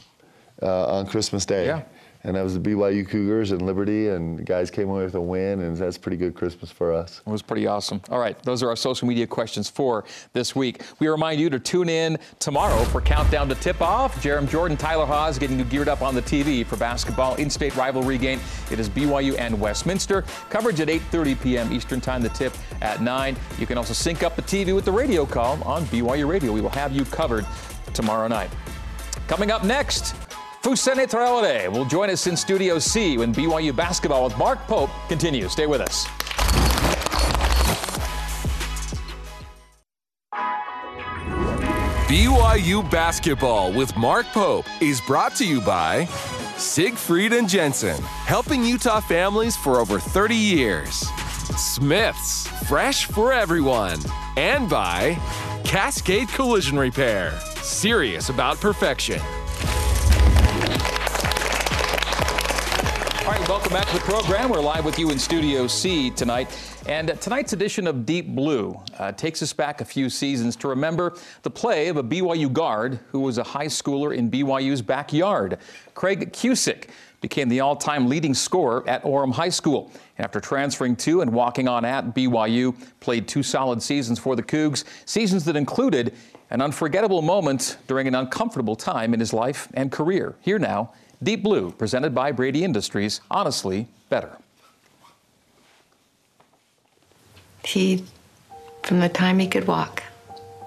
uh, 0.63 0.99
on 0.99 1.07
Christmas 1.07 1.47
Day. 1.47 1.67
Yeah 1.67 1.83
and 2.25 2.37
that 2.37 2.43
was 2.43 2.55
the 2.55 2.61
BYU 2.61 3.09
Cougars 3.09 3.51
and 3.51 3.63
Liberty, 3.63 4.09
and 4.09 4.45
guys 4.45 4.71
came 4.71 4.91
away 4.91 5.05
with 5.05 5.15
a 5.15 5.21
win, 5.21 5.61
and 5.61 5.77
that's 5.77 5.97
pretty 5.97 6.17
good 6.17 6.35
Christmas 6.35 6.71
for 6.71 6.93
us. 6.93 7.23
It 7.27 7.31
was 7.31 7.43
pretty 7.43 7.67
awesome. 7.67 8.01
All 8.11 8.19
right, 8.19 8.41
those 8.43 8.63
are 8.63 8.69
our 8.69 8.77
social 8.77 9.09
media 9.09 9.27
questions 9.27 9.69
for 9.71 10.05
this 10.33 10.55
week. 10.55 10.83
We 10.99 11.09
remind 11.09 11.41
you 11.41 11.49
to 11.51 11.59
tune 11.59 11.89
in 11.89 12.19
tomorrow 12.39 12.85
for 12.85 13.01
Countdown 13.01 13.49
to 13.49 13.55
Tip 13.55 13.81
Off. 13.81 14.23
Jarom 14.23 14.49
Jordan, 14.49 14.77
Tyler 14.77 15.07
Haws 15.07 15.39
getting 15.39 15.59
you 15.59 15.65
geared 15.65 15.89
up 15.89 16.03
on 16.03 16.15
the 16.15 16.23
TV 16.23 16.65
for 16.65 16.77
basketball 16.77 17.35
in-state 17.37 17.75
rivalry 17.77 18.19
game. 18.19 18.41
It 18.71 18.79
is 18.79 18.89
BYU 18.89 19.39
and 19.39 19.59
Westminster. 19.59 20.23
Coverage 20.51 20.81
at 20.81 20.89
8.30 20.89 21.43
p.m. 21.43 21.73
Eastern 21.73 22.01
Time, 22.01 22.23
the 22.23 22.29
tip 22.31 22.53
at 22.83 23.01
9. 23.01 23.37
You 23.59 23.67
can 23.67 23.79
also 23.79 23.95
sync 23.95 24.23
up 24.23 24.37
the 24.37 24.43
TV 24.43 24.75
with 24.75 24.85
the 24.85 24.93
radio 24.93 25.25
call 25.25 25.63
on 25.65 25.85
BYU 25.87 26.29
Radio. 26.29 26.53
We 26.53 26.61
will 26.61 26.69
have 26.71 26.93
you 26.93 27.05
covered 27.07 27.47
tomorrow 27.95 28.29
night. 28.29 28.51
Coming 29.27 29.51
up 29.51 29.65
next, 29.65 30.15
Fousseyni 30.63 31.09
Traore 31.09 31.73
will 31.73 31.87
join 31.87 32.11
us 32.11 32.27
in 32.27 32.37
Studio 32.37 32.79
C 32.79 33.17
when 33.17 33.35
BYU 33.35 33.75
basketball 33.75 34.25
with 34.25 34.37
Mark 34.37 34.59
Pope 34.67 34.91
continues. 35.09 35.53
Stay 35.53 35.67
with 35.67 35.81
us. 35.81 36.05
BYU 42.11 42.89
basketball 42.91 43.73
with 43.73 43.97
Mark 43.97 44.27
Pope 44.27 44.67
is 44.83 45.01
brought 45.01 45.35
to 45.37 45.47
you 45.47 45.63
by 45.63 46.05
Siegfried 46.59 47.33
and 47.33 47.49
Jensen, 47.49 48.03
helping 48.27 48.63
Utah 48.63 49.01
families 49.01 49.57
for 49.57 49.79
over 49.79 49.99
30 49.99 50.35
years. 50.35 51.09
Smith's, 51.57 52.47
fresh 52.69 53.07
for 53.07 53.33
everyone. 53.33 53.99
And 54.37 54.69
by 54.69 55.17
Cascade 55.65 56.29
Collision 56.29 56.79
Repair, 56.79 57.33
serious 57.63 58.29
about 58.29 58.61
perfection. 58.61 59.23
All 63.31 63.37
right, 63.37 63.49
welcome 63.49 63.73
back 63.73 63.87
to 63.87 63.95
the 63.95 64.01
program. 64.01 64.51
We're 64.51 64.61
live 64.61 64.85
with 64.85 64.99
you 64.99 65.11
in 65.11 65.19
Studio 65.21 65.69
C 65.69 66.11
tonight. 66.11 66.51
And 66.87 67.17
tonight's 67.21 67.53
edition 67.53 67.87
of 67.87 68.05
Deep 68.05 68.35
Blue 68.35 68.77
uh, 68.99 69.13
takes 69.13 69.41
us 69.41 69.53
back 69.53 69.81
a 69.81 69.85
few 69.85 70.11
seasons 70.11 70.57
to 70.57 70.67
remember 70.67 71.17
the 71.43 71.51
play 71.51 71.87
of 71.87 71.97
a 71.97 72.03
BYU 72.03 72.53
guard 72.53 72.99
who 73.13 73.21
was 73.21 73.39
a 73.39 73.45
high 73.45 73.69
schooler 73.69 74.17
in 74.17 74.33
BYU's 74.33 74.83
backyard. 74.83 75.59
Craig 75.95 76.33
Cusick 76.33 76.89
became 77.21 77.49
the 77.49 77.61
all 77.61 77.77
time 77.77 78.09
leading 78.09 78.35
scorer 78.35 78.83
at 78.89 79.01
Orem 79.05 79.33
High 79.33 79.51
School. 79.51 79.93
After 80.19 80.41
transferring 80.41 80.97
to 80.97 81.21
and 81.21 81.33
walking 81.33 81.69
on 81.69 81.85
at 81.85 82.13
BYU, 82.13 82.75
played 82.99 83.29
two 83.29 83.45
solid 83.45 83.81
seasons 83.81 84.19
for 84.19 84.35
the 84.35 84.43
Cougs, 84.43 84.83
seasons 85.05 85.45
that 85.45 85.55
included 85.55 86.15
an 86.51 86.61
unforgettable 86.61 87.23
moment 87.23 87.79
during 87.87 88.09
an 88.09 88.17
uncomfortable 88.17 88.75
time 88.75 89.15
in 89.15 89.21
his 89.21 89.33
life 89.33 89.69
and 89.75 89.93
career. 89.93 90.35
Here 90.41 90.59
now 90.59 90.91
Deep 91.23 91.43
Blue, 91.43 91.71
presented 91.73 92.15
by 92.15 92.33
Brady 92.33 92.65
Industries, 92.65 93.21
honestly 93.31 93.89
better. 94.09 94.39
He, 97.63 98.05
from 98.83 99.01
the 99.01 99.09
time 99.11 99.39
he 99.39 99.47
could 99.47 99.67
walk, 99.67 100.03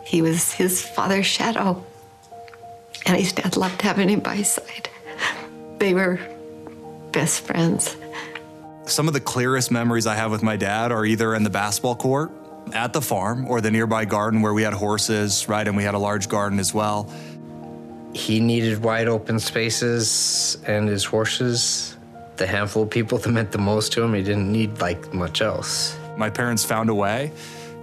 he 0.06 0.22
was 0.22 0.52
his 0.52 0.86
father's 0.86 1.26
shadow. 1.26 1.84
And 3.06 3.18
his 3.18 3.34
dad 3.34 3.58
loved 3.58 3.82
having 3.82 4.10
him 4.10 4.20
by 4.20 4.36
his 4.36 4.50
side. 4.50 4.90
They 5.80 5.94
were 5.94 6.20
best 7.12 7.42
friends. 7.42 7.98
Some 8.86 9.08
of 9.08 9.14
the 9.14 9.20
clearest 9.20 9.72
memories 9.72 10.06
I 10.06 10.16
have 10.16 10.30
with 10.30 10.44
my 10.44 10.56
dad 10.56 10.92
are 10.92 11.04
either 11.06 11.34
in 11.34 11.44
the 11.44 11.50
basketball 11.50 11.96
court, 11.96 12.32
at 12.74 12.94
the 12.94 13.02
farm, 13.02 13.46
or 13.48 13.60
the 13.60 13.72
nearby 13.72 14.06
garden 14.06 14.42
where 14.42 14.54
we 14.54 14.62
had 14.62 14.74
horses, 14.74 15.50
right? 15.50 15.68
And 15.68 15.76
we 15.76 15.84
had 15.84 15.96
a 15.96 16.00
large 16.00 16.30
garden 16.30 16.60
as 16.60 16.74
well 16.74 17.12
he 18.14 18.40
needed 18.40 18.84
wide 18.84 19.08
open 19.08 19.40
spaces 19.40 20.58
and 20.66 20.88
his 20.88 21.04
horses. 21.04 21.98
The 22.38 22.48
handful 22.48 22.84
of 22.84 22.90
people 22.90 23.18
that 23.20 23.30
meant 23.30 23.52
the 23.52 23.58
most 23.58 23.94
to 23.94 24.04
him, 24.04 24.14
he 24.14 24.24
didn't 24.24 24.52
need 24.52 24.80
like 24.80 25.14
much 25.14 25.42
else. 25.42 25.98
My 26.18 26.30
parents 26.30 26.64
found 26.64 26.90
a 26.90 26.96
way 26.96 27.32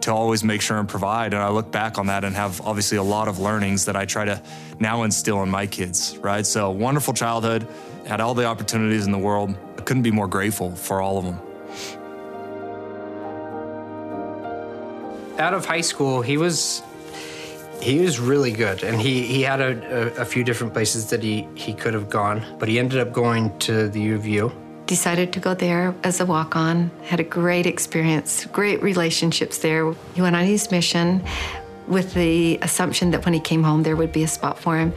to 0.02 0.12
always 0.12 0.42
make 0.42 0.62
sure 0.62 0.78
and 0.78 0.88
provide. 0.88 1.34
And 1.34 1.42
I 1.42 1.50
look 1.50 1.70
back 1.70 1.98
on 1.98 2.06
that 2.06 2.24
and 2.24 2.34
have 2.34 2.60
obviously 2.62 2.96
a 2.96 3.02
lot 3.02 3.28
of 3.28 3.38
learnings 3.38 3.84
that 3.84 3.96
I 3.96 4.06
try 4.06 4.24
to 4.24 4.40
now 4.78 5.02
instill 5.02 5.42
in 5.42 5.50
my 5.50 5.66
kids, 5.66 6.16
right? 6.18 6.46
So, 6.46 6.70
wonderful 6.70 7.12
childhood, 7.12 7.66
had 8.06 8.20
all 8.20 8.34
the 8.34 8.46
opportunities 8.46 9.04
in 9.04 9.12
the 9.12 9.18
world. 9.18 9.54
I 9.76 9.82
couldn't 9.82 10.02
be 10.02 10.10
more 10.10 10.28
grateful 10.28 10.74
for 10.74 11.02
all 11.02 11.18
of 11.18 11.24
them. 11.24 11.40
Out 15.38 15.54
of 15.54 15.64
high 15.64 15.80
school, 15.80 16.22
he 16.22 16.36
was 16.36 16.82
he 17.82 18.00
was 18.00 18.20
really 18.20 18.52
good, 18.52 18.82
and 18.82 19.00
he, 19.00 19.22
he 19.22 19.42
had 19.42 19.60
a, 19.60 20.18
a, 20.18 20.22
a, 20.22 20.24
few 20.24 20.44
different 20.44 20.72
places 20.72 21.10
that 21.10 21.22
he, 21.22 21.48
he 21.54 21.72
could 21.72 21.94
have 21.94 22.08
gone, 22.08 22.44
but 22.58 22.68
he 22.68 22.78
ended 22.78 23.00
up 23.00 23.12
going 23.12 23.56
to 23.60 23.88
the 23.88 24.00
U 24.00 24.14
of 24.14 24.26
U. 24.26 24.52
Decided 24.86 25.32
to 25.32 25.40
go 25.40 25.54
there 25.54 25.94
as 26.02 26.20
a 26.20 26.26
walk 26.26 26.56
on, 26.56 26.90
had 27.04 27.20
a 27.20 27.24
great 27.24 27.66
experience, 27.66 28.44
great 28.46 28.82
relationships 28.82 29.58
there. 29.58 29.92
He 30.14 30.22
went 30.22 30.36
on 30.36 30.44
his 30.44 30.70
mission 30.70 31.24
with 31.86 32.14
the 32.14 32.58
assumption 32.62 33.10
that 33.12 33.24
when 33.24 33.34
he 33.34 33.40
came 33.40 33.62
home, 33.62 33.82
there 33.82 33.96
would 33.96 34.12
be 34.12 34.22
a 34.22 34.28
spot 34.28 34.58
for 34.58 34.76
him. 34.76 34.92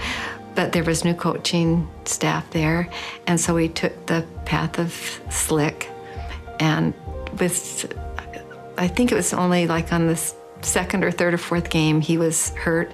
But 0.55 0.71
there 0.71 0.83
was 0.83 1.03
new 1.03 1.15
coaching 1.15 1.89
staff 2.05 2.49
there, 2.51 2.89
and 3.25 3.39
so 3.39 3.55
he 3.57 3.69
took 3.69 4.05
the 4.05 4.25
path 4.45 4.77
of 4.77 4.93
slick. 5.29 5.89
And 6.59 6.93
with, 7.39 7.91
I 8.77 8.87
think 8.87 9.11
it 9.11 9.15
was 9.15 9.33
only 9.33 9.65
like 9.65 9.91
on 9.91 10.07
this 10.07 10.35
second 10.65 11.03
or 11.03 11.11
third 11.11 11.33
or 11.33 11.37
fourth 11.37 11.69
game, 11.69 12.01
he 12.01 12.17
was 12.17 12.49
hurt. 12.55 12.93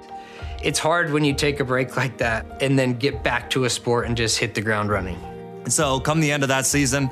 It's 0.62 0.80
hard 0.80 1.12
when 1.12 1.24
you 1.24 1.34
take 1.34 1.60
a 1.60 1.64
break 1.64 1.96
like 1.96 2.18
that 2.18 2.62
and 2.62 2.78
then 2.78 2.94
get 2.94 3.24
back 3.24 3.50
to 3.52 3.66
a 3.66 3.70
sport 3.70 4.08
and 4.08 4.18
just 4.18 4.38
hit 4.38 4.56
the 4.56 4.62
ground 4.62 4.90
running. 4.90 5.18
And 5.64 5.72
so, 5.72 6.00
come 6.00 6.20
the 6.20 6.32
end 6.32 6.44
of 6.44 6.50
that 6.50 6.66
season, 6.66 7.10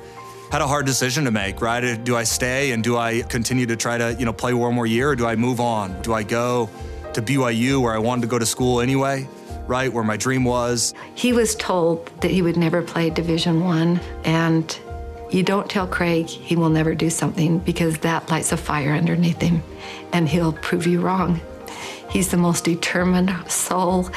had 0.52 0.62
a 0.62 0.68
hard 0.68 0.86
decision 0.86 1.26
to 1.26 1.32
make, 1.32 1.62
right? 1.62 1.84
Uh, 1.84 1.96
do 1.96 2.16
I 2.16 2.24
stay 2.24 2.72
and 2.72 2.84
do 2.84 2.98
I 2.98 3.22
continue 3.22 3.66
to 3.68 3.76
try 3.76 3.98
to, 3.98 4.14
you 4.14 4.26
know, 4.26 4.34
play 4.34 4.54
one 4.54 4.74
more 4.74 4.86
year 4.86 5.12
or 5.12 5.16
do 5.16 5.26
I 5.26 5.36
move 5.36 5.60
on? 5.60 6.02
Do 6.02 6.14
I 6.14 6.24
go 6.24 6.70
to 7.14 7.22
BYU 7.22 7.82
where 7.82 7.94
I 7.94 7.98
wanted 7.98 8.22
to 8.22 8.28
go 8.28 8.40
to 8.40 8.46
school 8.46 8.80
anyway, 8.80 9.28
right? 9.66 9.92
Where 9.92 10.04
my 10.04 10.18
dream 10.18 10.44
was. 10.44 10.94
He 11.16 11.34
was 11.34 11.56
told 11.56 12.06
that 12.22 12.32
he 12.32 12.42
would 12.42 12.58
never 12.58 12.82
play 12.82 13.10
Division 13.10 13.64
1 13.64 14.00
and 14.24 14.80
you 15.30 15.44
don't 15.44 15.70
tell 15.70 15.88
Craig 15.88 16.28
he 16.28 16.56
will 16.56 16.70
never 16.70 16.96
do 16.96 17.10
something 17.10 17.60
because 17.60 17.98
that 18.00 18.30
lights 18.30 18.52
a 18.52 18.58
fire 18.58 18.94
underneath 18.94 19.42
him 19.42 19.62
and 20.14 20.28
he'll 20.28 20.54
prove 20.54 20.88
you 20.88 21.02
wrong. 21.02 21.42
He's 22.10 22.32
the 22.32 22.38
most 22.38 22.64
determined 22.64 23.34
soul. 23.52 24.10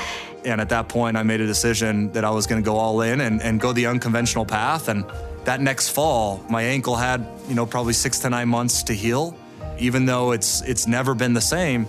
And 0.44 0.61
at 0.61 0.68
that 0.70 0.88
point, 0.88 1.16
I 1.16 1.23
made 1.23 1.40
a 1.40 1.46
decision 1.46 2.12
that 2.12 2.25
I 2.25 2.31
was 2.31 2.46
going 2.46 2.62
to 2.62 2.64
go 2.64 2.77
all 2.77 3.03
in 3.03 3.20
and, 3.20 3.42
and 3.42 3.61
go 3.61 3.73
the 3.73 3.87
unconventional 3.87 4.46
path. 4.46 4.88
And 4.88 5.05
that 5.44 5.61
next 5.61 5.90
fall, 5.90 6.42
my 6.49 6.62
ankle 6.62 6.96
had, 6.96 7.27
you 7.49 7.55
know, 7.55 7.66
probably 7.66 7.92
six 7.92 8.20
to 8.20 8.31
nine 8.31 8.49
months 8.49 8.83
to 8.85 8.94
heal. 8.94 9.37
Even 9.79 10.07
though 10.07 10.33
it's 10.33 10.61
it's 10.62 10.87
never 10.87 11.14
been 11.14 11.33
the 11.33 11.40
same, 11.40 11.87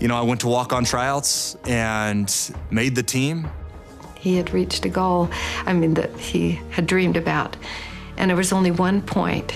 you 0.00 0.08
know, 0.08 0.16
I 0.16 0.22
went 0.22 0.40
to 0.42 0.48
walk 0.48 0.72
on 0.72 0.84
tryouts 0.84 1.56
and 1.66 2.54
made 2.70 2.94
the 2.94 3.02
team. 3.02 3.48
He 4.18 4.36
had 4.36 4.52
reached 4.52 4.84
a 4.84 4.88
goal, 4.88 5.30
I 5.66 5.72
mean, 5.72 5.94
that 5.94 6.16
he 6.18 6.60
had 6.70 6.86
dreamed 6.86 7.16
about. 7.16 7.56
And 8.16 8.30
there 8.30 8.36
was 8.36 8.52
only 8.52 8.70
one 8.70 9.02
point 9.02 9.52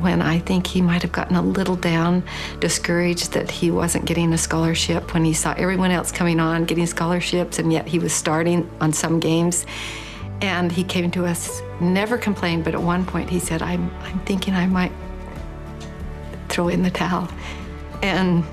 when 0.00 0.20
I 0.20 0.38
think 0.38 0.66
he 0.66 0.82
might 0.82 1.02
have 1.02 1.12
gotten 1.12 1.36
a 1.36 1.42
little 1.42 1.76
down, 1.76 2.22
discouraged 2.60 3.32
that 3.32 3.50
he 3.50 3.70
wasn't 3.70 4.04
getting 4.04 4.32
a 4.32 4.38
scholarship 4.38 5.14
when 5.14 5.24
he 5.24 5.32
saw 5.32 5.54
everyone 5.56 5.90
else 5.90 6.12
coming 6.12 6.38
on 6.38 6.64
getting 6.64 6.86
scholarships, 6.86 7.58
and 7.58 7.72
yet 7.72 7.86
he 7.86 7.98
was 7.98 8.12
starting 8.12 8.70
on 8.80 8.92
some 8.92 9.20
games. 9.20 9.64
And 10.42 10.70
he 10.70 10.84
came 10.84 11.10
to 11.12 11.24
us, 11.24 11.62
never 11.80 12.18
complained, 12.18 12.64
but 12.64 12.74
at 12.74 12.82
one 12.82 13.06
point 13.06 13.30
he 13.30 13.38
said, 13.38 13.62
I'm, 13.62 13.90
I'm 14.02 14.20
thinking 14.20 14.54
I 14.54 14.66
might 14.66 14.92
throw 16.48 16.68
in 16.68 16.82
the 16.82 16.90
towel. 16.90 17.28
And 18.02 18.44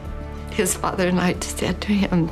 his 0.52 0.76
father 0.76 1.08
and 1.08 1.20
I 1.20 1.38
said 1.40 1.82
to 1.82 1.94
him, 1.94 2.32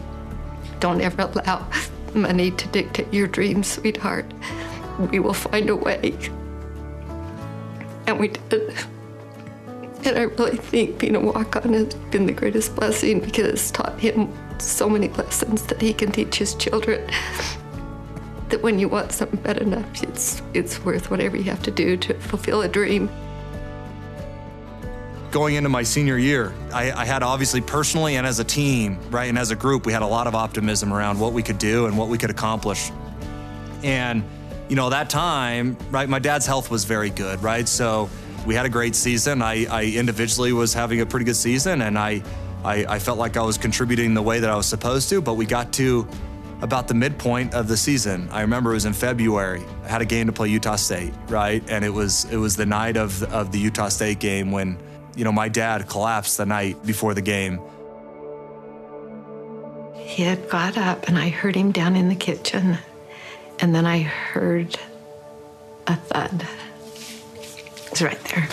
Don't 0.80 1.02
ever 1.02 1.24
allow 1.24 1.67
money 2.13 2.52
to 2.52 2.67
dictate 2.69 3.13
your 3.13 3.28
dreams, 3.28 3.67
sweetheart. 3.67 4.26
We 5.12 5.19
will 5.19 5.34
find 5.34 5.69
a 5.69 5.76
way. 5.76 6.17
And 8.12 8.19
we 8.19 8.28
did. 8.28 8.74
And 10.04 10.17
I 10.17 10.24
really 10.24 10.58
think 10.58 11.00
being 11.00 11.15
a 11.15 11.19
walk 11.21 11.56
on 11.56 11.71
has 11.74 11.93
been 12.12 12.26
the 12.26 12.34
greatest 12.34 12.76
blessing 12.76 13.21
because 13.21 13.45
it's 13.45 13.71
taught 13.71 13.97
him 13.97 14.30
so 14.60 14.89
many 14.89 15.08
lessons 15.08 15.63
that 15.67 15.82
he 15.82 15.93
can 15.93 16.12
teach 16.12 16.36
his 16.36 16.54
children. 16.56 17.10
That 18.50 18.62
when 18.62 18.80
you 18.80 18.89
want 18.89 19.13
something 19.13 19.39
bad 19.39 19.60
enough, 19.60 20.04
it's, 20.04 20.41
it's 20.54 20.84
worth 20.84 21.10
whatever 21.10 21.38
you 21.38 21.45
have 21.45 21.63
to 21.63 21.71
do 21.71 21.95
to 21.95 22.13
fulfill 22.15 22.63
a 22.63 22.67
dream. 22.67 23.10
Going 25.32 25.56
into 25.56 25.69
my 25.69 25.84
senior 25.84 26.17
year, 26.17 26.54
I, 26.74 26.91
I 26.91 27.06
had 27.06 27.24
obviously 27.24 27.62
personally 27.62 28.17
and 28.17 28.28
as 28.28 28.39
a 28.39 28.43
team, 28.43 29.00
right, 29.10 29.30
and 29.30 29.38
as 29.38 29.52
a 29.52 29.56
group, 29.56 29.86
we 29.86 29.93
had 29.93 30.02
a 30.02 30.08
lot 30.08 30.28
of 30.28 30.36
optimism 30.36 30.91
around 30.91 31.17
what 31.17 31.32
we 31.32 31.43
could 31.43 31.60
do 31.60 31.86
and 31.86 31.97
what 31.97 32.10
we 32.10 32.17
could 32.17 32.30
accomplish. 32.30 32.91
And 33.84 34.26
you 34.71 34.77
know, 34.77 34.89
that 34.89 35.10
time, 35.10 35.75
right, 35.89 36.07
my 36.07 36.17
dad's 36.17 36.45
health 36.45 36.71
was 36.71 36.86
very 36.86 37.10
good, 37.10 37.43
right? 37.43 37.67
So 37.67 38.10
we 38.45 38.55
had 38.55 38.65
a 38.65 38.69
great 38.69 38.95
season. 38.95 39.41
I, 39.41 39.65
I 39.65 39.84
individually 39.84 40.53
was 40.53 40.73
having 40.73 41.01
a 41.01 41.05
pretty 41.05 41.25
good 41.25 41.36
season, 41.36 41.81
and 41.81 41.99
I, 41.99 42.23
I, 42.63 42.86
I 42.86 42.99
felt 42.99 43.19
like 43.19 43.36
I 43.36 43.41
was 43.41 43.57
contributing 43.57 44.13
the 44.13 44.21
way 44.21 44.39
that 44.39 44.49
I 44.49 44.55
was 44.55 44.65
supposed 44.65 45.10
to. 45.10 45.21
But 45.21 45.34
we 45.34 45.45
got 45.45 45.73
to 45.73 46.07
about 46.62 46.88
the 46.88 46.93
midpoint 46.93 47.53
of 47.53 47.67
the 47.67 47.75
season. 47.75 48.29
I 48.31 48.39
remember 48.39 48.71
it 48.71 48.75
was 48.75 48.86
in 48.86 48.93
February. 48.93 49.62
I 49.84 49.89
had 49.89 50.01
a 50.01 50.05
game 50.05 50.27
to 50.27 50.31
play 50.31 50.47
Utah 50.47 50.77
State, 50.77 51.12
right? 51.27 51.62
And 51.69 51.84
it 51.84 51.93
was 51.93 52.23
it 52.31 52.38
was 52.38 52.55
the 52.55 52.65
night 52.65 52.95
of 52.95 53.23
of 53.23 53.51
the 53.51 53.60
Utah 53.60 53.89
State 53.89 54.19
game 54.19 54.51
when, 54.51 54.77
you 55.17 55.25
know, 55.25 55.34
my 55.34 55.49
dad 55.49 55.89
collapsed 55.89 56.38
the 56.38 56.45
night 56.45 56.81
before 56.86 57.13
the 57.13 57.21
game. 57.21 57.60
He 59.95 60.23
had 60.23 60.47
got 60.47 60.77
up 60.77 61.10
and 61.10 61.17
I 61.17 61.27
heard 61.27 61.57
him 61.57 61.73
down 61.73 61.97
in 61.97 62.07
the 62.07 62.15
kitchen 62.15 62.77
and 63.62 63.76
then 63.76 63.86
I 63.86 64.00
heard 64.00 64.76
a 65.86 65.95
thud. 65.95 66.47
It's 67.91 68.02
right 68.02 68.19
there. 68.26 68.47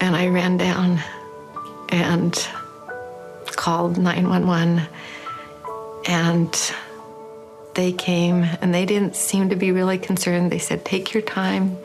And 0.00 0.14
I 0.14 0.28
ran 0.28 0.58
down 0.58 1.00
and 1.88 2.34
called 3.46 3.96
911. 3.96 4.82
And 6.06 6.72
they 7.74 7.92
came 7.92 8.44
and 8.60 8.74
they 8.74 8.84
didn't 8.84 9.16
seem 9.16 9.48
to 9.50 9.56
be 9.56 9.72
really 9.72 9.98
concerned. 9.98 10.52
They 10.52 10.58
said, 10.58 10.84
Take 10.84 11.14
your 11.14 11.22
time. 11.22 11.78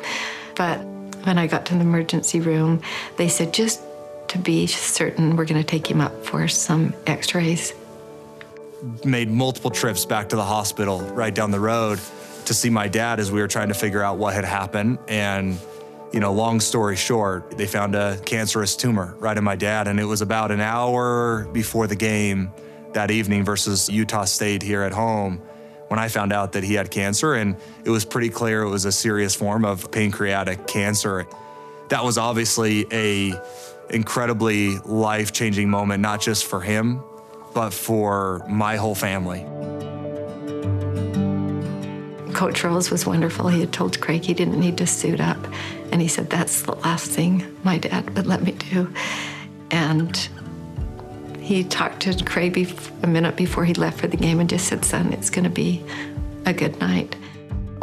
But 0.56 0.80
when 1.24 1.38
I 1.38 1.48
got 1.48 1.66
to 1.68 1.74
the 1.74 1.82
emergency 1.82 2.40
room, 2.40 2.82
they 3.18 3.30
said, 3.30 3.54
Just 3.54 3.82
to 4.30 4.38
be 4.38 4.68
certain, 4.68 5.36
we're 5.36 5.46
going 5.46 5.62
to 5.62 5.68
take 5.68 5.90
him 5.90 6.02
up 6.02 6.26
for 6.26 6.48
some 6.48 6.94
x 7.08 7.34
rays 7.34 7.74
made 9.06 9.30
multiple 9.30 9.72
trips 9.72 10.06
back 10.06 10.30
to 10.30 10.36
the 10.36 10.44
hospital 10.44 11.02
right 11.14 11.34
down 11.34 11.52
the 11.52 11.60
road. 11.60 12.00
to 12.46 12.54
see 12.54 12.70
my 12.70 12.88
dad 12.88 13.20
as 13.20 13.32
we 13.32 13.40
were 13.40 13.48
trying 13.48 13.70
to 13.70 13.74
figure 13.74 14.02
out 14.02 14.18
what 14.18 14.34
had 14.34 14.46
happened. 14.46 15.00
And, 15.08 15.58
you 16.12 16.20
know, 16.20 16.34
long 16.34 16.60
story 16.60 16.96
short, 16.96 17.58
they 17.58 17.68
found 17.68 17.96
a 17.96 18.18
cancerous 18.26 18.76
tumor 18.76 19.16
right 19.20 19.38
in 19.38 19.44
my 19.44 19.56
dad. 19.56 19.88
And 19.88 20.00
it 20.00 20.06
was 20.06 20.22
about 20.22 20.52
an 20.52 20.62
hour 20.62 21.46
before 21.54 21.88
the 21.88 21.96
game 21.96 22.52
that 22.94 23.12
evening 23.12 23.44
versus 23.44 23.90
Utah 23.90 24.26
State 24.26 24.62
here 24.62 24.84
at 24.84 24.92
home 24.92 25.42
when 25.88 26.00
I 26.00 26.08
found 26.08 26.34
out 26.34 26.54
that 26.54 26.64
he 26.64 26.74
had 26.74 26.92
cancer. 26.92 27.34
And 27.34 27.56
it 27.84 27.90
was 27.90 28.06
pretty 28.06 28.30
clear 28.30 28.64
it 28.64 28.70
was 28.70 28.86
a 28.86 28.92
serious 28.92 29.36
form 29.36 29.66
of 29.66 29.92
pancreatic 29.92 30.68
cancer. 30.68 31.26
That 31.90 32.04
was 32.04 32.18
obviously 32.18 32.86
a 32.92 33.34
incredibly 33.90 34.78
life-changing 34.80 35.70
moment, 35.70 36.02
not 36.02 36.22
just 36.22 36.46
for 36.46 36.62
him, 36.62 37.04
but 37.54 37.72
for 37.72 38.44
my 38.48 38.76
whole 38.76 38.96
family. 38.96 39.46
Coach 42.34 42.64
Rose 42.64 42.90
was 42.90 43.06
wonderful. 43.06 43.48
He 43.48 43.60
had 43.60 43.72
told 43.72 44.02
Craig 44.02 44.24
he 44.24 44.34
didn't 44.34 44.60
need 44.60 44.78
to 44.80 44.88
suit 44.88 45.20
up. 45.20 45.38
And 45.92 46.02
he 46.02 46.08
said, 46.08 46.30
That's 46.30 46.64
the 46.64 46.76
last 46.76 47.12
thing 47.12 47.56
my 47.64 47.78
dad 47.78 48.16
would 48.16 48.26
let 48.26 48.42
me 48.42 48.54
do. 48.54 48.92
And 49.70 50.18
he 51.40 51.64
talked 51.64 52.02
to 52.02 52.24
Craig 52.24 52.58
a 53.04 53.08
minute 53.08 53.36
before 53.36 53.66
he 53.66 53.74
left 53.74 54.00
for 54.00 54.08
the 54.08 54.18
game 54.18 54.40
and 54.40 54.50
just 54.50 54.68
said, 54.68 54.84
Son, 54.84 55.14
it's 55.14 55.30
going 55.30 55.44
to 55.44 55.50
be 55.50 55.84
a 56.46 56.54
good 56.54 56.80
night. 56.80 57.16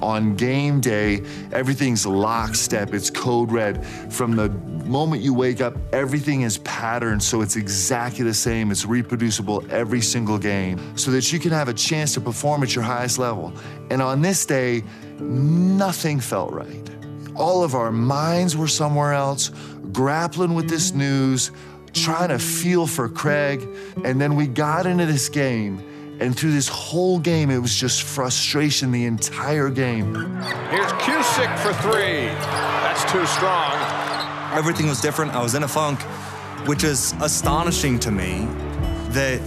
On 0.00 0.34
game 0.34 0.80
day, 0.80 1.22
everything's 1.52 2.06
lockstep, 2.06 2.94
it's 2.94 3.10
code 3.10 3.52
red. 3.52 3.84
From 4.10 4.34
the 4.34 4.48
moment 4.86 5.22
you 5.22 5.34
wake 5.34 5.60
up, 5.60 5.76
everything 5.92 6.42
is 6.42 6.58
patterned 6.58 7.22
so 7.22 7.42
it's 7.42 7.56
exactly 7.56 8.24
the 8.24 8.34
same. 8.34 8.70
It's 8.70 8.86
reproducible 8.86 9.64
every 9.70 10.00
single 10.00 10.38
game 10.38 10.96
so 10.96 11.10
that 11.10 11.32
you 11.32 11.38
can 11.38 11.50
have 11.50 11.68
a 11.68 11.74
chance 11.74 12.14
to 12.14 12.20
perform 12.20 12.62
at 12.62 12.74
your 12.74 12.84
highest 12.84 13.18
level. 13.18 13.52
And 13.90 14.00
on 14.00 14.22
this 14.22 14.46
day, 14.46 14.82
nothing 15.20 16.18
felt 16.18 16.52
right. 16.52 16.90
All 17.36 17.62
of 17.62 17.74
our 17.74 17.92
minds 17.92 18.56
were 18.56 18.68
somewhere 18.68 19.12
else, 19.12 19.50
grappling 19.92 20.54
with 20.54 20.68
this 20.68 20.92
news, 20.92 21.52
trying 21.92 22.28
to 22.28 22.38
feel 22.38 22.86
for 22.86 23.08
Craig. 23.08 23.66
And 24.04 24.20
then 24.20 24.34
we 24.34 24.46
got 24.46 24.86
into 24.86 25.06
this 25.06 25.28
game. 25.28 25.82
And 26.20 26.36
through 26.36 26.52
this 26.52 26.68
whole 26.68 27.18
game, 27.18 27.50
it 27.50 27.58
was 27.58 27.74
just 27.74 28.02
frustration 28.02 28.92
the 28.92 29.06
entire 29.06 29.70
game. 29.70 30.14
Here's 30.68 30.92
Cusick 30.92 31.58
for 31.58 31.72
three. 31.82 32.26
That's 32.26 33.10
too 33.10 33.24
strong. 33.24 33.72
Everything 34.52 34.86
was 34.86 35.00
different. 35.00 35.32
I 35.32 35.42
was 35.42 35.54
in 35.54 35.62
a 35.62 35.68
funk, 35.68 35.98
which 36.68 36.84
is 36.84 37.14
astonishing 37.22 37.98
to 38.00 38.10
me 38.10 38.46
that 39.12 39.40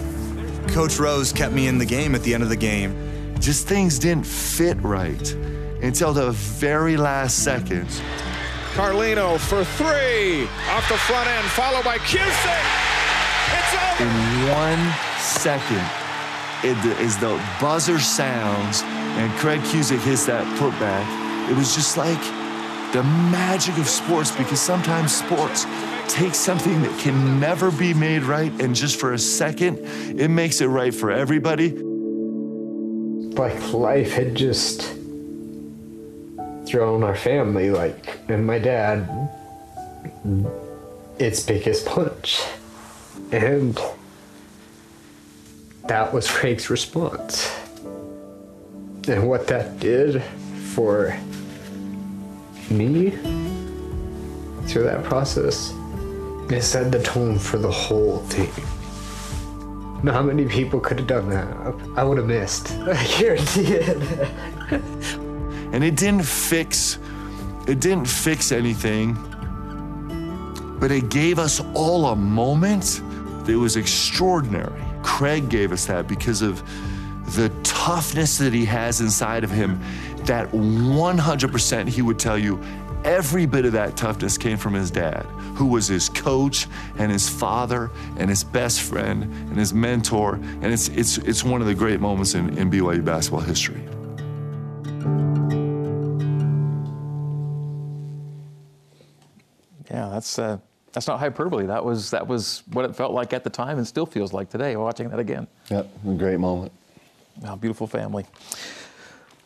Coach 0.69 0.97
Rose 0.97 1.31
kept 1.31 1.53
me 1.53 1.67
in 1.67 1.77
the 1.77 1.85
game 1.85 2.15
at 2.15 2.23
the 2.23 2.33
end 2.33 2.41
of 2.41 2.49
the 2.49 2.55
game. 2.55 2.95
Just 3.39 3.67
things 3.67 3.99
didn't 3.99 4.25
fit 4.25 4.81
right 4.81 5.31
until 5.83 6.11
the 6.11 6.31
very 6.31 6.97
last 6.97 7.43
seconds. 7.43 8.01
Carlino 8.73 9.37
for 9.37 9.63
three. 9.63 10.45
Off 10.71 10.89
the 10.89 10.97
front 10.97 11.29
end, 11.29 11.45
followed 11.49 11.83
by 11.83 11.99
Cusick. 11.99 12.65
It's 13.53 13.73
over. 13.75 14.09
In 14.09 14.49
one 14.49 14.93
second, 15.19 16.02
it, 16.63 16.77
as 16.99 17.17
the 17.17 17.41
buzzer 17.59 17.99
sounds 17.99 18.81
and 18.83 19.31
Craig 19.39 19.61
Cusick 19.61 19.99
hits 19.99 20.25
that 20.25 20.45
putback, 20.57 21.05
it 21.49 21.57
was 21.57 21.75
just 21.75 21.97
like 21.97 22.21
the 22.93 23.03
magic 23.03 23.77
of 23.77 23.87
sports 23.87 24.35
because 24.35 24.61
sometimes 24.61 25.15
sports 25.15 25.65
take 26.07 26.35
something 26.35 26.81
that 26.81 26.99
can 26.99 27.39
never 27.39 27.71
be 27.71 27.93
made 27.93 28.23
right 28.23 28.51
and 28.61 28.75
just 28.75 28.99
for 28.99 29.13
a 29.13 29.19
second, 29.19 29.79
it 30.19 30.29
makes 30.29 30.61
it 30.61 30.67
right 30.67 30.93
for 30.93 31.11
everybody. 31.11 31.71
Like 33.35 33.73
life 33.73 34.11
had 34.11 34.35
just 34.35 34.81
thrown 36.65 37.03
our 37.03 37.15
family, 37.15 37.71
like, 37.71 38.19
and 38.29 38.45
my 38.45 38.59
dad, 38.59 39.29
its 41.19 41.41
biggest 41.43 41.85
punch. 41.85 42.41
And 43.31 43.79
that 45.87 46.13
was 46.13 46.29
Craig's 46.29 46.69
response. 46.69 47.51
And 49.07 49.27
what 49.27 49.47
that 49.47 49.79
did 49.79 50.23
for 50.73 51.17
me 52.69 53.11
through 54.67 54.83
that 54.83 55.03
process, 55.03 55.73
it 56.49 56.61
set 56.61 56.91
the 56.91 57.01
tone 57.03 57.37
for 57.37 57.57
the 57.57 57.71
whole 57.71 58.19
thing. 58.19 58.51
Not 60.03 60.25
many 60.25 60.45
people 60.45 60.79
could 60.79 60.99
have 60.99 61.07
done 61.07 61.29
that. 61.29 61.47
I 61.97 62.03
would 62.03 62.17
have 62.17 62.27
missed. 62.27 62.71
I 62.81 63.05
guarantee 63.19 63.73
it. 63.73 63.97
and 65.73 65.83
it 65.83 65.95
didn't 65.95 66.23
fix 66.23 66.99
it 67.67 67.79
didn't 67.79 68.05
fix 68.05 68.51
anything 68.51 69.17
but 70.79 70.91
it 70.91 71.09
gave 71.09 71.39
us 71.39 71.61
all 71.73 72.07
a 72.07 72.15
moment 72.15 73.01
that 73.45 73.57
was 73.57 73.75
extraordinary 73.75 74.82
craig 75.03 75.49
gave 75.49 75.71
us 75.71 75.85
that 75.85 76.07
because 76.07 76.41
of 76.41 76.63
the 77.35 77.49
toughness 77.63 78.37
that 78.37 78.53
he 78.53 78.65
has 78.65 79.01
inside 79.01 79.43
of 79.43 79.51
him 79.51 79.79
that 80.25 80.49
100% 80.51 81.87
he 81.87 82.01
would 82.01 82.19
tell 82.19 82.37
you 82.37 82.61
every 83.03 83.45
bit 83.45 83.65
of 83.65 83.73
that 83.73 83.97
toughness 83.97 84.37
came 84.37 84.57
from 84.57 84.73
his 84.73 84.89
dad 84.89 85.25
who 85.55 85.67
was 85.67 85.87
his 85.87 86.09
coach 86.09 86.67
and 86.97 87.11
his 87.11 87.29
father 87.29 87.91
and 88.17 88.29
his 88.29 88.43
best 88.43 88.81
friend 88.81 89.23
and 89.23 89.57
his 89.57 89.73
mentor. 89.73 90.35
And 90.35 90.65
it's 90.65 90.87
it's 90.89 91.17
it's 91.19 91.43
one 91.43 91.61
of 91.61 91.67
the 91.67 91.75
great 91.75 91.99
moments 91.99 92.33
in, 92.33 92.57
in 92.57 92.71
byu 92.71 93.03
basketball 93.03 93.41
history. 93.41 93.83
Yeah, 99.91 100.09
that's 100.09 100.39
uh, 100.39 100.57
that's 100.93 101.07
not 101.07 101.19
hyperbole. 101.19 101.65
That 101.65 101.83
was 101.83 102.11
that 102.11 102.25
was 102.25 102.63
what 102.71 102.85
it 102.85 102.95
felt 102.95 103.11
like 103.11 103.33
at 103.33 103.43
the 103.43 103.49
time, 103.49 103.77
and 103.77 103.85
still 103.85 104.05
feels 104.05 104.31
like 104.31 104.49
today. 104.49 104.75
Watching 104.75 105.09
that 105.09 105.19
again. 105.19 105.47
Yep, 105.69 105.89
a 106.07 106.13
great 106.13 106.39
moment. 106.39 106.71
Oh, 107.45 107.55
beautiful 107.55 107.87
family. 107.87 108.25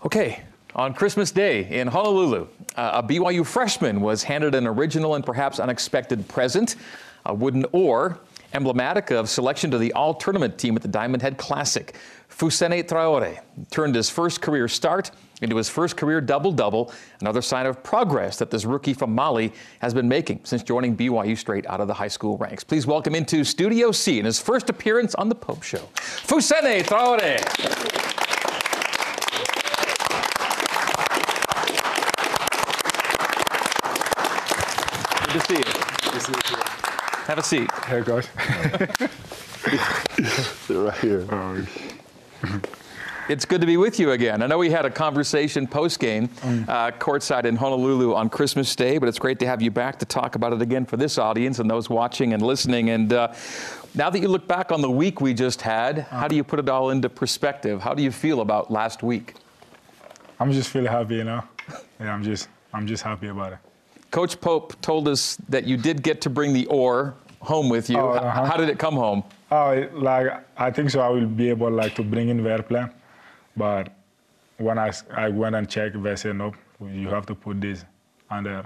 Okay, 0.05 0.43
on 0.75 0.93
Christmas 0.93 1.31
Day 1.31 1.67
in 1.79 1.87
Honolulu, 1.87 2.47
uh, 2.75 3.01
a 3.01 3.03
BYU 3.03 3.45
freshman 3.45 4.01
was 4.01 4.23
handed 4.23 4.53
an 4.53 4.67
original 4.67 5.15
and 5.15 5.25
perhaps 5.25 5.59
unexpected 5.59 6.27
present, 6.27 6.75
a 7.25 7.33
wooden 7.33 7.65
oar, 7.71 8.19
emblematic 8.53 9.11
of 9.11 9.29
selection 9.29 9.71
to 9.71 9.77
the 9.77 9.93
all 9.93 10.13
tournament 10.13 10.57
team 10.57 10.75
at 10.75 10.81
the 10.81 10.87
Diamond 10.87 11.21
Head 11.21 11.37
Classic. 11.37 11.95
Fousseyni 12.29 12.83
Traore 12.83 13.39
turned 13.71 13.95
his 13.95 14.09
first 14.09 14.41
career 14.41 14.67
start 14.67 15.11
into 15.41 15.55
his 15.55 15.69
first 15.69 15.97
career 15.97 16.19
double 16.21 16.51
double, 16.51 16.91
another 17.19 17.41
sign 17.41 17.65
of 17.65 17.83
progress 17.83 18.37
that 18.37 18.49
this 18.49 18.65
rookie 18.65 18.93
from 18.93 19.13
Mali 19.13 19.53
has 19.79 19.93
been 19.93 20.07
making 20.07 20.41
since 20.43 20.63
joining 20.63 20.95
BYU 20.95 21.37
straight 21.37 21.65
out 21.67 21.79
of 21.79 21.87
the 21.87 21.93
high 21.93 22.07
school 22.07 22.37
ranks. 22.37 22.63
Please 22.63 22.87
welcome 22.87 23.15
into 23.15 23.43
Studio 23.43 23.91
C 23.91 24.19
in 24.19 24.25
his 24.25 24.39
first 24.39 24.69
appearance 24.69 25.15
on 25.15 25.29
The 25.29 25.35
Pope 25.35 25.63
Show, 25.63 25.89
Fousseyni 25.95 26.83
Traore. 26.83 27.37
Good 35.27 35.41
to 35.41 35.47
see 35.47 36.71
you. 36.71 36.76
Have 37.27 37.39
a 37.39 37.43
seat. 37.43 37.69
Hey 37.83 38.01
guys. 38.05 38.29
They're 40.69 40.79
right 40.79 40.97
here. 40.99 41.67
It's 43.27 43.43
good 43.43 43.59
to 43.59 43.67
be 43.67 43.75
with 43.75 43.99
you 43.99 44.11
again. 44.11 44.41
I 44.41 44.47
know 44.47 44.57
we 44.57 44.69
had 44.69 44.85
a 44.85 44.89
conversation 44.89 45.67
post 45.67 45.99
game, 45.99 46.29
uh, 46.41 46.91
courtside 46.91 47.43
in 47.43 47.57
Honolulu 47.57 48.15
on 48.15 48.29
Christmas 48.29 48.73
Day, 48.77 48.97
but 48.97 49.09
it's 49.09 49.19
great 49.19 49.39
to 49.39 49.45
have 49.45 49.61
you 49.61 49.71
back 49.71 49.99
to 49.99 50.05
talk 50.05 50.35
about 50.35 50.53
it 50.53 50.61
again 50.61 50.85
for 50.85 50.95
this 50.95 51.17
audience 51.17 51.59
and 51.59 51.69
those 51.69 51.89
watching 51.89 52.31
and 52.31 52.41
listening. 52.41 52.91
And 52.91 53.11
uh, 53.11 53.33
now 53.93 54.09
that 54.09 54.19
you 54.19 54.29
look 54.29 54.47
back 54.47 54.71
on 54.71 54.79
the 54.79 54.89
week 54.89 55.19
we 55.19 55.33
just 55.33 55.61
had, 55.61 56.03
how 56.03 56.29
do 56.29 56.35
you 56.37 56.45
put 56.45 56.59
it 56.59 56.69
all 56.69 56.91
into 56.91 57.09
perspective? 57.09 57.81
How 57.81 57.93
do 57.93 58.03
you 58.03 58.11
feel 58.11 58.39
about 58.39 58.71
last 58.71 59.03
week? 59.03 59.33
I'm 60.39 60.53
just 60.53 60.69
feeling 60.69 60.89
happy, 60.89 61.15
you 61.15 61.25
know. 61.25 61.43
Yeah, 61.99 62.13
I'm 62.13 62.23
just 62.23 62.47
I'm 62.71 62.87
just 62.87 63.03
happy 63.03 63.27
about 63.27 63.51
it. 63.51 63.59
Coach 64.11 64.39
Pope 64.39 64.79
told 64.81 65.07
us 65.07 65.37
that 65.49 65.65
you 65.65 65.77
did 65.77 66.01
get 66.01 66.21
to 66.21 66.29
bring 66.29 66.53
the 66.53 66.65
oar 66.67 67.15
home 67.41 67.69
with 67.69 67.89
you. 67.89 67.99
Oh, 67.99 68.09
uh-huh. 68.13 68.45
How 68.45 68.57
did 68.57 68.69
it 68.69 68.79
come 68.79 68.95
home? 68.95 69.23
Oh, 69.51 69.87
like 69.93 70.27
I 70.57 70.71
think 70.71 70.89
so. 70.89 70.99
I 71.01 71.09
will 71.09 71.25
be 71.25 71.49
able 71.49 71.69
like 71.71 71.95
to 71.95 72.03
bring 72.03 72.29
in 72.29 72.43
the 72.43 72.49
airplane, 72.49 72.89
but 73.55 73.93
when 74.57 74.77
I, 74.77 74.91
I 75.13 75.29
went 75.29 75.55
and 75.55 75.69
checked, 75.69 76.01
they 76.01 76.15
said 76.15 76.35
no. 76.35 76.53
You 76.81 77.09
have 77.09 77.25
to 77.27 77.35
put 77.35 77.61
this 77.61 77.85
under 78.29 78.65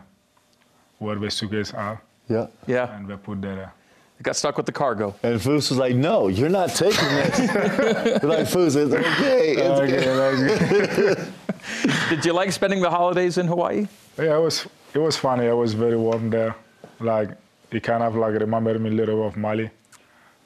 where 1.00 1.16
the 1.16 1.30
suitcase 1.32 1.74
are, 1.74 2.02
Yeah. 2.28 2.48
Yeah, 2.68 2.96
and 2.96 3.08
they 3.08 3.16
put 3.16 3.42
that. 3.42 3.74
It 4.22 4.26
got 4.26 4.36
stuck 4.36 4.56
with 4.56 4.68
the 4.68 4.72
cargo. 4.72 5.16
And 5.24 5.40
Foos 5.40 5.72
was 5.72 5.80
like, 5.80 5.96
no, 5.96 6.28
you're 6.28 6.48
not 6.48 6.70
taking 6.76 7.10
this. 7.10 7.40
We're 8.22 8.30
like, 8.30 8.46
Foos, 8.46 8.76
it's 8.76 8.94
okay. 8.94 9.54
It's 9.54 9.80
okay. 9.80 11.16
okay, 11.16 11.32
Did 12.12 12.24
you 12.24 12.32
like 12.32 12.52
spending 12.52 12.82
the 12.82 12.90
holidays 12.92 13.40
in 13.40 13.48
Hawaii? 13.48 13.88
yeah, 14.20 14.38
it 14.38 14.40
was 14.40 14.68
it 14.94 15.00
was 15.00 15.18
funny. 15.18 15.46
It 15.48 15.58
was 15.58 15.74
very 15.74 15.98
warm 15.98 16.30
there. 16.30 16.56
Like 17.00 17.32
it 17.72 17.82
kind 17.82 18.04
of 18.04 18.16
like 18.16 18.40
reminded 18.40 18.80
me 18.80 18.92
a 18.92 18.94
little 18.94 19.26
of 19.26 19.38
Mali, 19.38 19.72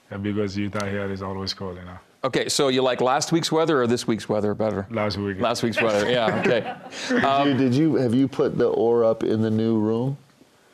yeah, 0.10 0.20
because 0.20 0.56
Utah 0.58 0.86
here 0.86 1.12
is 1.12 1.22
always 1.22 1.54
cold, 1.54 1.76
you 1.76 1.84
know. 1.84 2.00
Okay, 2.24 2.48
so 2.48 2.70
you 2.70 2.82
like 2.82 3.02
last 3.02 3.34
week's 3.34 3.52
weather 3.52 3.82
or 3.82 3.88
this 3.88 4.08
week's 4.08 4.30
weather 4.30 4.54
better? 4.54 4.88
Last 4.90 5.18
week. 5.18 5.42
Last 5.42 5.64
week's 5.64 5.82
weather, 5.82 6.10
yeah, 6.10 6.40
okay. 6.46 6.64
Did, 7.10 7.46
you, 7.46 7.58
did 7.58 7.76
you 7.76 7.96
have 7.96 8.14
you 8.14 8.30
put 8.30 8.58
the 8.58 8.70
oar 8.70 9.04
up 9.04 9.22
in 9.26 9.42
the 9.42 9.52
new 9.52 9.78
room? 9.78 10.18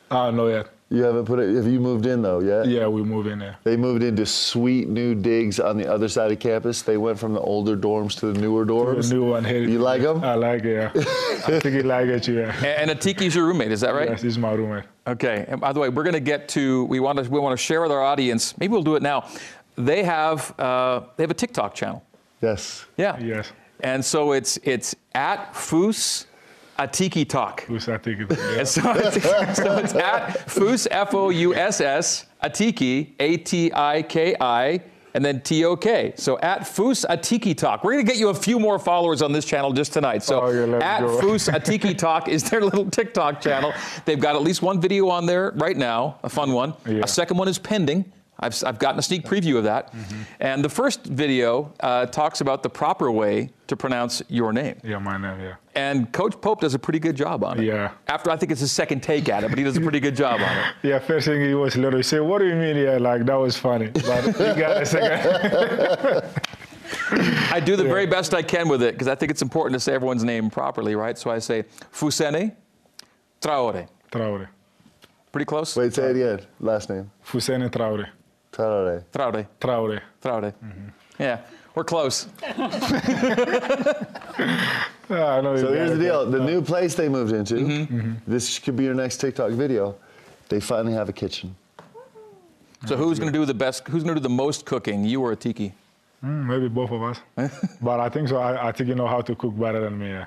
Uh, 0.08 0.30
no 0.30 0.46
yet. 0.46 0.68
You 0.92 1.04
haven't 1.04 1.24
put 1.24 1.38
it. 1.38 1.56
Have 1.56 1.66
you 1.66 1.80
moved 1.80 2.04
in 2.04 2.20
though 2.20 2.40
yet? 2.40 2.66
Yeah, 2.66 2.86
we 2.86 3.02
moved 3.02 3.26
in 3.26 3.38
there. 3.38 3.56
They 3.64 3.76
moved 3.78 4.02
into 4.02 4.26
sweet 4.26 4.88
new 4.88 5.14
digs 5.14 5.58
on 5.58 5.78
the 5.78 5.90
other 5.90 6.06
side 6.06 6.30
of 6.30 6.38
campus. 6.38 6.82
They 6.82 6.98
went 6.98 7.18
from 7.18 7.32
the 7.32 7.40
older 7.40 7.76
dorms 7.76 8.18
to 8.20 8.30
the 8.30 8.38
newer 8.38 8.66
dorms. 8.66 9.08
The 9.08 9.14
new 9.14 9.30
one 9.30 9.42
here. 9.42 9.62
You 9.62 9.78
like 9.78 10.02
them? 10.02 10.22
I 10.22 10.34
like 10.34 10.64
it. 10.64 10.92
Yeah. 10.94 11.02
I 11.46 11.60
think 11.60 11.74
you 11.74 11.82
like 11.82 12.08
it. 12.08 12.28
Yeah. 12.28 12.54
And, 12.56 12.90
and 12.90 13.00
Atiki's 13.00 13.34
your 13.34 13.46
roommate, 13.46 13.72
is 13.72 13.80
that 13.80 13.94
right? 13.94 14.10
Yes, 14.10 14.20
this 14.20 14.32
is 14.32 14.38
my 14.38 14.52
roommate. 14.52 14.84
Okay. 15.06 15.46
And 15.48 15.60
by 15.60 15.72
the 15.72 15.80
way, 15.80 15.88
we're 15.88 16.04
going 16.04 16.12
to 16.12 16.20
get 16.20 16.48
to. 16.50 16.84
We 16.84 17.00
want 17.00 17.18
to. 17.18 17.30
We 17.30 17.40
want 17.40 17.58
to 17.58 17.62
share 17.62 17.80
with 17.80 17.90
our 17.90 18.02
audience. 18.02 18.58
Maybe 18.58 18.72
we'll 18.72 18.82
do 18.82 18.96
it 18.96 19.02
now. 19.02 19.28
They 19.76 20.02
have. 20.04 20.54
Uh, 20.60 21.04
they 21.16 21.22
have 21.22 21.30
a 21.30 21.34
TikTok 21.34 21.74
channel. 21.74 22.04
Yes. 22.42 22.84
Yeah. 22.98 23.18
Yes. 23.18 23.50
And 23.80 24.04
so 24.04 24.32
it's 24.32 24.58
it's 24.62 24.94
at 25.14 25.54
Foos 25.54 26.26
Atiki 26.86 27.28
Tok. 27.28 27.62
Who's 27.64 27.88
I 27.88 27.98
think 27.98 28.20
it? 28.20 28.38
Yeah. 28.38 28.58
And 28.60 28.68
so, 28.68 28.82
it's, 28.94 29.22
so 29.56 29.76
it's 29.78 29.94
at 29.94 30.46
Foos 30.48 30.86
F 30.90 31.14
O 31.14 31.30
U 31.30 31.54
S 31.54 31.80
S 31.80 32.26
Atiki 32.42 33.12
A 33.20 33.36
T 33.36 33.70
I 33.72 34.02
K 34.02 34.34
I 34.40 34.80
and 35.14 35.24
then 35.24 35.40
T 35.42 35.64
O 35.64 35.76
K. 35.76 36.12
So 36.16 36.38
at 36.40 36.62
Foos 36.62 37.04
Atiki 37.06 37.56
Tok. 37.56 37.84
We're 37.84 37.92
gonna 37.92 38.04
get 38.04 38.16
you 38.16 38.28
a 38.30 38.34
few 38.34 38.58
more 38.58 38.78
followers 38.78 39.22
on 39.22 39.32
this 39.32 39.44
channel 39.44 39.72
just 39.72 39.92
tonight. 39.92 40.22
So 40.22 40.40
Oh, 40.40 40.74
at. 40.80 41.02
Foos 41.02 41.52
Atiki 41.52 41.96
Tok 41.96 42.28
is 42.28 42.48
their 42.50 42.62
little 42.62 42.90
TikTok 42.90 43.40
channel. 43.40 43.72
They've 44.04 44.20
got 44.20 44.34
at 44.36 44.42
least 44.42 44.62
one 44.62 44.80
video 44.80 45.08
on 45.08 45.26
there 45.26 45.52
right 45.56 45.76
now, 45.76 46.18
a 46.22 46.28
fun 46.28 46.52
one. 46.52 46.74
Yeah. 46.86 47.02
A 47.04 47.08
second 47.08 47.36
one 47.36 47.48
is 47.48 47.58
pending. 47.58 48.10
I've, 48.42 48.62
I've 48.66 48.78
gotten 48.78 48.98
a 48.98 49.02
sneak 49.02 49.24
preview 49.24 49.56
of 49.56 49.64
that. 49.64 49.92
Mm-hmm. 49.92 50.22
And 50.40 50.64
the 50.64 50.68
first 50.68 51.04
video 51.04 51.72
uh, 51.80 52.06
talks 52.06 52.40
about 52.40 52.62
the 52.62 52.68
proper 52.70 53.10
way 53.10 53.50
to 53.68 53.76
pronounce 53.76 54.22
your 54.28 54.52
name. 54.52 54.76
yeah, 54.84 54.98
my 54.98 55.16
name. 55.16 55.40
Yeah. 55.40 55.54
And 55.74 56.12
Coach 56.12 56.38
Pope 56.40 56.60
does 56.60 56.74
a 56.74 56.78
pretty 56.78 56.98
good 56.98 57.16
job 57.16 57.42
on 57.44 57.58
it. 57.58 57.64
Yeah. 57.64 57.92
After 58.08 58.30
I 58.30 58.36
think 58.36 58.52
it's 58.52 58.60
his 58.60 58.72
second 58.72 59.02
take 59.02 59.28
at 59.30 59.44
it, 59.44 59.48
but 59.48 59.56
he 59.58 59.64
does 59.64 59.76
a 59.76 59.80
pretty 59.80 60.00
good 60.00 60.16
job 60.16 60.40
on 60.40 60.58
it. 60.58 60.64
Yeah, 60.82 60.98
first 60.98 61.26
thing 61.26 61.40
he 61.40 61.54
was 61.54 61.76
literally 61.76 61.98
He 62.00 62.02
said, 62.02 62.20
"What 62.20 62.38
do 62.40 62.46
you 62.48 62.54
mean?" 62.56 62.76
Yeah, 62.76 62.98
like 62.98 63.24
that 63.24 63.36
was 63.36 63.56
funny. 63.56 63.88
But 63.88 64.26
you 64.26 64.54
got 64.54 64.82
a 64.82 64.86
second. 64.86 66.24
I 67.50 67.60
do 67.60 67.76
the 67.76 67.84
very 67.84 68.06
best 68.06 68.34
I 68.34 68.42
can 68.42 68.68
with 68.68 68.82
it 68.82 68.94
because 68.94 69.08
I 69.08 69.14
think 69.14 69.30
it's 69.30 69.42
important 69.42 69.74
to 69.74 69.80
say 69.80 69.94
everyone's 69.94 70.24
name 70.24 70.50
properly, 70.50 70.94
right? 70.94 71.16
So 71.16 71.30
I 71.30 71.38
say 71.38 71.64
Fusene 71.92 72.54
Traore. 73.40 73.86
Traore. 74.10 74.48
Pretty 75.30 75.44
close? 75.46 75.74
Wait, 75.76 75.94
say 75.94 76.10
it 76.10 76.16
again. 76.16 76.46
Last 76.60 76.90
name. 76.90 77.10
Fuseni 77.24 77.70
Traore. 77.70 78.08
Tarare. 78.52 79.04
Traore. 79.12 79.46
Traore. 79.60 80.00
Traore. 80.22 80.52
Mm-hmm. 80.52 80.88
Yeah, 81.18 81.40
we're 81.74 81.84
close. 81.84 82.26
Yeah, 82.42 82.54
I 85.10 85.40
know 85.40 85.56
So 85.56 85.68
you 85.70 85.74
here's 85.74 85.90
got 85.90 85.96
the 85.98 86.02
deal. 86.02 86.30
The 86.30 86.44
new 86.44 86.62
place 86.62 86.94
they 86.94 87.08
moved 87.08 87.32
into. 87.32 87.54
Mm-hmm. 87.54 88.12
This 88.26 88.58
could 88.58 88.76
be 88.76 88.84
your 88.84 88.94
next 88.94 89.18
TikTok 89.18 89.52
video. 89.52 89.96
They 90.48 90.60
finally 90.60 90.94
have 90.94 91.08
a 91.08 91.12
kitchen. 91.12 91.54
So 92.86 92.96
who's 92.96 93.18
going 93.18 93.32
to 93.32 93.38
do 93.38 93.44
the 93.46 93.54
best? 93.54 93.86
Who's 93.88 94.02
going 94.02 94.16
to 94.16 94.20
do 94.20 94.28
the 94.28 94.34
most 94.34 94.66
cooking? 94.66 95.04
You 95.04 95.22
or 95.22 95.36
Atiki? 95.36 95.72
Mm, 96.24 96.46
maybe 96.46 96.68
both 96.68 96.90
of 96.90 97.02
us. 97.02 97.20
but 97.80 98.00
I 98.00 98.08
think 98.08 98.28
so. 98.28 98.38
I, 98.38 98.68
I 98.68 98.72
think 98.72 98.88
you 98.88 98.94
know 98.94 99.06
how 99.06 99.20
to 99.22 99.34
cook 99.34 99.58
better 99.58 99.80
than 99.80 99.98
me. 99.98 100.08
Yeah. 100.08 100.26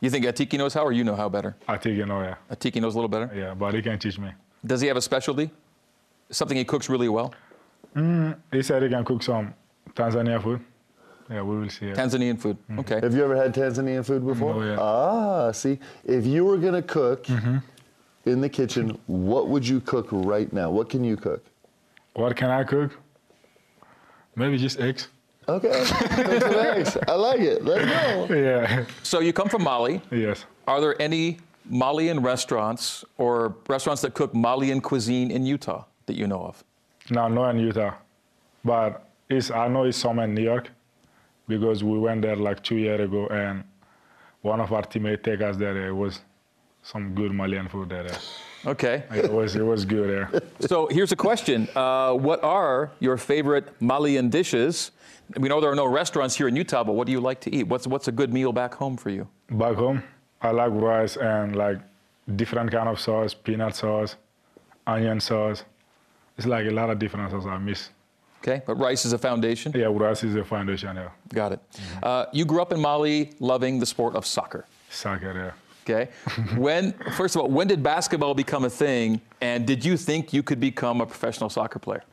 You 0.00 0.10
think 0.10 0.26
Atiki 0.26 0.58
knows 0.58 0.74
how, 0.74 0.84
or 0.84 0.92
you 0.92 1.04
know 1.04 1.16
how 1.16 1.28
better? 1.28 1.56
I 1.66 1.76
think 1.76 1.96
know. 2.06 2.22
Yeah. 2.22 2.36
Atiki 2.50 2.80
knows 2.80 2.94
a 2.94 2.98
little 2.98 3.08
better. 3.08 3.30
Yeah, 3.34 3.54
but 3.54 3.74
he 3.74 3.82
can 3.82 3.98
teach 3.98 4.18
me. 4.18 4.30
Does 4.64 4.80
he 4.80 4.88
have 4.88 4.96
a 4.96 5.02
specialty? 5.02 5.50
Something 6.30 6.56
he 6.56 6.64
cooks 6.64 6.88
really 6.88 7.08
well? 7.08 7.34
Mm, 7.94 8.36
he 8.52 8.62
said 8.62 8.82
he 8.82 8.88
can 8.88 9.04
cook 9.04 9.22
some 9.22 9.54
Tanzania 9.94 10.42
food. 10.42 10.60
Yeah, 11.30 11.42
we 11.42 11.58
will 11.58 11.70
see. 11.70 11.88
Yeah. 11.88 11.94
Tanzanian 11.94 12.38
food. 12.38 12.56
Mm-hmm. 12.64 12.80
Okay. 12.80 13.00
Have 13.02 13.14
you 13.14 13.24
ever 13.24 13.36
had 13.36 13.54
Tanzanian 13.54 14.04
food 14.04 14.24
before? 14.24 14.54
No, 14.54 14.62
yeah. 14.62 14.76
Ah, 14.78 15.52
see, 15.52 15.78
if 16.04 16.24
you 16.24 16.44
were 16.44 16.56
gonna 16.56 16.82
cook 16.82 17.24
mm-hmm. 17.24 17.58
in 18.26 18.40
the 18.40 18.48
kitchen, 18.48 18.98
what 19.06 19.48
would 19.48 19.66
you 19.66 19.80
cook 19.80 20.08
right 20.10 20.52
now? 20.52 20.70
What 20.70 20.88
can 20.88 21.02
you 21.02 21.16
cook? 21.16 21.44
What 22.14 22.36
can 22.36 22.50
I 22.50 22.64
cook? 22.64 22.98
Maybe 24.36 24.56
just 24.58 24.78
eggs. 24.78 25.08
Okay, 25.48 25.68
cook 25.68 26.42
some 26.42 26.54
eggs. 26.54 26.96
I 27.08 27.14
like 27.14 27.40
it. 27.40 27.64
Let's 27.64 28.28
go. 28.28 28.34
Yeah. 28.34 28.84
So 29.02 29.20
you 29.20 29.32
come 29.32 29.48
from 29.48 29.62
Mali. 29.62 30.00
yes. 30.10 30.44
Are 30.66 30.80
there 30.80 31.00
any 31.00 31.38
Malian 31.64 32.20
restaurants 32.20 33.04
or 33.16 33.56
restaurants 33.68 34.02
that 34.02 34.14
cook 34.14 34.34
Malian 34.34 34.80
cuisine 34.80 35.30
in 35.30 35.46
Utah 35.46 35.84
that 36.06 36.16
you 36.16 36.26
know 36.26 36.42
of? 36.42 36.64
No, 37.10 37.28
not 37.28 37.54
in 37.54 37.60
Utah, 37.60 37.94
but 38.64 39.08
it's 39.28 39.50
I 39.50 39.68
know 39.68 39.84
it's 39.84 39.98
somewhere 39.98 40.26
in 40.26 40.34
New 40.34 40.42
York 40.42 40.70
because 41.46 41.84
we 41.84 41.98
went 41.98 42.22
there 42.22 42.36
like 42.36 42.62
two 42.62 42.76
years 42.76 43.00
ago 43.00 43.26
and 43.28 43.64
one 44.42 44.60
of 44.60 44.72
our 44.72 44.82
teammates 44.82 45.22
take 45.24 45.40
us 45.40 45.56
there. 45.56 45.88
It 45.88 45.92
was 45.92 46.20
some 46.82 47.14
good 47.14 47.32
Malian 47.32 47.68
food 47.68 47.88
there. 47.88 48.08
Okay. 48.64 49.04
It 49.12 49.32
was 49.32 49.54
it 49.56 49.62
was 49.62 49.84
good 49.84 50.08
there. 50.08 50.42
So 50.60 50.86
here's 50.86 51.12
a 51.12 51.16
question. 51.16 51.68
Uh, 51.74 52.12
what 52.14 52.42
are 52.42 52.90
your 53.00 53.16
favorite 53.16 53.68
Malian 53.80 54.30
dishes? 54.30 54.90
We 55.36 55.48
know 55.48 55.60
there 55.60 55.70
are 55.70 55.76
no 55.76 55.86
restaurants 55.86 56.36
here 56.36 56.48
in 56.48 56.56
Utah, 56.56 56.84
but 56.84 56.92
what 56.92 57.06
do 57.06 57.12
you 57.12 57.20
like 57.20 57.40
to 57.40 57.54
eat? 57.54 57.64
What's, 57.64 57.86
what's 57.86 58.08
a 58.08 58.12
good 58.12 58.32
meal 58.32 58.52
back 58.52 58.74
home 58.74 58.96
for 58.96 59.10
you? 59.10 59.28
Back 59.50 59.74
home, 59.74 60.02
I 60.40 60.50
like 60.52 60.70
rice 60.72 61.16
and 61.16 61.56
like 61.56 61.78
different 62.36 62.70
kind 62.70 62.88
of 62.88 63.00
sauce, 63.00 63.34
peanut 63.34 63.74
sauce, 63.74 64.16
onion 64.86 65.20
sauce. 65.20 65.64
It's 66.36 66.46
like 66.46 66.66
a 66.66 66.70
lot 66.70 66.90
of 66.90 66.98
different 66.98 67.30
sauce 67.30 67.46
I 67.46 67.58
miss. 67.58 67.90
Okay, 68.42 68.62
but 68.66 68.76
rice 68.76 69.04
is 69.04 69.12
a 69.12 69.18
foundation. 69.18 69.72
Yeah, 69.74 69.86
rice 69.86 70.22
is 70.22 70.34
the 70.34 70.44
foundation. 70.44 70.94
Yeah, 70.96 71.08
Got 71.32 71.52
it. 71.52 71.60
Uh, 72.02 72.26
you 72.32 72.44
grew 72.44 72.60
up 72.62 72.72
in 72.72 72.80
Mali 72.80 73.30
loving 73.40 73.80
the 73.80 73.86
sport 73.86 74.14
of 74.14 74.24
soccer. 74.26 74.66
soccer. 74.90 75.32
Yeah. 75.34 75.52
Okay. 75.94 76.10
when, 76.56 76.92
first 77.16 77.34
of 77.36 77.42
all, 77.42 77.48
when 77.48 77.66
did 77.66 77.82
basketball 77.82 78.34
become 78.34 78.64
a 78.64 78.70
thing? 78.70 79.20
And 79.40 79.66
did 79.66 79.84
you 79.84 79.96
think 79.96 80.32
you 80.32 80.42
could 80.42 80.60
become 80.60 81.00
a 81.00 81.06
professional 81.06 81.48
soccer 81.48 81.78
player? 81.78 82.04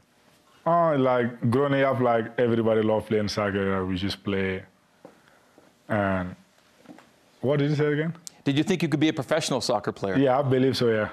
Oh, 0.66 0.96
like 0.96 1.52
growing 1.52 1.82
up, 1.84 2.00
like 2.00 2.40
everybody 2.40 2.82
loved 2.82 3.08
playing 3.08 3.28
soccer. 3.28 3.86
We 3.86 3.98
just 3.98 4.24
play. 4.24 4.64
And 5.90 6.36
what 7.42 7.60
did 7.60 7.70
you 7.72 7.76
say 7.76 7.92
again? 7.94 8.14
Did 8.44 8.58
you 8.58 8.64
think 8.64 8.82
you 8.82 8.90
could 8.90 9.00
be 9.00 9.10
a 9.10 9.14
professional 9.14 9.60
soccer 9.62 9.92
player? 9.92 10.18
Yeah, 10.18 10.40
I 10.40 10.42
believe 10.42 10.78
so. 10.78 10.88
Yeah. 10.90 11.10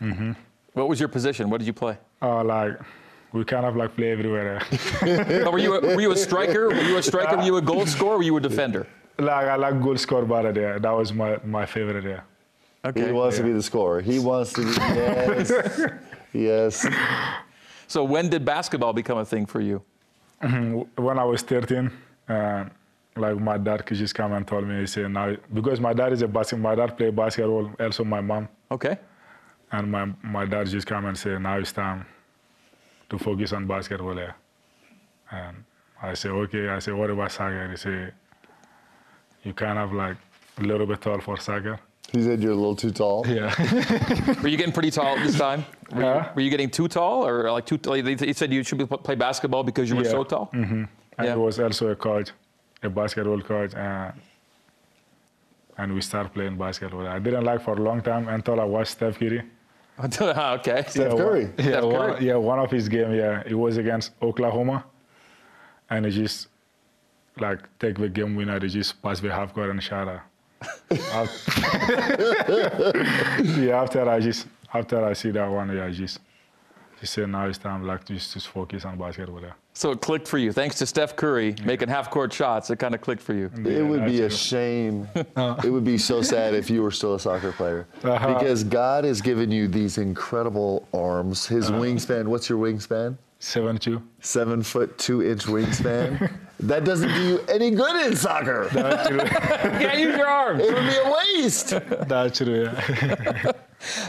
Mhm. 0.00 0.36
What 0.74 0.88
was 0.88 1.00
your 1.00 1.08
position? 1.08 1.48
What 1.48 1.58
did 1.58 1.66
you 1.66 1.72
play? 1.72 1.96
Uh, 2.22 2.44
like 2.44 2.78
we 3.32 3.44
kind 3.44 3.66
of 3.66 3.76
like 3.76 3.96
play 3.96 4.12
everywhere. 4.12 4.62
Oh, 5.02 5.50
were, 5.52 5.58
you 5.58 5.74
a, 5.74 5.80
were 5.94 6.00
you 6.00 6.12
a 6.12 6.16
striker? 6.16 6.68
Were 6.68 6.82
you 6.82 6.96
a 6.96 7.02
striker? 7.02 7.36
Were 7.36 7.42
you 7.42 7.56
a 7.56 7.62
goal 7.62 7.86
scorer? 7.86 8.16
Were 8.16 8.22
you 8.22 8.36
a 8.36 8.40
defender? 8.40 8.86
like 9.18 9.46
I 9.46 9.56
like 9.56 9.80
goal 9.80 9.96
score 9.96 10.24
better 10.24 10.52
there. 10.52 10.78
That 10.78 10.90
was 10.90 11.12
my 11.12 11.38
my 11.44 11.66
favorite. 11.66 12.04
Yeah. 12.04 12.20
Okay. 12.84 13.06
He 13.06 13.12
wants 13.12 13.36
to 13.38 13.42
be 13.42 13.52
the 13.52 13.62
scorer. 13.62 14.00
He 14.00 14.18
wants 14.18 14.52
to 14.54 14.64
be. 14.64 14.70
Yes. 14.72 15.52
yes. 16.32 16.86
So 17.86 18.04
when 18.04 18.28
did 18.28 18.44
basketball 18.44 18.92
become 18.92 19.18
a 19.18 19.24
thing 19.24 19.46
for 19.46 19.60
you? 19.60 19.82
when 20.40 21.18
I 21.18 21.24
was 21.24 21.40
13, 21.42 21.90
uh, 22.28 22.64
like 23.16 23.38
my 23.38 23.56
dad 23.56 23.86
could 23.86 23.96
just 23.96 24.14
come 24.14 24.32
and 24.32 24.46
told 24.46 24.66
me, 24.66 24.80
he 24.80 24.86
said, 24.86 25.10
now, 25.10 25.34
because 25.54 25.80
my 25.80 25.94
dad 25.94 26.12
is 26.12 26.20
a 26.20 26.28
basket, 26.28 26.58
my 26.58 26.74
dad 26.74 26.98
play 26.98 27.10
basketball, 27.10 27.70
also 27.80 28.04
my 28.04 28.20
mom, 28.20 28.48
Okay. 28.70 28.98
And 29.74 29.90
my, 29.90 30.04
my 30.22 30.44
dad 30.44 30.66
just 30.68 30.86
come 30.86 31.04
and 31.06 31.16
say, 31.18 31.38
now 31.38 31.58
it's 31.58 31.72
time 31.72 32.06
to 33.10 33.18
focus 33.18 33.52
on 33.52 33.66
basketball 33.66 34.14
here. 34.16 34.34
And 35.30 35.56
I 36.02 36.14
say, 36.14 36.28
okay, 36.28 36.68
I 36.68 36.78
say, 36.78 36.92
what 36.92 37.10
about 37.10 37.32
soccer? 37.32 37.68
He 37.70 37.76
say, 37.76 38.10
you 39.42 39.52
kind 39.52 39.78
of 39.78 39.92
like 39.92 40.16
a 40.58 40.62
little 40.62 40.86
bit 40.86 41.00
tall 41.00 41.20
for 41.20 41.36
soccer. 41.38 41.78
He 42.12 42.22
said 42.22 42.40
you're 42.42 42.52
a 42.52 42.54
little 42.54 42.76
too 42.76 42.90
tall. 42.92 43.26
Yeah. 43.38 43.50
Were 44.42 44.48
you 44.48 44.56
getting 44.56 44.72
pretty 44.72 44.90
tall 44.90 45.16
this 45.16 45.36
time? 45.38 45.64
Were, 45.92 46.02
you, 46.02 46.24
were 46.34 46.40
you 46.42 46.50
getting 46.50 46.70
too 46.70 46.86
tall, 46.86 47.26
or 47.26 47.50
like 47.50 47.66
too? 47.66 47.78
Like 47.84 48.04
they 48.04 48.32
said 48.32 48.52
you 48.52 48.62
should 48.62 48.78
be, 48.78 48.86
play 48.86 49.16
basketball 49.16 49.64
because 49.64 49.88
you 49.90 49.96
were 49.96 50.04
Yeah. 50.04 50.10
so 50.10 50.24
tall. 50.24 50.50
Mm-hmm. 50.52 50.84
And 51.18 51.26
Yeah. 51.26 51.34
he 51.34 51.38
was 51.40 51.58
also 51.58 51.88
a 51.88 51.96
coach, 51.96 52.30
a 52.82 52.88
basketball 52.90 53.40
coach, 53.40 53.74
and 53.74 54.12
and 55.78 55.92
we 55.94 56.00
started 56.00 56.32
playing 56.32 56.56
basketball. 56.56 57.06
I 57.06 57.18
didn't 57.18 57.44
like 57.44 57.60
for 57.62 57.74
a 57.76 57.82
long 57.82 58.00
time 58.02 58.28
until 58.28 58.60
I 58.60 58.64
watched 58.64 58.92
Steph 58.92 59.18
Curry. 59.18 59.42
okay. 60.20 60.84
Steph 60.88 61.12
one- 61.12 61.16
Curry. 61.16 61.52
yeah, 61.58 61.64
Steph 61.64 61.84
one, 61.84 62.22
yeah, 62.24 62.34
one 62.36 62.58
of 62.58 62.70
his 62.70 62.88
game, 62.88 63.12
yeah, 63.14 63.42
it 63.46 63.54
was 63.54 63.76
against 63.76 64.12
Oklahoma, 64.22 64.84
and 65.90 66.04
he 66.06 66.10
just 66.10 66.48
like 67.38 67.60
take 67.78 67.98
the 67.98 68.08
game 68.08 68.34
winner, 68.34 68.58
he 68.60 68.68
just 68.68 69.00
pass 69.02 69.20
the 69.20 69.32
half 69.32 69.54
court 69.54 69.70
and 69.70 69.82
shot 69.82 70.08
her. 70.08 70.22
Af- 70.90 71.48
yeah, 73.58 73.80
after 73.82 74.08
I 74.08 74.20
just 74.20 74.46
after 74.72 75.04
I 75.04 75.12
see 75.12 75.30
that 75.32 75.46
one, 75.50 75.74
yeah, 75.76 75.84
I 75.86 75.90
just 75.90 76.20
just 77.04 77.14
say 77.14 77.26
now 77.26 77.46
it's 77.46 77.58
time 77.58 77.86
like 77.86 78.06
just 78.06 78.32
to 78.32 78.40
focus 78.40 78.84
on 78.84 78.96
basketball. 78.96 79.42
Yeah. 79.42 79.52
So 79.74 79.90
it 79.90 80.00
clicked 80.00 80.26
for 80.26 80.38
you. 80.38 80.52
Thanks 80.52 80.78
to 80.78 80.86
Steph 80.86 81.16
Curry 81.16 81.54
making 81.64 81.88
half 81.88 82.10
court 82.10 82.32
shots, 82.32 82.70
it 82.70 82.78
kind 82.78 82.94
of 82.94 83.00
clicked 83.00 83.22
for 83.22 83.34
you. 83.34 83.50
It 83.64 83.82
would 83.86 84.06
be 84.06 84.22
a 84.22 84.30
shame. 84.30 85.06
it 85.14 85.70
would 85.70 85.84
be 85.84 85.98
so 85.98 86.22
sad 86.22 86.54
if 86.54 86.70
you 86.70 86.82
were 86.82 86.90
still 86.90 87.14
a 87.14 87.20
soccer 87.20 87.52
player. 87.52 87.86
Uh-huh. 88.02 88.34
Because 88.34 88.64
God 88.64 89.04
has 89.04 89.20
given 89.20 89.50
you 89.50 89.68
these 89.68 89.98
incredible 89.98 90.88
arms. 90.94 91.46
His 91.46 91.70
wingspan, 91.70 92.26
what's 92.26 92.48
your 92.48 92.58
wingspan? 92.58 93.18
Seven 93.38 93.78
two. 93.78 94.02
Seven 94.20 94.62
foot 94.62 94.96
two 94.98 95.22
inch 95.22 95.44
wingspan. 95.44 96.32
that 96.60 96.84
doesn't 96.84 97.12
do 97.12 97.22
you 97.22 97.40
any 97.48 97.70
good 97.70 98.06
in 98.06 98.16
soccer. 98.16 98.68
That's 98.72 99.08
true. 99.08 99.18
Can't 99.18 99.98
use 99.98 100.16
your 100.16 100.26
arms. 100.26 100.62
It 100.62 100.72
would 100.72 100.82
be 100.82 100.96
a 100.96 101.42
waste. 101.42 101.70
That's 102.08 102.38
true. 102.38 102.64
Yeah. 102.64 103.52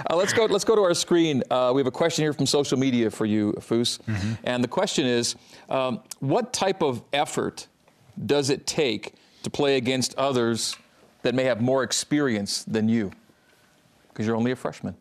Uh, 0.10 0.16
let's 0.16 0.32
go. 0.32 0.46
Let's 0.46 0.64
go 0.64 0.76
to 0.76 0.82
our 0.84 0.94
screen. 0.94 1.44
Uh, 1.52 1.72
we 1.76 1.82
have 1.82 1.88
a 1.88 1.92
question 1.92 2.24
here 2.24 2.32
from 2.34 2.46
social 2.46 2.78
media 2.78 3.12
for 3.12 3.26
you, 3.26 3.54
Foos, 3.60 4.00
and 4.46 4.64
the 4.64 4.68
question 4.68 5.06
is: 5.06 5.36
um, 5.70 6.02
What 6.20 6.54
type 6.54 6.82
of 6.82 7.02
effort 7.12 7.68
does 8.26 8.50
it 8.50 8.66
take 8.66 9.16
to 9.44 9.50
play 9.50 9.76
against 9.76 10.16
others 10.16 10.78
that 11.24 11.36
may 11.36 11.44
have 11.44 11.60
more 11.60 11.84
experience 11.84 12.64
than 12.64 12.88
you? 12.88 13.12
Because 14.10 14.26
you're 14.26 14.38
only 14.38 14.52
a 14.52 14.56
freshman. 14.56 14.96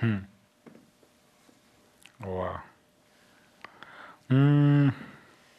Hmm. 0.00 0.16
Wow. 2.24 2.62
Mm, 4.30 4.92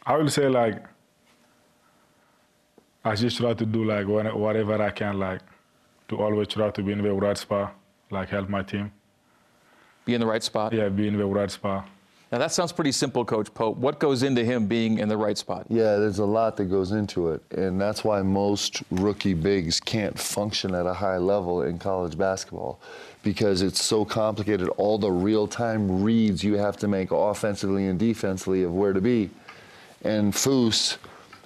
I 0.06 0.18
will 0.18 0.30
say 0.30 0.48
like 0.50 0.84
I 3.06 3.16
just 3.16 3.38
try 3.38 3.54
to 3.54 3.66
do 3.66 3.86
like 3.86 4.08
when- 4.08 4.38
whatever 4.38 4.82
I 4.82 4.90
can 4.90 5.18
like 5.18 5.42
to 6.10 6.18
always 6.22 6.48
try 6.50 6.70
to 6.72 6.84
be 6.84 6.92
in 6.92 7.02
the 7.02 7.12
right 7.14 7.38
spot, 7.38 7.74
like 8.12 8.30
help 8.30 8.50
my 8.50 8.64
team. 8.64 8.92
Be 10.06 10.14
in 10.14 10.22
the 10.22 10.28
right 10.28 10.44
spot. 10.44 10.74
Yeah, 10.74 10.90
be 10.90 11.08
in 11.08 11.18
the 11.18 11.26
right 11.26 11.50
spot. 11.52 11.88
Now 12.32 12.40
that 12.40 12.52
sounds 12.52 12.74
pretty 12.74 12.92
simple, 12.92 13.24
Coach 13.24 13.54
Pope. 13.54 13.78
What 13.78 14.00
goes 14.00 14.24
into 14.24 14.44
him 14.44 14.68
being 14.68 15.00
in 15.00 15.08
the 15.08 15.16
right 15.16 15.38
spot? 15.38 15.66
Yeah, 15.70 15.96
there's 15.96 16.20
a 16.20 16.26
lot 16.26 16.58
that 16.58 16.66
goes 16.66 16.92
into 16.92 17.30
it. 17.32 17.42
And 17.52 17.80
that's 17.80 18.04
why 18.04 18.22
most 18.22 18.84
rookie 18.92 19.34
bigs 19.34 19.80
can't 19.80 20.20
function 20.20 20.76
at 20.76 20.86
a 20.86 20.94
high 20.94 21.18
level 21.18 21.62
in 21.62 21.80
college 21.80 22.18
basketball 22.18 22.82
because 23.28 23.62
it's 23.62 23.84
so 23.84 24.06
complicated. 24.06 24.70
All 24.78 24.98
the 24.98 25.12
real 25.12 25.48
time 25.48 26.02
reads 26.02 26.46
you 26.46 26.54
have 26.54 26.78
to 26.78 26.88
make 26.88 27.12
offensively 27.12 27.88
and 27.88 28.00
defensively 28.00 28.64
of 28.64 28.74
where 28.74 28.94
to 28.94 29.02
be. 29.02 29.30
And 30.06 30.32
Foos 30.32 30.96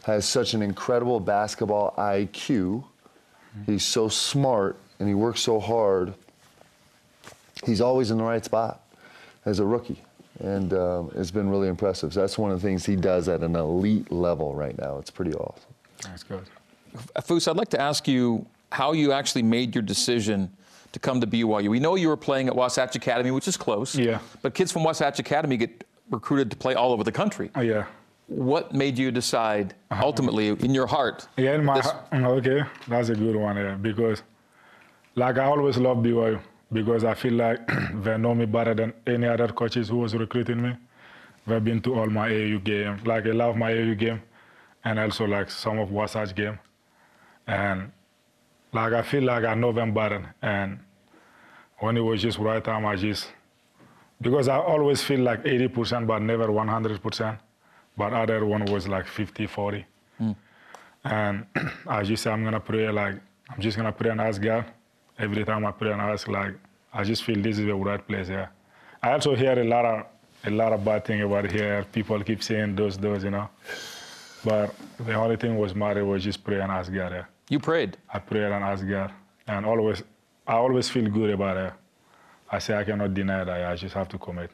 has 0.04 0.24
such 0.24 0.54
an 0.54 0.62
incredible 0.62 1.20
basketball 1.20 1.96
IQ. 1.98 2.84
He's 3.66 3.84
so 3.84 4.10
smart 4.10 4.78
and 5.00 5.10
he 5.10 5.16
works 5.16 5.42
so 5.42 5.60
hard. 5.60 6.14
He's 7.66 7.82
always 7.82 8.12
in 8.12 8.20
the 8.20 8.26
right 8.26 8.46
spot 8.46 8.84
as 9.46 9.58
a 9.58 9.66
rookie. 9.66 10.04
And 10.40 10.76
um, 10.76 11.12
it's 11.16 11.32
been 11.32 11.50
really 11.50 11.68
impressive. 11.68 12.14
So 12.14 12.22
that's 12.22 12.38
one 12.38 12.52
of 12.52 12.62
the 12.62 12.68
things 12.68 12.86
he 12.86 12.96
does 12.96 13.28
at 13.28 13.42
an 13.42 13.56
elite 13.56 14.12
level 14.12 14.54
right 14.54 14.78
now. 14.78 15.00
It's 15.00 15.10
pretty 15.10 15.34
awesome. 15.34 15.74
That's 16.04 16.22
good. 16.22 16.44
Foos, 17.22 17.48
I'd 17.48 17.58
like 17.58 17.70
to 17.70 17.82
ask 17.82 18.08
you 18.08 18.46
how 18.72 18.94
you 18.94 19.14
actually 19.14 19.42
made 19.42 19.74
your 19.74 19.82
decision 19.82 20.52
to 20.92 21.00
come 21.00 21.22
to 21.22 21.28
BYU. 21.28 21.70
We 21.70 21.80
know 21.80 21.96
you 21.96 22.08
were 22.10 22.18
playing 22.18 22.48
at 22.48 22.56
Wasatch 22.56 22.96
Academy, 22.96 23.32
which 23.32 23.48
is 23.48 23.58
close. 23.58 23.96
Yeah. 23.96 24.20
But 24.42 24.54
kids 24.54 24.72
from 24.72 24.84
Wasatch 24.84 25.20
Academy 25.20 25.58
get 25.58 25.86
recruited 26.10 26.52
to 26.52 26.58
play 26.58 26.74
all 26.76 26.92
over 26.92 27.04
the 27.04 27.12
country. 27.12 27.50
Oh, 27.56 27.62
yeah. 27.62 27.86
What 28.28 28.74
made 28.74 28.98
you 28.98 29.12
decide, 29.12 29.74
uh-huh. 29.90 30.04
ultimately, 30.06 30.50
in 30.50 30.74
your 30.74 30.88
heart? 30.88 31.28
Yeah, 31.38 31.56
in 31.56 31.66
my 31.66 31.76
this- 31.76 31.86
heart- 31.86 32.12
mm, 32.12 32.26
okay, 32.38 32.64
that's 32.88 33.10
a 33.10 33.16
good 33.16 33.36
one. 33.36 33.58
Yeah, 33.58 33.76
because 33.76 34.24
like 35.16 35.38
I 35.38 35.46
always 35.46 35.78
love 35.78 35.98
BYU 35.98 36.40
because 36.72 37.04
I 37.04 37.14
feel 37.14 37.34
like 37.34 37.60
they 38.04 38.18
know 38.18 38.34
me 38.34 38.46
better 38.46 38.74
than 38.74 38.94
any 39.06 39.28
other 39.28 39.50
coaches 39.50 39.90
who 39.90 39.98
was 39.98 40.16
recruiting 40.16 40.62
me. 40.62 40.76
They've 41.46 41.64
been 41.64 41.82
to 41.82 41.96
all 42.00 42.08
my 42.08 42.30
AU 42.30 42.60
game. 42.60 43.00
Like 43.04 43.26
I 43.26 43.32
love 43.32 43.58
my 43.58 43.74
AU 43.74 43.96
game, 43.96 44.22
and 44.86 44.98
also 45.00 45.26
like 45.26 45.50
some 45.52 45.80
of 45.80 45.92
Wasatch 45.92 46.34
game, 46.34 46.58
and 47.48 47.92
like 48.74 48.94
I 48.94 49.02
feel 49.02 49.24
like 49.24 49.44
I 49.44 49.54
know 49.54 49.72
them 49.72 49.94
better. 49.94 50.34
And 50.42 50.80
when 51.80 51.98
it 51.98 52.02
was 52.02 52.22
just 52.22 52.38
right 52.38 52.64
time, 52.64 52.86
I 52.86 52.96
just 52.96 53.28
because 54.22 54.48
I 54.48 54.58
always 54.58 55.02
feel 55.02 55.22
like 55.22 55.44
80%, 55.44 56.06
but 56.06 56.22
never 56.22 56.48
100%. 56.48 57.40
But 57.98 58.14
other 58.14 58.46
one 58.46 58.66
was 58.66 58.88
like 58.88 59.08
50, 59.08 59.48
40. 59.48 59.86
Hmm. 60.18 60.32
And 61.04 61.46
I 61.88 62.04
just 62.04 62.24
say 62.24 62.32
I'm 62.32 62.44
gonna 62.44 62.60
pray 62.60 62.90
like 62.90 63.16
I'm 63.50 63.60
just 63.60 63.78
gonna 63.78 63.92
pray 63.92 64.12
and 64.12 64.22
ask 64.22 64.42
God. 64.42 64.66
Every 65.20 65.44
time 65.44 65.66
I 65.66 65.72
pray 65.72 65.92
and 65.92 66.02
ask, 66.02 66.28
like 66.28 66.56
I 66.94 67.04
just 67.04 67.24
feel 67.24 67.42
this 67.42 67.60
is 67.60 67.66
the 67.66 67.76
right 67.76 68.06
place. 68.08 68.30
Yeah. 68.30 68.48
I 69.04 69.12
also 69.12 69.36
hear 69.36 69.60
a 69.60 69.64
lot 69.64 69.86
of 69.86 70.06
a 70.46 70.50
lot 70.50 70.74
of 70.74 70.84
bad 70.84 71.06
thing 71.06 71.22
about 71.22 71.52
here. 71.52 71.86
People 71.92 72.24
keep 72.24 72.42
saying 72.42 72.76
those 72.76 72.98
those, 72.98 73.24
you 73.24 73.32
know. 73.32 73.50
But 74.44 74.74
the 74.98 75.14
only 75.14 75.36
thing 75.36 75.58
was 75.58 75.76
matter 75.76 76.06
was 76.06 76.24
just 76.24 76.44
pray 76.44 76.62
and 76.62 76.72
ask 76.72 76.92
God. 76.92 77.12
Yeah. 77.12 77.26
You 77.52 77.60
prayed. 77.60 77.98
I 78.14 78.20
prayed 78.20 78.44
and 78.56 78.64
asked 78.64 78.88
God, 78.88 79.12
and 79.48 79.66
always 79.66 80.02
I 80.48 80.54
always 80.54 80.88
feel 80.90 81.10
good 81.10 81.32
about 81.32 81.58
it. 81.58 81.74
I 82.50 82.60
say 82.60 82.76
I 82.76 82.86
cannot 82.86 83.14
deny 83.14 83.44
that. 83.44 83.66
I 83.72 83.76
just 83.76 83.94
have 83.94 84.08
to 84.10 84.18
commit. 84.18 84.52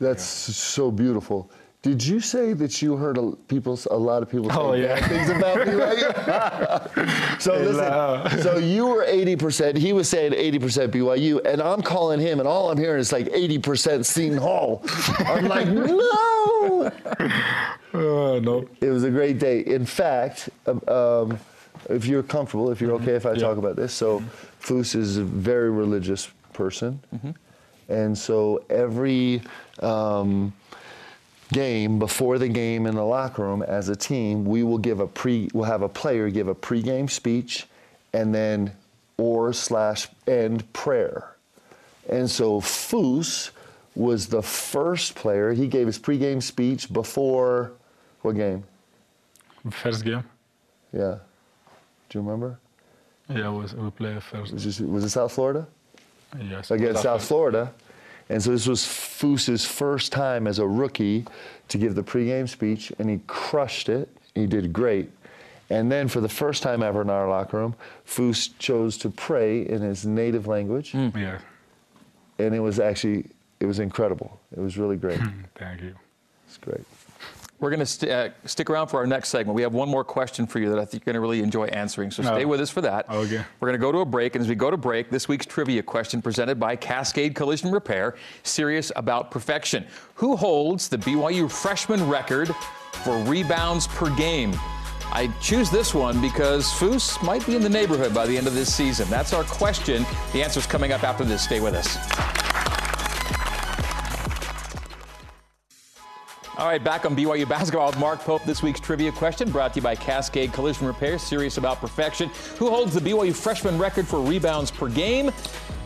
That's 0.00 0.24
so 0.24 0.90
beautiful. 0.90 1.48
Did 1.82 2.04
you 2.04 2.18
say 2.20 2.54
that 2.54 2.82
you 2.82 2.96
heard 2.96 3.18
a, 3.18 3.32
people, 3.48 3.78
a 3.90 3.96
lot 3.96 4.22
of 4.22 4.28
people 4.30 4.50
say 4.50 4.56
Oh, 4.56 4.72
yeah. 4.72 4.98
bad 5.00 5.08
things 5.10 5.30
about 5.30 5.58
BYU? 5.66 7.40
so 7.40 7.56
listen, 7.56 8.42
so 8.42 8.56
you 8.58 8.86
were 8.86 9.04
80%, 9.04 9.76
he 9.76 9.92
was 9.92 10.08
saying 10.08 10.32
80% 10.32 10.88
BYU, 10.90 11.44
and 11.44 11.60
I'm 11.60 11.82
calling 11.82 12.18
him, 12.20 12.38
and 12.40 12.48
all 12.48 12.70
I'm 12.70 12.78
hearing 12.78 13.00
is 13.00 13.12
like 13.12 13.26
80% 13.26 14.04
Seton 14.04 14.38
Hall. 14.38 14.82
I'm 15.26 15.46
like, 15.46 15.68
no! 15.92 16.90
Uh, 17.94 18.38
no. 18.40 18.68
It 18.80 18.90
was 18.90 19.04
a 19.04 19.10
great 19.10 19.38
day. 19.38 19.60
In 19.60 19.84
fact, 19.86 20.50
um, 20.66 20.80
um, 20.88 21.38
if 21.88 22.06
you're 22.06 22.22
comfortable, 22.22 22.70
if 22.70 22.80
you're 22.80 22.92
okay 22.92 23.12
if 23.12 23.26
I 23.26 23.30
mm-hmm. 23.30 23.40
talk 23.40 23.58
about 23.58 23.76
this, 23.76 23.92
so 23.92 24.20
mm-hmm. 24.20 24.28
Foos 24.74 24.94
is 24.94 25.16
a 25.16 25.24
very 25.24 25.70
religious 25.70 26.30
person, 26.52 27.00
mm-hmm. 27.14 27.30
and 27.88 28.16
so 28.16 28.64
every 28.70 29.42
um, 29.80 30.52
game 31.52 31.98
before 31.98 32.38
the 32.38 32.48
game 32.48 32.86
in 32.86 32.94
the 32.94 33.04
locker 33.04 33.42
room, 33.42 33.62
as 33.62 33.88
a 33.88 33.96
team, 33.96 34.44
we 34.44 34.62
will 34.62 34.78
give 34.78 35.00
a 35.00 35.06
pre, 35.06 35.48
we'll 35.52 35.64
have 35.64 35.82
a 35.82 35.88
player 35.88 36.30
give 36.30 36.48
a 36.48 36.54
pregame 36.54 37.10
speech, 37.10 37.66
and 38.12 38.34
then 38.34 38.72
or 39.16 39.52
slash 39.52 40.08
end 40.26 40.70
prayer. 40.72 41.36
And 42.08 42.28
so 42.28 42.60
Foos 42.60 43.50
was 43.94 44.26
the 44.26 44.42
first 44.42 45.14
player. 45.14 45.52
He 45.52 45.68
gave 45.68 45.86
his 45.86 45.98
pregame 45.98 46.42
speech 46.42 46.92
before 46.92 47.72
what 48.22 48.36
game? 48.36 48.64
First 49.70 50.04
game. 50.04 50.24
Yeah. 50.92 51.18
Do 52.12 52.18
you 52.18 52.22
remember? 52.24 52.58
Yeah, 53.30 53.48
was 53.48 53.74
we 53.74 53.90
play 53.90 54.20
first. 54.20 54.52
Was, 54.52 54.64
this, 54.64 54.80
was 54.80 55.02
it 55.02 55.08
South 55.08 55.32
Florida? 55.32 55.66
Yes. 56.38 56.70
Against 56.70 56.98
After- 56.98 57.08
South 57.08 57.24
Florida. 57.24 57.72
And 58.28 58.42
so 58.42 58.50
this 58.50 58.66
was 58.66 58.82
Foos's 58.82 59.64
first 59.64 60.12
time 60.12 60.46
as 60.46 60.58
a 60.58 60.66
rookie 60.66 61.24
to 61.68 61.78
give 61.78 61.94
the 61.94 62.02
pregame 62.02 62.48
speech, 62.48 62.92
and 62.98 63.08
he 63.08 63.20
crushed 63.26 63.88
it. 63.88 64.08
He 64.34 64.46
did 64.46 64.72
great. 64.72 65.10
And 65.70 65.90
then 65.90 66.06
for 66.06 66.20
the 66.20 66.28
first 66.28 66.62
time 66.62 66.82
ever 66.82 67.00
in 67.00 67.08
our 67.08 67.28
locker 67.28 67.56
room, 67.56 67.74
Foos 68.06 68.50
chose 68.58 68.98
to 68.98 69.08
pray 69.08 69.66
in 69.66 69.80
his 69.80 70.04
native 70.04 70.46
language, 70.46 70.92
hmm. 70.92 71.08
Yeah. 71.16 71.38
and 72.38 72.54
it 72.54 72.60
was 72.60 72.78
actually 72.78 73.26
it 73.58 73.66
was 73.66 73.78
incredible. 73.78 74.38
It 74.54 74.60
was 74.60 74.76
really 74.76 74.96
great. 74.96 75.20
Thank 75.54 75.80
you. 75.80 75.94
It's 76.46 76.58
great. 76.58 76.84
We're 77.62 77.70
going 77.70 77.78
to 77.80 77.86
st- 77.86 78.10
uh, 78.10 78.28
stick 78.44 78.68
around 78.70 78.88
for 78.88 78.96
our 78.98 79.06
next 79.06 79.28
segment. 79.28 79.54
We 79.54 79.62
have 79.62 79.72
one 79.72 79.88
more 79.88 80.02
question 80.02 80.48
for 80.48 80.58
you 80.58 80.68
that 80.70 80.80
I 80.80 80.84
think 80.84 81.06
you're 81.06 81.12
going 81.12 81.14
to 81.14 81.20
really 81.20 81.40
enjoy 81.44 81.66
answering. 81.66 82.10
So 82.10 82.24
stay 82.24 82.44
Oh. 82.44 82.48
with 82.48 82.60
us 82.60 82.70
for 82.70 82.80
that. 82.80 83.08
Okay. 83.08 83.40
We're 83.60 83.68
going 83.68 83.78
to 83.80 83.86
go 83.86 83.92
to 83.92 83.98
a 83.98 84.04
break. 84.04 84.34
And 84.34 84.42
as 84.42 84.48
we 84.48 84.56
go 84.56 84.68
to 84.68 84.76
break, 84.76 85.10
this 85.10 85.28
week's 85.28 85.46
trivia 85.46 85.80
question 85.80 86.20
presented 86.20 86.58
by 86.58 86.74
Cascade 86.74 87.36
Collision 87.36 87.70
Repair, 87.70 88.16
serious 88.42 88.90
about 88.96 89.30
perfection. 89.30 89.86
Who 90.16 90.34
holds 90.34 90.88
the 90.88 90.98
BYU 90.98 91.48
freshman 91.48 92.08
record 92.10 92.52
for 93.04 93.16
rebounds 93.22 93.86
per 93.86 94.10
game? 94.16 94.52
I 95.12 95.30
choose 95.40 95.70
this 95.70 95.94
one 95.94 96.20
because 96.20 96.66
Foos 96.66 97.22
might 97.22 97.46
be 97.46 97.54
in 97.54 97.62
the 97.62 97.68
neighborhood 97.68 98.12
by 98.12 98.26
the 98.26 98.36
end 98.36 98.48
of 98.48 98.54
this 98.54 98.74
season. 98.74 99.08
That's 99.08 99.32
our 99.32 99.44
question. 99.44 100.04
The 100.32 100.42
answer's 100.42 100.66
coming 100.66 100.90
up 100.90 101.04
after 101.04 101.22
this. 101.24 101.42
Stay 101.44 101.60
with 101.60 101.74
us. 101.74 101.96
All 106.58 106.68
right, 106.68 106.84
back 106.84 107.06
on 107.06 107.16
BYU 107.16 107.48
basketball 107.48 107.86
with 107.86 107.98
Mark 107.98 108.20
Pope. 108.20 108.44
This 108.44 108.62
week's 108.62 108.78
trivia 108.78 109.10
question 109.10 109.50
brought 109.50 109.72
to 109.72 109.78
you 109.78 109.82
by 109.82 109.94
Cascade 109.94 110.52
Collision 110.52 110.86
Repair, 110.86 111.18
serious 111.18 111.56
about 111.56 111.80
perfection. 111.80 112.28
Who 112.58 112.68
holds 112.68 112.92
the 112.92 113.00
BYU 113.00 113.34
freshman 113.34 113.78
record 113.78 114.06
for 114.06 114.20
rebounds 114.20 114.70
per 114.70 114.90
game? 114.90 115.30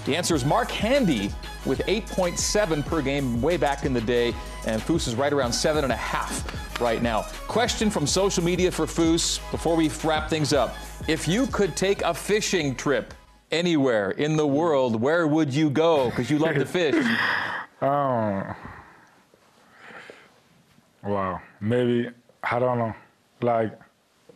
The 0.06 0.16
answer 0.16 0.34
is 0.34 0.44
Mark 0.44 0.68
Handy 0.72 1.30
with 1.66 1.78
8.7 1.86 2.84
per 2.84 3.00
game 3.00 3.40
way 3.40 3.56
back 3.56 3.84
in 3.84 3.92
the 3.92 4.00
day, 4.00 4.34
and 4.66 4.82
Foos 4.82 5.06
is 5.06 5.14
right 5.14 5.32
around 5.32 5.52
seven 5.52 5.84
and 5.84 5.92
a 5.92 5.96
half 5.96 6.80
right 6.80 7.00
now. 7.00 7.22
Question 7.46 7.88
from 7.88 8.04
social 8.04 8.42
media 8.42 8.72
for 8.72 8.86
Foos 8.86 9.38
before 9.52 9.76
we 9.76 9.88
wrap 10.02 10.28
things 10.28 10.52
up. 10.52 10.74
If 11.06 11.28
you 11.28 11.46
could 11.46 11.76
take 11.76 12.02
a 12.02 12.12
fishing 12.12 12.74
trip 12.74 13.14
anywhere 13.52 14.10
in 14.12 14.36
the 14.36 14.46
world, 14.46 15.00
where 15.00 15.28
would 15.28 15.54
you 15.54 15.70
go? 15.70 16.10
Because 16.10 16.28
you 16.28 16.38
love 16.38 16.56
to 16.56 16.66
fish. 16.66 16.96
Oh. 17.82 18.56
Wow. 21.06 21.40
Maybe 21.60 22.10
I 22.42 22.58
don't 22.58 22.78
know. 22.78 22.94
Like 23.42 23.78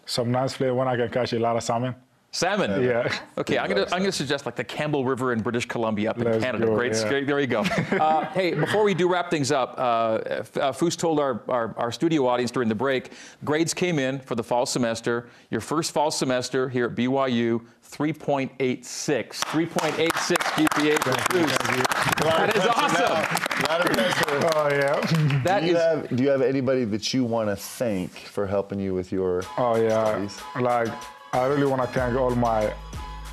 some 0.06 0.30
nice 0.30 0.56
place 0.56 0.72
when 0.72 0.88
I 0.88 0.96
can 0.96 1.08
catch 1.10 1.32
a 1.32 1.38
lot 1.38 1.56
of 1.56 1.62
salmon. 1.62 1.94
Salmon. 2.32 2.80
Yeah. 2.82 3.12
Okay, 3.38 3.58
I'm 3.58 3.68
gonna 3.68 3.86
I'm 3.90 4.00
gonna 4.00 4.12
suggest 4.12 4.46
like 4.46 4.54
the 4.54 4.62
Campbell 4.62 5.04
River 5.04 5.32
in 5.32 5.40
British 5.40 5.66
Columbia 5.66 6.10
up 6.10 6.18
in 6.18 6.24
Let's 6.24 6.44
Canada. 6.44 6.66
go, 6.66 6.76
Great, 6.76 6.92
yeah. 6.92 7.08
there 7.24 7.40
you 7.40 7.46
go. 7.48 7.64
Uh, 8.00 8.24
hey, 8.26 8.54
before 8.54 8.84
we 8.84 8.94
do 8.94 9.08
wrap 9.08 9.30
things 9.30 9.50
up, 9.50 9.74
uh, 9.76 9.80
uh, 9.80 10.46
Foos 10.72 10.96
told 10.96 11.18
our, 11.18 11.42
our 11.48 11.74
our 11.76 11.90
studio 11.90 12.28
audience 12.28 12.52
during 12.52 12.68
the 12.68 12.74
break, 12.74 13.10
grades 13.44 13.74
came 13.74 13.98
in 13.98 14.20
for 14.20 14.36
the 14.36 14.44
fall 14.44 14.64
semester. 14.64 15.28
Your 15.50 15.60
first 15.60 15.92
fall 15.92 16.10
semester 16.12 16.68
here 16.68 16.86
at 16.86 16.94
BYU, 16.94 17.62
3.86, 17.90 19.40
3.86 19.40 20.36
GPA 20.56 21.02
for 21.02 21.10
Foos. 21.10 22.22
That 22.22 22.56
is 22.56 22.66
awesome. 22.66 23.66
Lot 23.68 23.80
of 23.80 23.92
pressure. 23.92 24.26
Oh 24.56 24.68
yeah. 24.70 25.40
That 25.44 25.60
do, 25.60 25.66
you 25.66 25.76
is 25.76 25.82
have, 25.82 26.16
do 26.16 26.22
you 26.22 26.30
have 26.30 26.40
anybody 26.42 26.84
that 26.84 27.12
you 27.12 27.24
want 27.24 27.48
to 27.50 27.56
thank 27.56 28.10
for 28.12 28.46
helping 28.46 28.78
you 28.80 28.94
with 28.94 29.10
your 29.12 29.42
Oh 29.58 29.76
yeah. 29.76 30.04
studies? 30.04 30.38
Like 30.60 30.88
I 31.32 31.46
really 31.46 31.66
want 31.66 31.82
to 31.82 31.88
thank 31.88 32.16
all 32.16 32.34
my, 32.34 32.72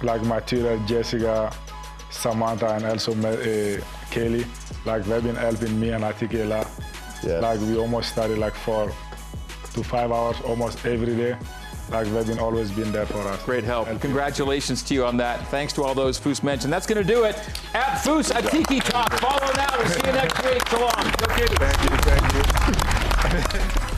like 0.04 0.22
my 0.24 0.40
tutor 0.40 0.80
Jessica, 0.88 1.52
Samantha, 2.10 2.70
and 2.74 2.86
also 2.86 3.12
uh, 3.14 3.82
Kelly. 4.12 4.46
Like 4.86 5.04
they've 5.06 5.24
been 5.24 5.36
helping 5.36 5.80
me 5.80 5.90
and 5.92 6.04
I 6.04 6.12
think 6.14 6.34
a 6.34 6.44
lot. 6.46 6.68
Yeah. 7.24 7.40
Like 7.40 7.60
we 7.62 7.78
almost 7.78 8.12
study 8.12 8.36
like 8.36 8.56
four 8.56 8.92
to 9.74 9.84
five 9.84 10.12
hours 10.12 10.38
almost 10.42 10.84
every 10.86 11.16
day. 11.16 11.38
Like 11.90 12.08
they've 12.08 12.28
been 12.28 12.40
always 12.40 12.72
been 12.72 12.92
there 12.92 13.06
for 13.06 13.20
us. 13.20 13.42
Great 13.44 13.64
help. 13.64 13.88
Helping. 13.88 14.02
Congratulations 14.02 14.84
to 14.84 14.94
you 14.94 15.06
on 15.06 15.18
that. 15.18 15.48
Thanks 15.48 15.74
to 15.74 15.84
all 15.84 15.96
those 15.96 16.20
Foos 16.20 16.44
mentioned. 16.44 16.72
That's 16.74 16.86
going 16.86 17.02
to 17.02 17.14
do 17.14 17.24
it. 17.24 17.36
At 17.74 18.00
Foos 18.00 18.34
at 18.34 18.50
Tiki 18.52 18.80
Tok. 18.80 19.14
Follow 19.20 19.54
now. 19.54 19.78
We'll 19.78 19.88
see 19.88 20.02
you 20.06 20.14
next 20.14 20.44
week. 20.44 20.68
So 20.70 20.80
long. 20.82 20.92
Thank 20.92 21.52
you. 21.52 21.58
Thank 23.30 23.92
you. 23.92 23.97